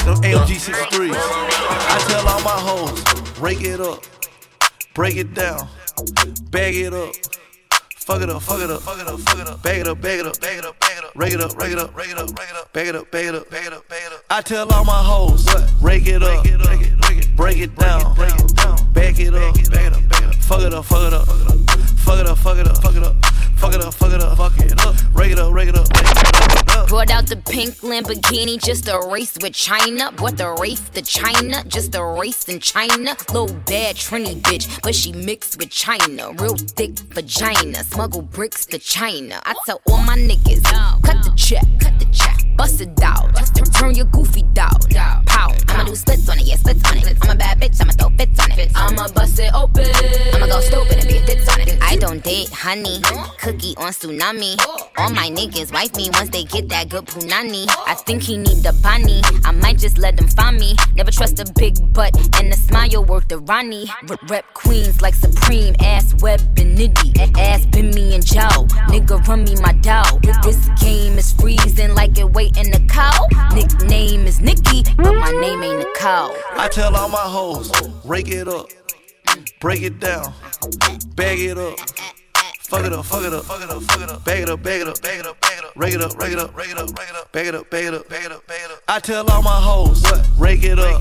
[0.06, 1.14] Them AOG 63s.
[1.90, 3.02] I tell all my hoes,
[3.38, 4.02] Break it up,
[4.94, 5.68] break it down,
[6.50, 7.14] bag it up.
[7.94, 9.62] Fuck it up, fuck it up, fuck it up, fuck it up.
[9.62, 11.12] Bag it up, bag it up, bag it up, bag it up.
[11.14, 12.72] Rake it up, rake it up, rake it up, rake it up.
[12.72, 14.24] Bag it up, bag it up, bag it up, bag it up.
[14.28, 15.46] I tell all my hoes,
[15.80, 16.42] rake it up,
[17.36, 20.34] break it down, bag it up, bag it up.
[20.42, 23.14] Fuck it up, fuck it up, fuck it up, fuck it up, fuck it up,
[23.56, 25.88] fuck it up, fuck it up, fuck it up, rake it up, rake it up,
[25.88, 26.37] rake it up.
[26.86, 30.12] Brought out the pink Lamborghini just a race with China.
[30.12, 33.16] Bought the race to China, just a race in China.
[33.32, 36.32] Little bad Trini bitch, but she mixed with China.
[36.38, 39.40] Real thick vagina, smuggle bricks to China.
[39.44, 40.62] I tell all my niggas,
[41.02, 43.34] cut the check, cut the check, bust it out.
[43.74, 44.88] Turn your goofy dog,
[45.26, 45.54] pow.
[45.68, 47.16] I'ma do splits on it, yeah, splits on it.
[47.22, 48.72] I'm a bad bitch, I'ma throw fits on it.
[48.74, 49.86] I'ma bust it open,
[50.34, 51.78] I'ma go stupid and be a tits on it.
[51.82, 53.00] I don't date honey,
[53.40, 54.58] cookie on tsunami.
[54.96, 57.66] All my niggas wife me once they get that good punani.
[57.86, 59.20] I think he need the bunny.
[59.44, 60.76] I might just let them find me.
[60.94, 63.90] Never trust a big butt and a smile worth the Ronnie.
[64.28, 67.38] Rep, queens like Supreme, ass web and nitty.
[67.38, 68.66] Ass been me and Joe.
[68.88, 70.18] Nigga run me my dough.
[70.42, 73.26] This game is freezing like it waiting the cow.
[73.54, 76.34] Nickname is Nikki, but my name ain't Nicole.
[76.52, 77.70] I tell all my hoes,
[78.04, 78.68] rake it up,
[79.60, 80.32] break it down,
[81.14, 81.78] bag it up.
[82.68, 84.62] Fuck it up, fuck it up, fuck it up, fuck it up, bag it up,
[84.62, 85.40] bag it up, bag it up,
[85.78, 87.70] rake it up, rake it up, rake it up, rake it up, bag it up,
[87.70, 88.82] bag it up, bag it up, bag it up.
[88.88, 90.02] I tell all my hoes,
[90.36, 91.00] rake it up,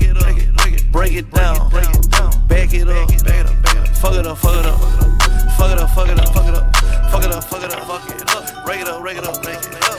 [0.92, 4.78] break it down, bag it up, bag it up, fuck it up, fuck it up,
[5.58, 6.74] fuck it up, fuck it up, fuck it up,
[7.10, 9.44] fuck it up, fuck it up, fuck it up, rake it up, rake it up,
[9.44, 9.98] rake it up.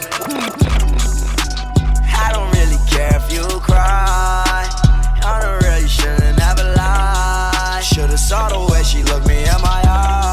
[2.16, 4.70] I don't really care if you cry.
[5.22, 7.82] I don't really shouldn't never lie.
[7.84, 10.29] Should've saw the way she looked me in my eyes.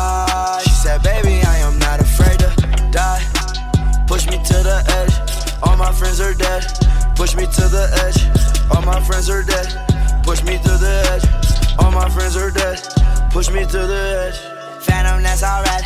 [6.16, 7.16] Friends are dead.
[7.16, 8.20] Push me to the edge.
[8.74, 9.68] All my friends are dead.
[10.24, 11.78] Push me to the edge.
[11.78, 12.80] All my friends are dead.
[13.30, 14.38] Push me to the edge.
[14.82, 15.84] Phantom, that's alright.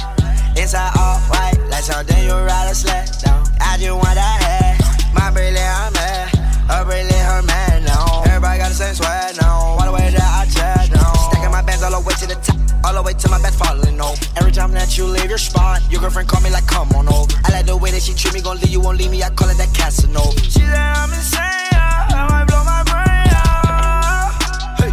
[0.56, 3.42] Inside all white, like something you ride a sled down.
[3.60, 5.14] I just want that head.
[5.14, 6.28] My bracelet, I'm mad.
[6.68, 8.22] Her bracelet, her man now.
[8.26, 9.78] Everybody got the same swag now.
[9.78, 11.12] All the way that I chat now.
[11.30, 12.49] Stacking my bands all the way to the top.
[12.84, 14.24] All the way to my bed falling over.
[14.36, 17.32] Every time that you leave your spot, your girlfriend call me like, come on over.
[17.44, 19.22] I like the way that she treat me, gon' leave you, won't leave me.
[19.22, 20.38] I call it that Casanova.
[20.40, 21.40] She said I'm insane,
[21.72, 22.08] yeah.
[22.10, 24.32] I might blow my brain out.
[24.80, 24.92] Hey,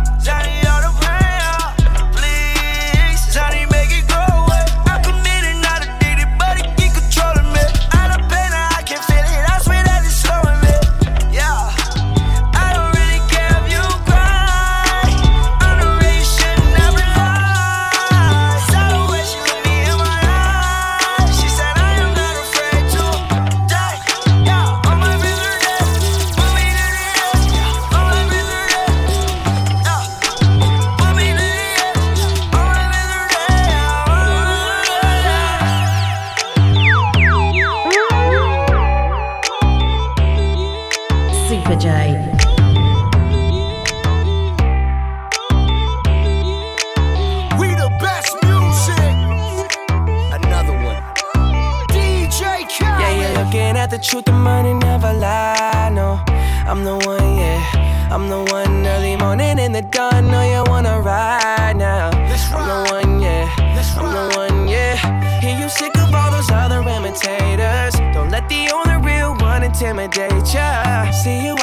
[54.07, 56.23] Shoot the money, never lie, no.
[56.65, 58.09] I'm the one, yeah.
[58.09, 60.31] I'm the one early morning in the dawn.
[60.31, 62.11] No, you wanna ride now.
[62.11, 63.53] I'm the one, yeah.
[63.59, 64.95] I'm the one, yeah.
[65.41, 67.95] Hear you sick of all those other imitators.
[68.13, 71.11] Don't let the only real one intimidate ya.
[71.11, 71.56] See you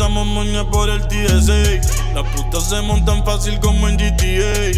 [0.00, 2.14] pasamos moña por el TSA.
[2.14, 4.72] Las putas se montan fácil como en GTA.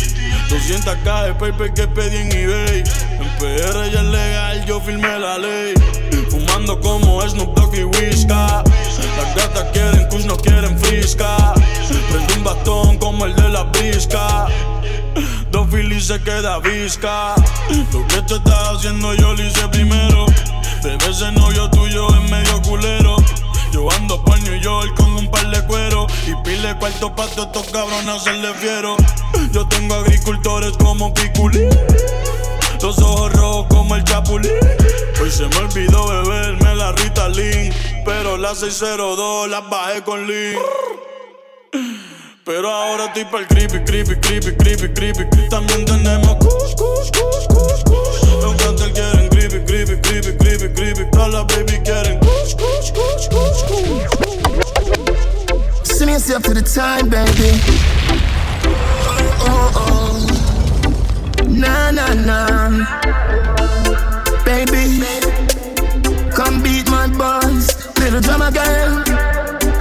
[0.48, 2.82] 200k de paper que pedí en eBay.
[3.20, 5.74] En PR ya es legal, yo firmé la ley.
[6.28, 8.64] Fumando como Snoop Dogg y Whisca.
[8.64, 11.54] Las gatas quieren kush, no quieren frisca.
[12.10, 14.48] Prende un bastón como el de la brisca.
[15.52, 17.36] Dos filis se queda visca.
[17.92, 20.26] Lo que tú estás haciendo yo lo hice primero.
[20.82, 23.14] Bebé, ese novio tuyo es medio culero.
[23.72, 27.46] Yo ando por New York con un par de cuero Y pile cuarto pa' todos
[27.46, 28.96] estos cabrones hacerle fiero
[29.50, 31.70] Yo tengo agricultores como Piculín
[32.82, 34.52] Los ojos rojos como el chapulín
[35.20, 37.72] Hoy se me olvidó beberme la Ritalin
[38.04, 40.58] Pero la 602 la bajé con Lean
[42.44, 45.48] pero ahora estoy pa'l creepy, creepy, creepy, creepy, creepy.
[45.48, 48.42] También tenemos kush, kush, kush, kush, kush.
[48.42, 51.10] Los cantantes quieren creepy, creepy, creepy, creepy, creepy.
[51.12, 52.21] Todas las baby quieren
[55.84, 57.60] Send yourself to the time, baby.
[59.44, 61.44] Oh, oh.
[61.48, 62.70] Nah, nah, nah.
[64.44, 65.00] Baby,
[66.32, 67.66] come beat my boys.
[67.98, 69.04] Little drama girl.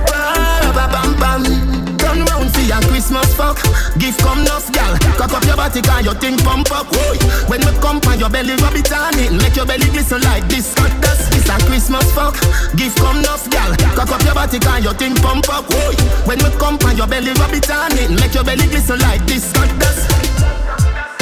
[0.08, 1.81] Ba, ba, bam, bam.
[2.12, 3.56] Turn round for your Christmas fuck.
[3.98, 4.98] Gift come enough, gal.
[5.16, 6.88] Cock up your body, cause your thing pump up.
[6.92, 7.16] Whoa.
[7.48, 9.32] When we come on your belly, rub it on it.
[9.32, 10.76] Make your belly glisten like this.
[10.76, 10.92] Cut.
[11.32, 12.36] It's a Christmas fuck.
[12.76, 13.72] Gift come enough, gal.
[13.96, 15.64] Cock up your body, cause your thing pump up.
[15.72, 15.96] Whoa.
[16.28, 18.12] When we come on your belly, rub it on it.
[18.12, 19.54] Make your belly glisten like this.
[19.54, 20.11] Cut dust.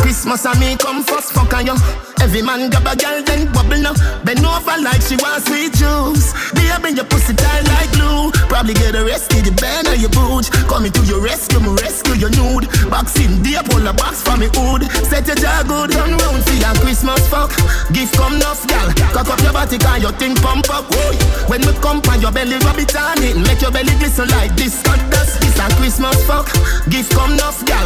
[0.10, 1.78] Christmas and me come first, fuck on you.
[2.18, 3.94] Every man grab a girl, then bubble now.
[4.26, 6.34] Bend over like she wants sweet juice.
[6.58, 8.34] Baby, your pussy tight like glue.
[8.50, 10.50] Probably get arrested, the band of your boot.
[10.66, 12.66] Coming to your rescue, me rescue your nude.
[12.90, 14.90] Boxing deep, pull a box from me hood.
[15.06, 17.54] Set your jaw good, run round for your Christmas fuck.
[17.94, 18.90] Gift come enough, gal.
[19.14, 20.90] Cock up your body, cause your thing pump up.
[20.90, 21.14] Whoa.
[21.54, 23.38] When we come on your belly, rub it on it.
[23.38, 24.82] Make your belly glisten like this.
[24.82, 26.50] Cut dust, this a Christmas fuck.
[26.90, 27.79] Gift come enough, gal.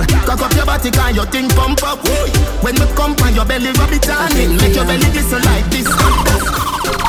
[0.83, 1.99] Cock up your body, cause your thing pump up.
[2.03, 2.27] Whoa.
[2.61, 4.49] When we come on your belly, rub it on it.
[4.59, 5.87] Make your belly glisten like this.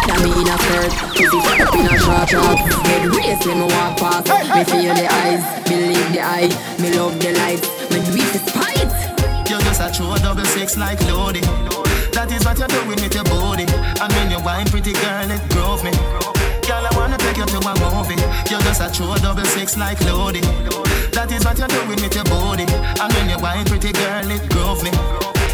[0.07, 2.59] That me in a skirt, pussy up in a short short.
[2.87, 4.31] Head race when me walk past.
[4.31, 6.51] Me feel the eyes, believe the eye.
[6.79, 8.95] Me love the lights, me do it despite.
[9.51, 11.41] You're just a true double six like Lodi.
[12.15, 13.67] That is what you're doing with your body.
[13.67, 15.91] And when you wine, pretty girl, it grove me.
[16.63, 18.21] Girl, I wanna take you to a movie.
[18.51, 20.43] You're just a true double six like Lodi.
[21.15, 22.67] That is what you're doing with your body.
[22.67, 24.91] And when you wine, pretty girl, it grove me.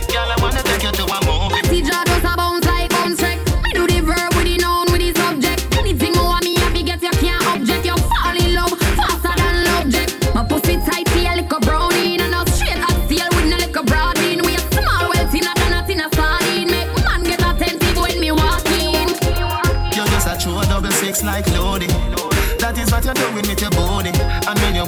[0.08, 1.60] Girl, I wanna take you to a movie.
[1.68, 3.38] See, jaw does a bounce like bounce track.
[3.62, 5.68] Me do the verb with the noun with the subject.
[5.76, 7.84] Anything more me happy get you can't object.
[7.84, 10.16] You fall in love faster than object.
[10.34, 13.76] My pussy tight feel like a brownie and a straight hot steel with no like
[13.76, 14.40] a broad bean.
[14.40, 16.72] We a small well thinner than a thinner sardine.
[16.72, 19.12] Make man get attentive when me walk in.
[19.92, 21.86] You're just a true double six like Lodi.
[22.64, 24.12] That is what you're doing with your body.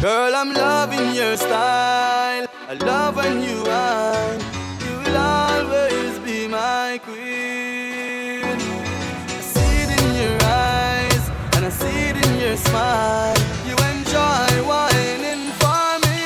[0.00, 2.46] Girl, I'm loving your style.
[2.68, 4.40] I love when you whine.
[4.84, 8.42] You will always be my queen.
[8.42, 13.38] I see it in your eyes, and I see it in your smile.
[13.64, 16.22] You enjoy whining for me.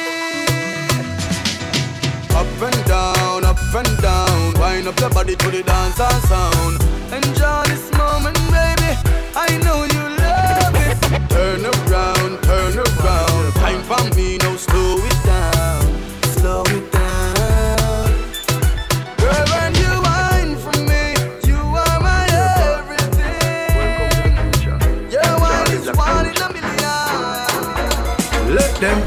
[2.40, 4.54] Up and down, up and down.
[4.58, 6.82] Wind up your body to the dance and sound.
[7.12, 7.67] Enjoy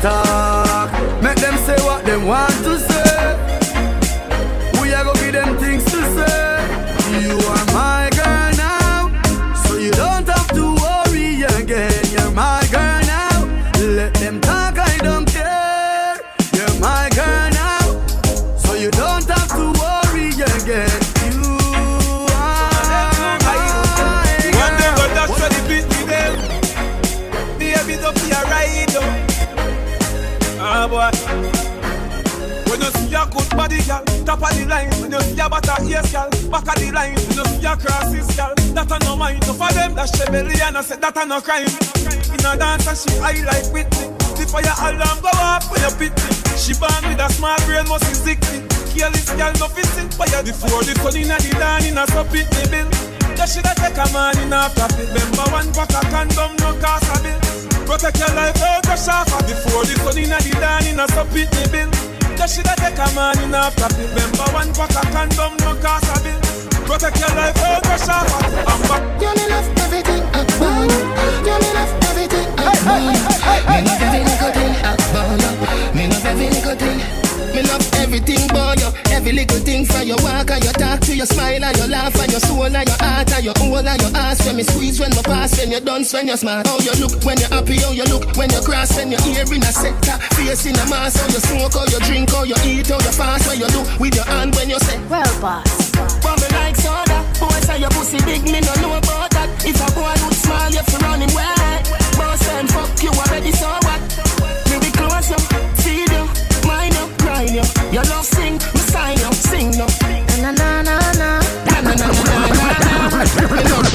[0.04, 0.41] Let
[34.26, 34.90] top of the line.
[35.02, 35.48] When you see a
[35.88, 37.16] yes, girl, back of the line.
[37.16, 39.42] When you see a girl, that a no mind.
[39.48, 41.70] No for them, that's belly and I said that a no crime.
[42.34, 44.08] In a dance and she high like Whitney.
[44.38, 46.32] The fire alarm go off when you pit me.
[46.58, 48.60] She born with a small brain, must be sickly.
[48.94, 50.42] Careless girl, no fishing fire.
[50.44, 52.88] Before the sun in a the dawn in a so pit me bill.
[53.38, 55.08] You shoulda take a man in a profit.
[55.12, 57.40] Remember one pack of condom, no cost a bill.
[57.86, 61.06] Protect your life out of shafa Before the sun in a the dawn in a
[61.12, 61.91] so pit me bill
[62.42, 66.10] You shoulda take a man in a profit Remember one pack of condom no cost
[66.10, 66.42] a bill
[66.90, 71.02] Protect your life oh, out of shafa I'm back You me love everything about you.
[71.46, 73.14] You me love everything about you.
[73.14, 75.96] Me love every little thing about you.
[75.96, 77.21] Me love every little thing.
[77.56, 78.90] Me love everything about you.
[79.12, 82.16] Every little thing from your walk and your talk to your smile and your laugh
[82.16, 84.46] and your soul and your heart and your whole and your ass.
[84.46, 86.64] When me squeeze, when me pass, when you dance, when you smile.
[86.66, 89.44] How you look when you're happy, how you look when you cross, when you're here
[89.44, 91.20] in a sector, face in a mask.
[91.20, 93.82] How you smoke, how you drink, how you eat, how you fast, how you do
[94.00, 95.92] with your hand when you say, Well, boss.
[96.24, 97.20] but me like soda.
[97.40, 99.50] Boy say your pussy big, me no know about that.
[99.66, 101.32] If a boy look small, you fi run him.
[102.16, 103.81] Boss them fuck you already, so
[107.92, 108.21] grind you.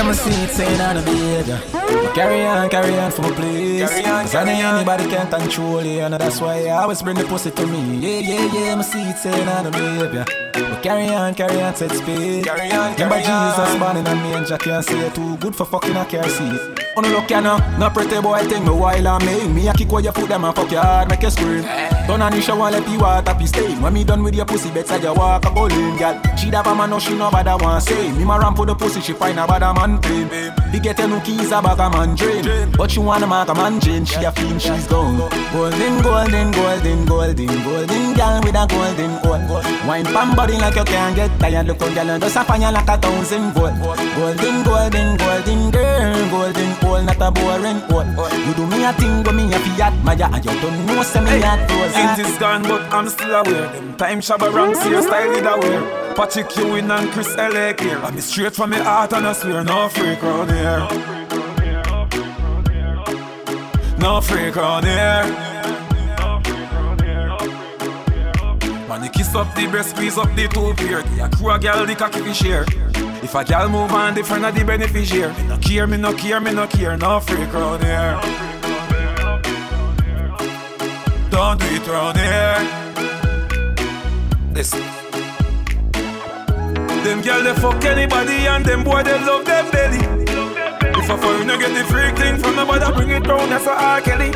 [0.05, 1.60] Me see it saying on the behavior.
[2.15, 3.89] Carry on, carry on for my please.
[3.89, 7.50] Cause I know anybody can control you, and that's why I always bring the pussy
[7.50, 7.99] to me.
[7.99, 10.25] Yeah, yeah, yeah, me see it saying on the behavior.
[10.52, 12.44] But carry on, carry on, set speed.
[12.44, 15.97] Carry on, carry Remember Jesus born in a manger, can't say too good for fucking
[15.97, 16.86] I can't see it.
[16.99, 19.92] Oh look ya no, no pretty boy thing me while I make me a kick
[19.92, 21.62] where you put them and fuck your hard, make you scream.
[22.07, 23.83] Turn on the shower, let the water be stain.
[23.83, 26.18] When me done with your pussy, better you walk a bowling, girl.
[26.39, 28.10] She da man, no she no bad want say.
[28.12, 30.28] Me ma ramp for the pussy, she find a bad man claim.
[30.73, 32.44] He get a no keys a bag a man drain,
[32.76, 34.05] but she wanna mark a man chain.
[34.05, 35.16] She a fiend, she's gone.
[35.52, 39.65] Golden, golden, golden, golden, golden girl with a golden gold.
[39.86, 41.66] Wine pam body like you can't get tired.
[41.66, 43.74] Look on girl just a fire like a thousand volt.
[44.16, 48.28] Golden, golden, golden girl, golden hole, not a boring hole.
[48.47, 51.20] You do me a thing, go me a fi admire, and you don't know say
[51.20, 51.94] me not close.
[51.97, 56.06] It is gone but I'm still aware Them time Shabba Ranks, your style is aware
[56.17, 57.75] Patrick Ewing and Chris L.A.
[57.75, 60.78] clear I'm straight from my heart and I swear No freak round here
[63.99, 65.25] No freak round here
[68.89, 71.03] Man, you kiss up the breast, squeeze up the two pair.
[71.03, 72.65] The crew a girl, the cocky fi share.
[73.23, 75.35] If a girl move on, different of the beneficiary.
[75.35, 78.19] Me no care, me no care, me no care, no freak round here.
[81.31, 82.86] Don't do it round here.
[84.55, 85.06] Listen.
[87.07, 90.02] Them girl they fuck anybody and them boy they love them belly.
[90.99, 94.01] If a foreigner get the freak thing from nobody, bring it round, that's a R.
[94.01, 94.33] Kelly.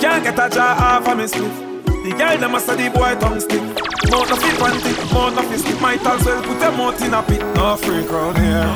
[0.00, 1.54] Can't get a jar off of me spliff.
[2.02, 3.62] The girl them must the boy tongue stick.
[4.10, 5.80] Mouth of it one tick, mouth of it stick.
[5.80, 7.40] Might as well put them mouth in a pit.
[7.54, 8.66] No freak round here.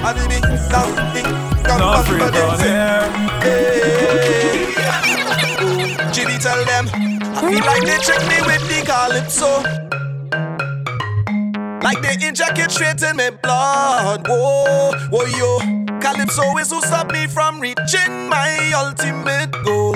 [0.00, 1.26] I did it, it,
[1.68, 3.04] No freak round here.
[6.14, 10.00] Jimmy tell them, I feel like they trick me with the calypso.
[11.82, 14.26] Like they inject it straight in my blood.
[14.28, 15.58] Whoa, whoa, yo.
[16.00, 19.94] Calypso is who stop me from reaching my ultimate goal.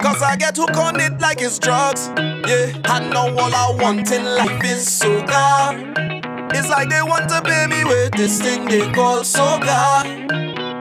[0.00, 2.08] Cause I get hooked on it like it's drugs.
[2.18, 6.52] Yeah, I know all I want in life is soca.
[6.54, 10.04] It's like they want to pay me with this thing they call soca.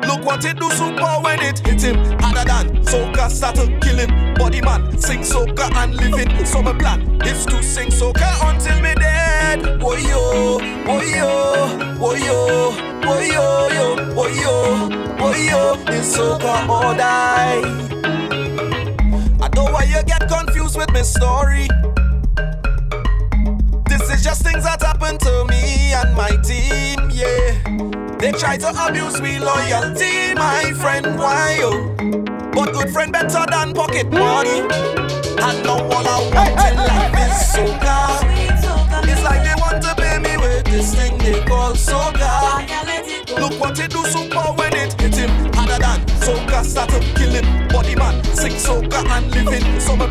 [0.07, 3.97] Look what it do super when it hit him harder than soca start to kill
[3.97, 4.35] him.
[4.35, 6.45] Body man sing soca and live it.
[6.45, 9.22] So my plan is to sing soca until me dead.
[9.53, 12.71] Boy yo, boy yo, boy yo,
[13.03, 15.75] boy yo, yo, boy yo, boy yo.
[15.89, 17.61] It's soca or die.
[19.39, 21.67] I know why you get confused with my story.
[23.85, 28.17] This is just things that happen to me and my team, yeah.
[28.17, 31.15] They try to abuse me loyalty, my friend.
[31.19, 31.93] Why yo?
[32.53, 34.61] But good friend better than pocket money.
[35.45, 38.62] And now all I want in life is soca.
[39.23, 42.29] Like they want to pay me with this thing they call soca.
[43.39, 47.31] Look what it do super when it hit him harder than soca start to kill
[47.31, 47.67] him.
[47.69, 49.63] Body man sing soca and living.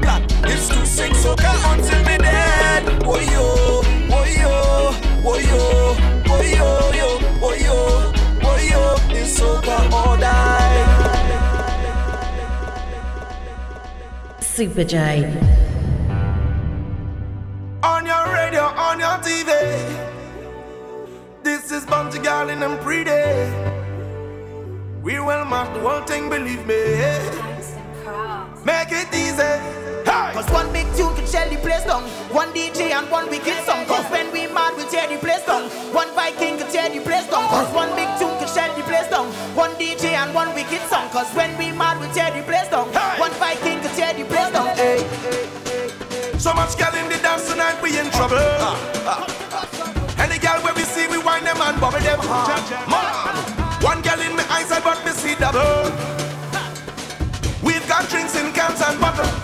[0.03, 3.03] Plan is to sing soca until me dead.
[3.05, 4.53] Oh yo, oh yo,
[5.25, 5.61] oh yo,
[6.33, 6.69] oh yo,
[6.99, 7.09] yo,
[7.43, 8.83] oh yo, oh yo.
[9.25, 10.83] Soca or die.
[14.41, 15.72] Super J.
[17.83, 19.51] On your radio, on your TV.
[21.43, 23.11] This is Bounty Girl in them pretty.
[25.03, 26.79] We will mark the whole thing, believe me.
[28.65, 29.43] Make it easy.
[30.07, 30.31] Hey.
[30.33, 32.05] Cause one big tune can shell the place down.
[32.31, 33.85] One DJ and one wicked song.
[33.87, 35.69] Cause when we mad, we tear the place down.
[35.93, 37.49] One Viking can tear the place down.
[37.49, 39.27] Cause one big tune can shell the place down.
[39.57, 41.11] One DJ and one wicked song.
[41.11, 42.87] Cause when we mad, we tear the place down.
[43.19, 44.71] One Viking can tear the place down.
[44.77, 45.42] Hey.
[46.43, 48.35] So much girl in the dance tonight, we in trouble.
[48.37, 48.75] Ah,
[49.07, 50.25] ah, ah.
[50.25, 53.81] Any girl where we see, we wind them and bubble them hard.
[53.81, 55.87] One girl in my eyes, I but me see double.
[57.63, 59.42] We've got drinks in cans and bottles.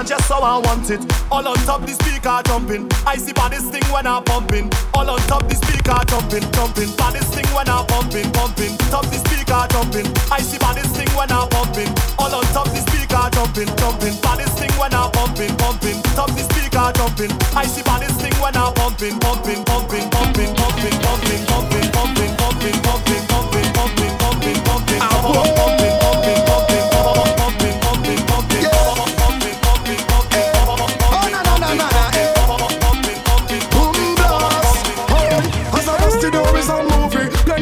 [0.00, 1.00] And just how I want it.
[1.30, 2.88] All on top the speaker jumping.
[3.06, 4.72] I see baddest thing when I'm pumping.
[4.94, 6.90] All on top the speaker jumping, jumping.
[6.96, 8.72] Baddest thing when I'm pumping, pumping.
[8.88, 10.08] Top the speaker jumping.
[10.32, 11.92] I see baddest thing when I'm pumping.
[12.16, 14.16] All on top the speaker jumping, jumping.
[14.24, 16.00] Baddest thing when I'm pumping, pumping.
[16.16, 17.32] Top the speaker jumping.
[17.52, 22.32] I see baddest thing when I'm pumping, pumping, pumping, pumping, pumping, pumping, pumping, pumping, pumping,
[22.40, 25.99] pumping, pumping, pumping, pumping, pumping, pumping, pumping, pumping, pumping,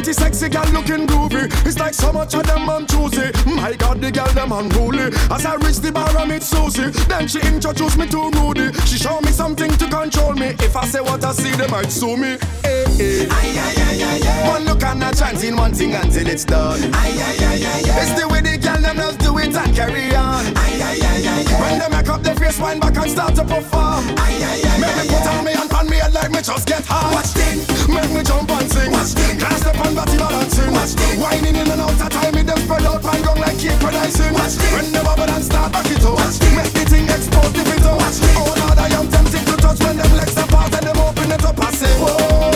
[0.08, 1.44] Plenty sexy gal looking groovy.
[1.66, 3.30] It's like so much of them I'm choosy.
[3.44, 5.12] My God, the gal them unruly.
[5.30, 6.88] As I reach the bar, I meet Susie.
[7.08, 8.72] Then she introduced me to Rudy.
[8.86, 10.56] She show me something to control me.
[10.64, 12.38] If I say what I see, they might sue me.
[12.64, 13.28] Eh, eh.
[13.28, 14.48] Hey, hey.
[14.48, 16.80] One look and a chance in one thing until it's done.
[16.94, 20.46] Aye aye, It's the way the gal them just do it and carry on.
[20.56, 24.04] Aye aye, When they make up their face, wind back and start to perform.
[24.16, 27.14] Aye Make me put on me and me like me just get hot.
[27.14, 28.90] Watch thing, make me jump and sing.
[28.90, 30.72] Watch thing, can't step body balancing.
[30.72, 33.58] Watch thing, whining in and out of time, me them spread out my gong like
[33.58, 34.32] keep producing.
[34.34, 36.14] Watch thing, when the bubble and start back it up.
[36.18, 37.96] Watch thing, make the thing explode the it up.
[37.96, 40.98] Watch thing, oh Lord, I am tempted to touch when them legs apart and them
[40.98, 41.58] open it up.
[41.60, 42.47] I say, whoa,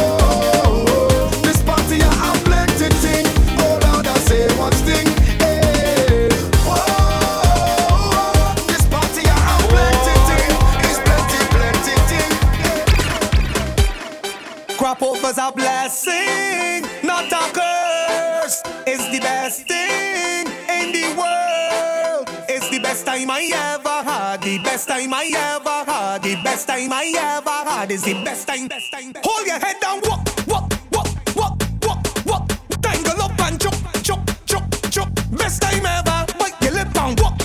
[15.23, 18.61] Crop over's a blessing, not a curse.
[18.89, 22.29] It's the best thing in the world.
[22.49, 24.43] It's the best time I ever had.
[24.43, 26.25] The best time I ever had.
[26.25, 27.93] The best time I ever had.
[27.93, 29.13] Is the best time, best time.
[29.13, 32.49] Best Hold your head down, walk, walk, walk, walk, walk, walk.
[32.83, 35.15] Tangle up and jump, jump, jump, jump.
[35.31, 36.27] Best time ever.
[36.37, 37.43] Bite your lip and walk,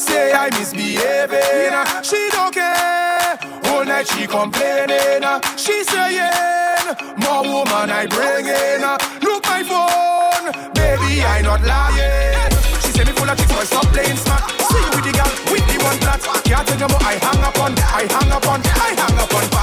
[0.00, 1.36] Say I misbehaving.
[1.36, 2.00] Eh?
[2.00, 3.38] She don't care.
[3.68, 5.22] All night she complaining.
[5.22, 5.40] Eh?
[5.56, 8.76] She saying, More woman I bring eh?
[8.76, 8.82] in.
[9.20, 12.50] Look my phone, baby I not lying.
[12.80, 14.40] She say me full of chicks, boy stop playing smart.
[14.72, 16.20] See you with the girl, with the one that.
[16.48, 17.02] Can't tell you more.
[17.04, 19.59] I hang up on, I hang up on, I hang up on.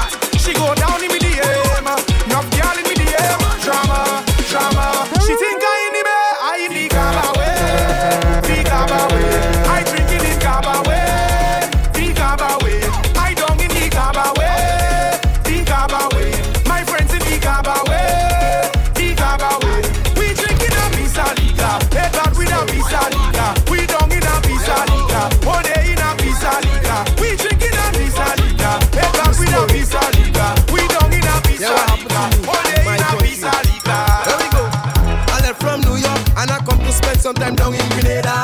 [37.27, 38.37] sometime down in Grenada.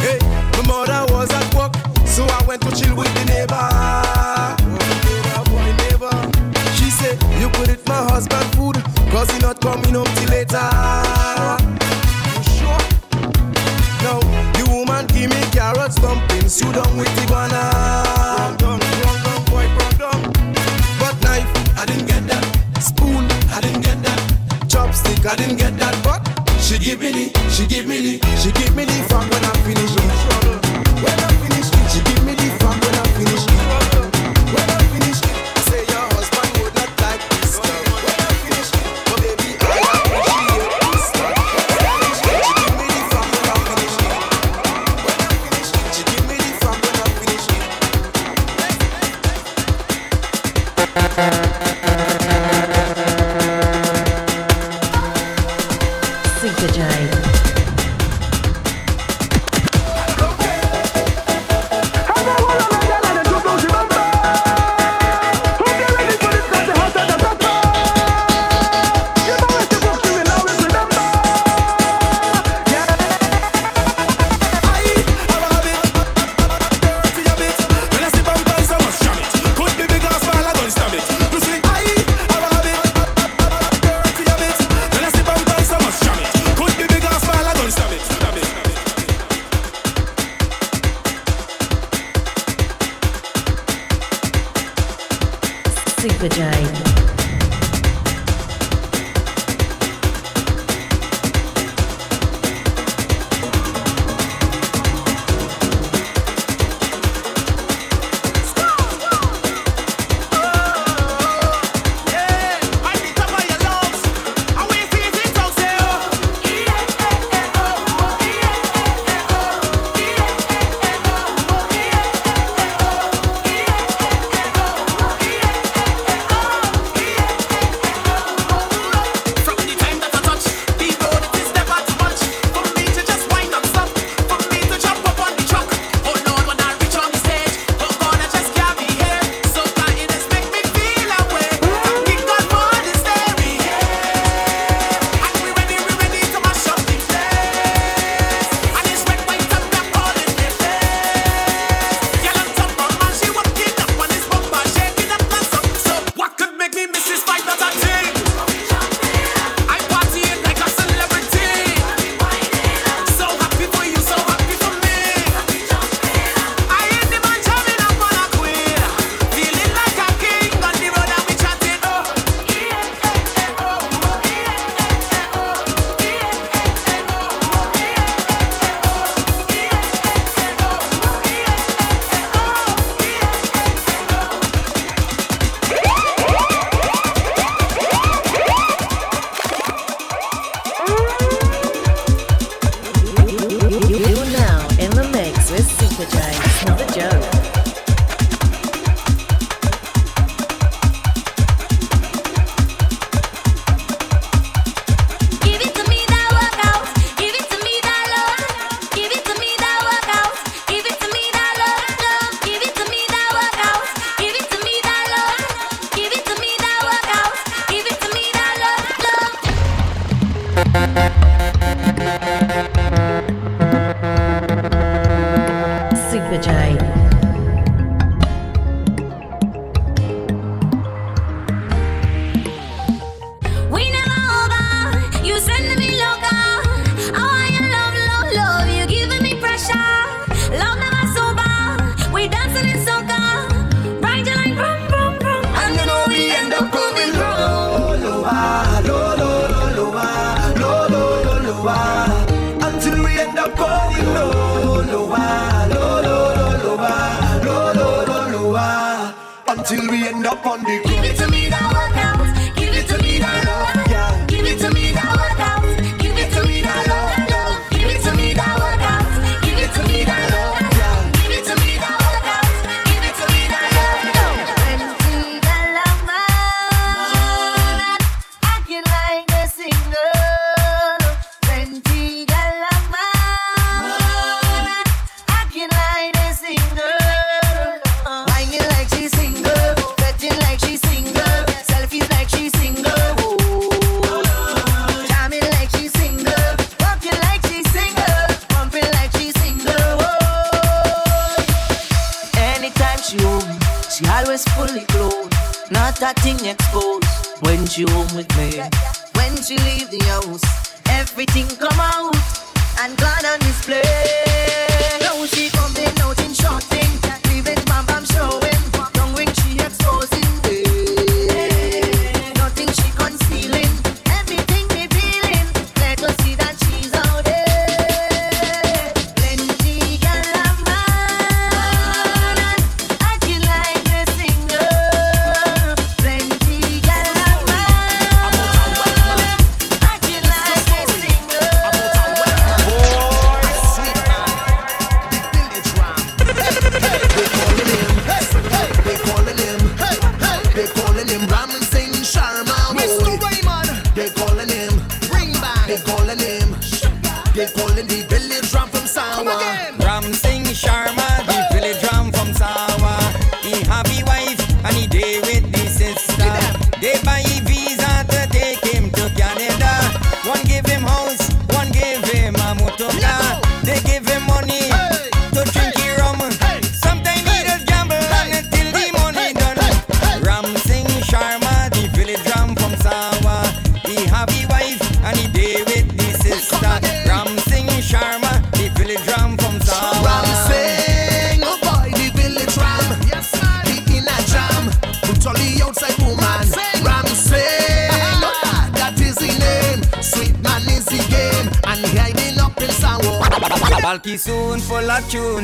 [0.00, 0.18] Hey,
[0.56, 1.74] my mother was at work,
[2.06, 3.68] so I went to chill with the neighbor.
[4.64, 6.16] Oh, neighbor, boy, neighbor.
[6.76, 8.76] She said, You could eat my husband food,
[9.12, 10.70] cause he not coming home till later.
[12.32, 12.84] You sure?
[14.04, 14.24] No,
[14.56, 18.56] the woman give me carrots, dumplings, you done with the banana.
[20.98, 22.11] But knife, I didn't get
[24.92, 26.20] lipstick, I didn't get that, but
[26.60, 29.52] she give me the, she give me the, she give me the fuck when I
[29.64, 29.92] finish.
[31.02, 31.31] When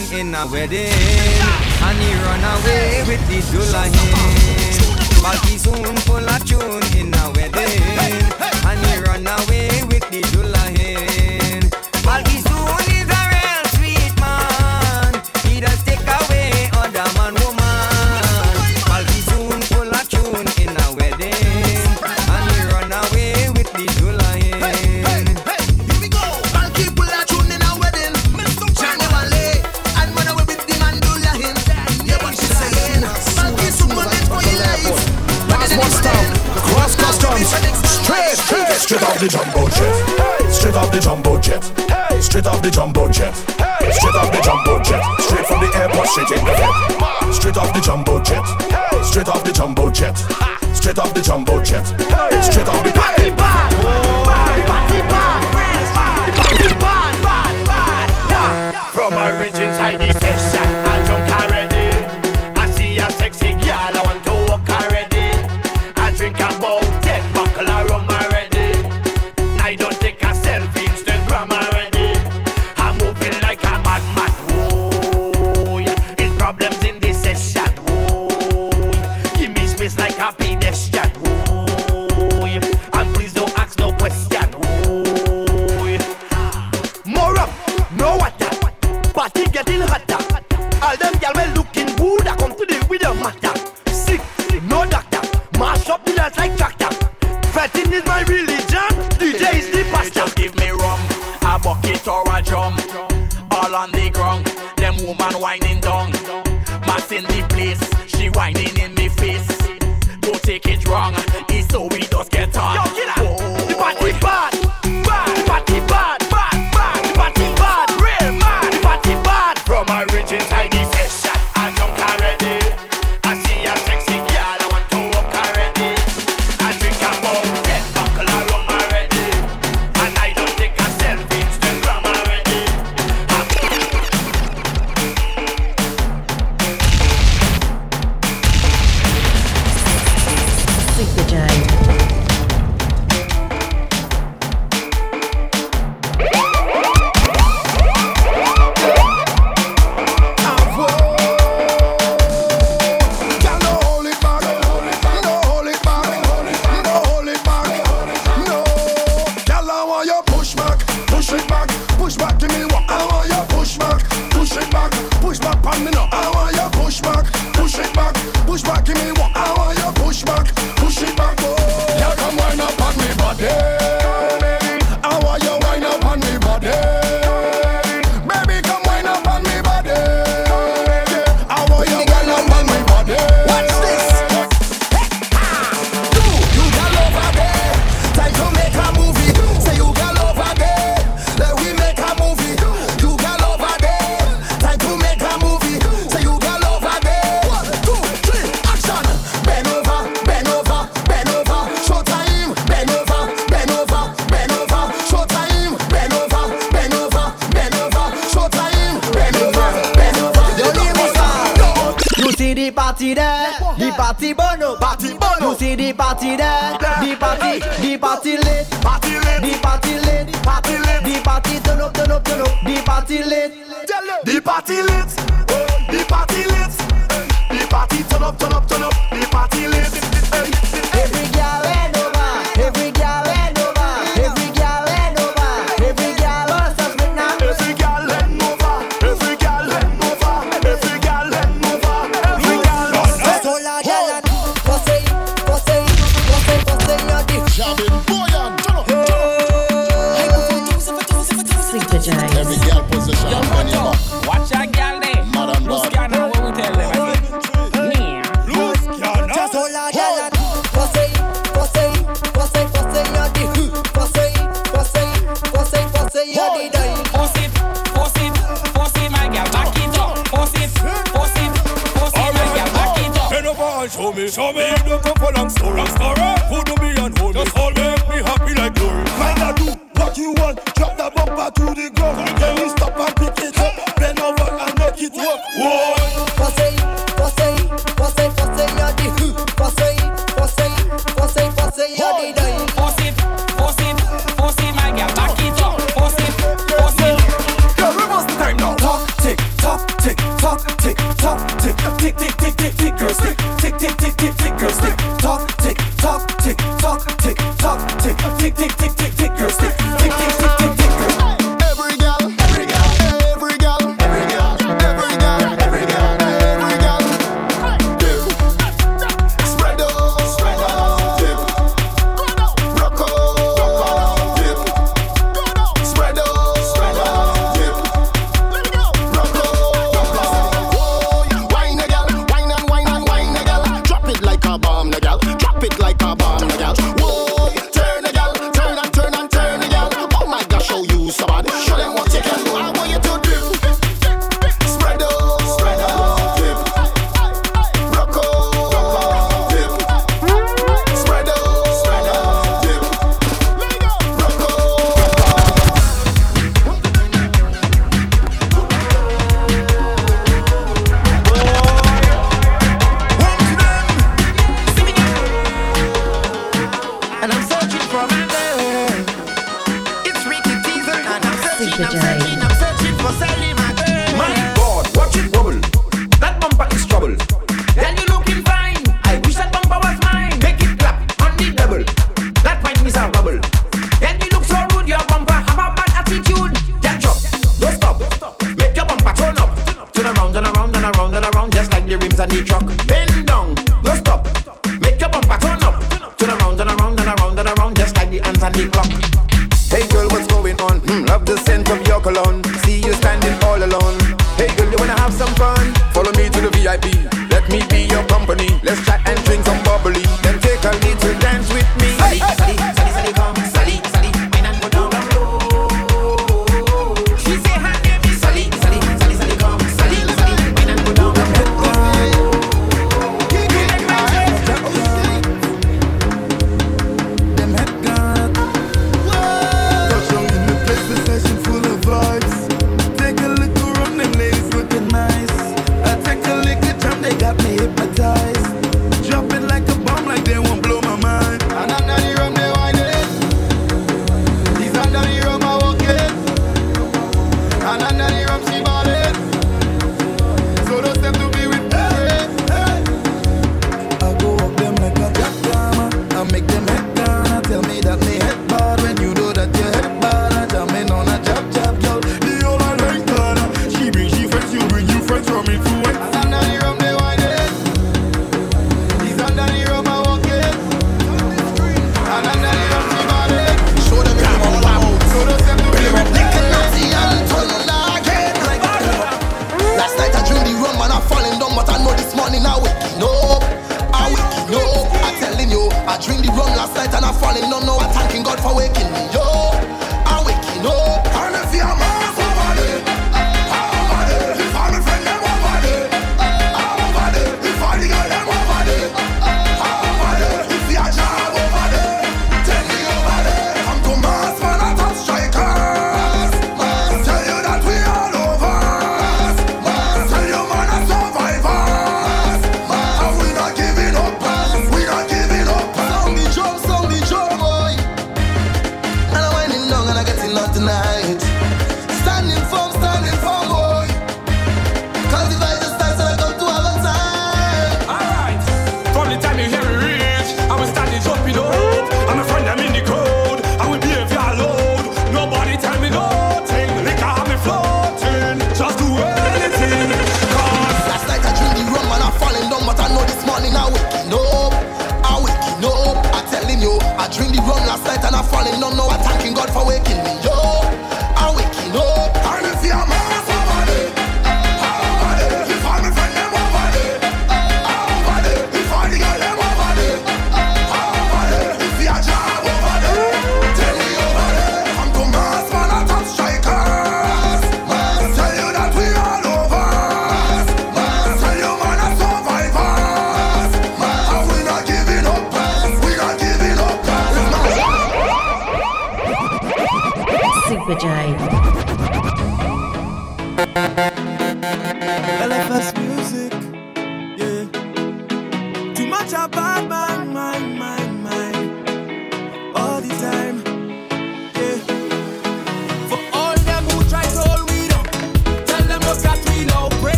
[0.00, 0.92] soon in a wedding.
[1.82, 3.88] And he run away with the dollar
[5.22, 7.82] But he soon full of tune in a wedding.
[8.66, 10.27] And he run away with the
[39.28, 40.52] the jumbo jet.
[40.52, 41.64] Straight off the jumbo jet.
[42.22, 43.34] Straight off the jumbo jet.
[43.34, 45.02] Straight off the jumbo jet.
[45.20, 47.34] Straight from the airport, straight in the jet.
[47.34, 48.44] Straight off the jumbo jet.
[49.04, 50.16] Straight off the jumbo jet.
[50.74, 51.86] Straight off the jumbo jet.
[52.42, 53.72] Straight off the party bag.
[54.24, 55.38] Party bag.
[58.92, 60.77] From origins, I detest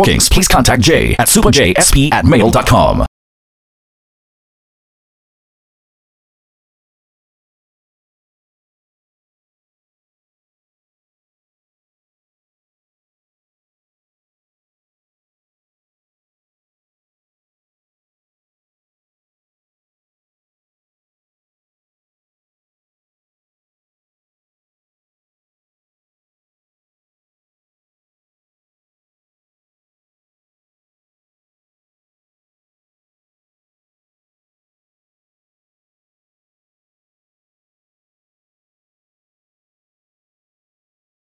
[0.00, 3.09] bookings, please contact Jay at superjsp at mail.com.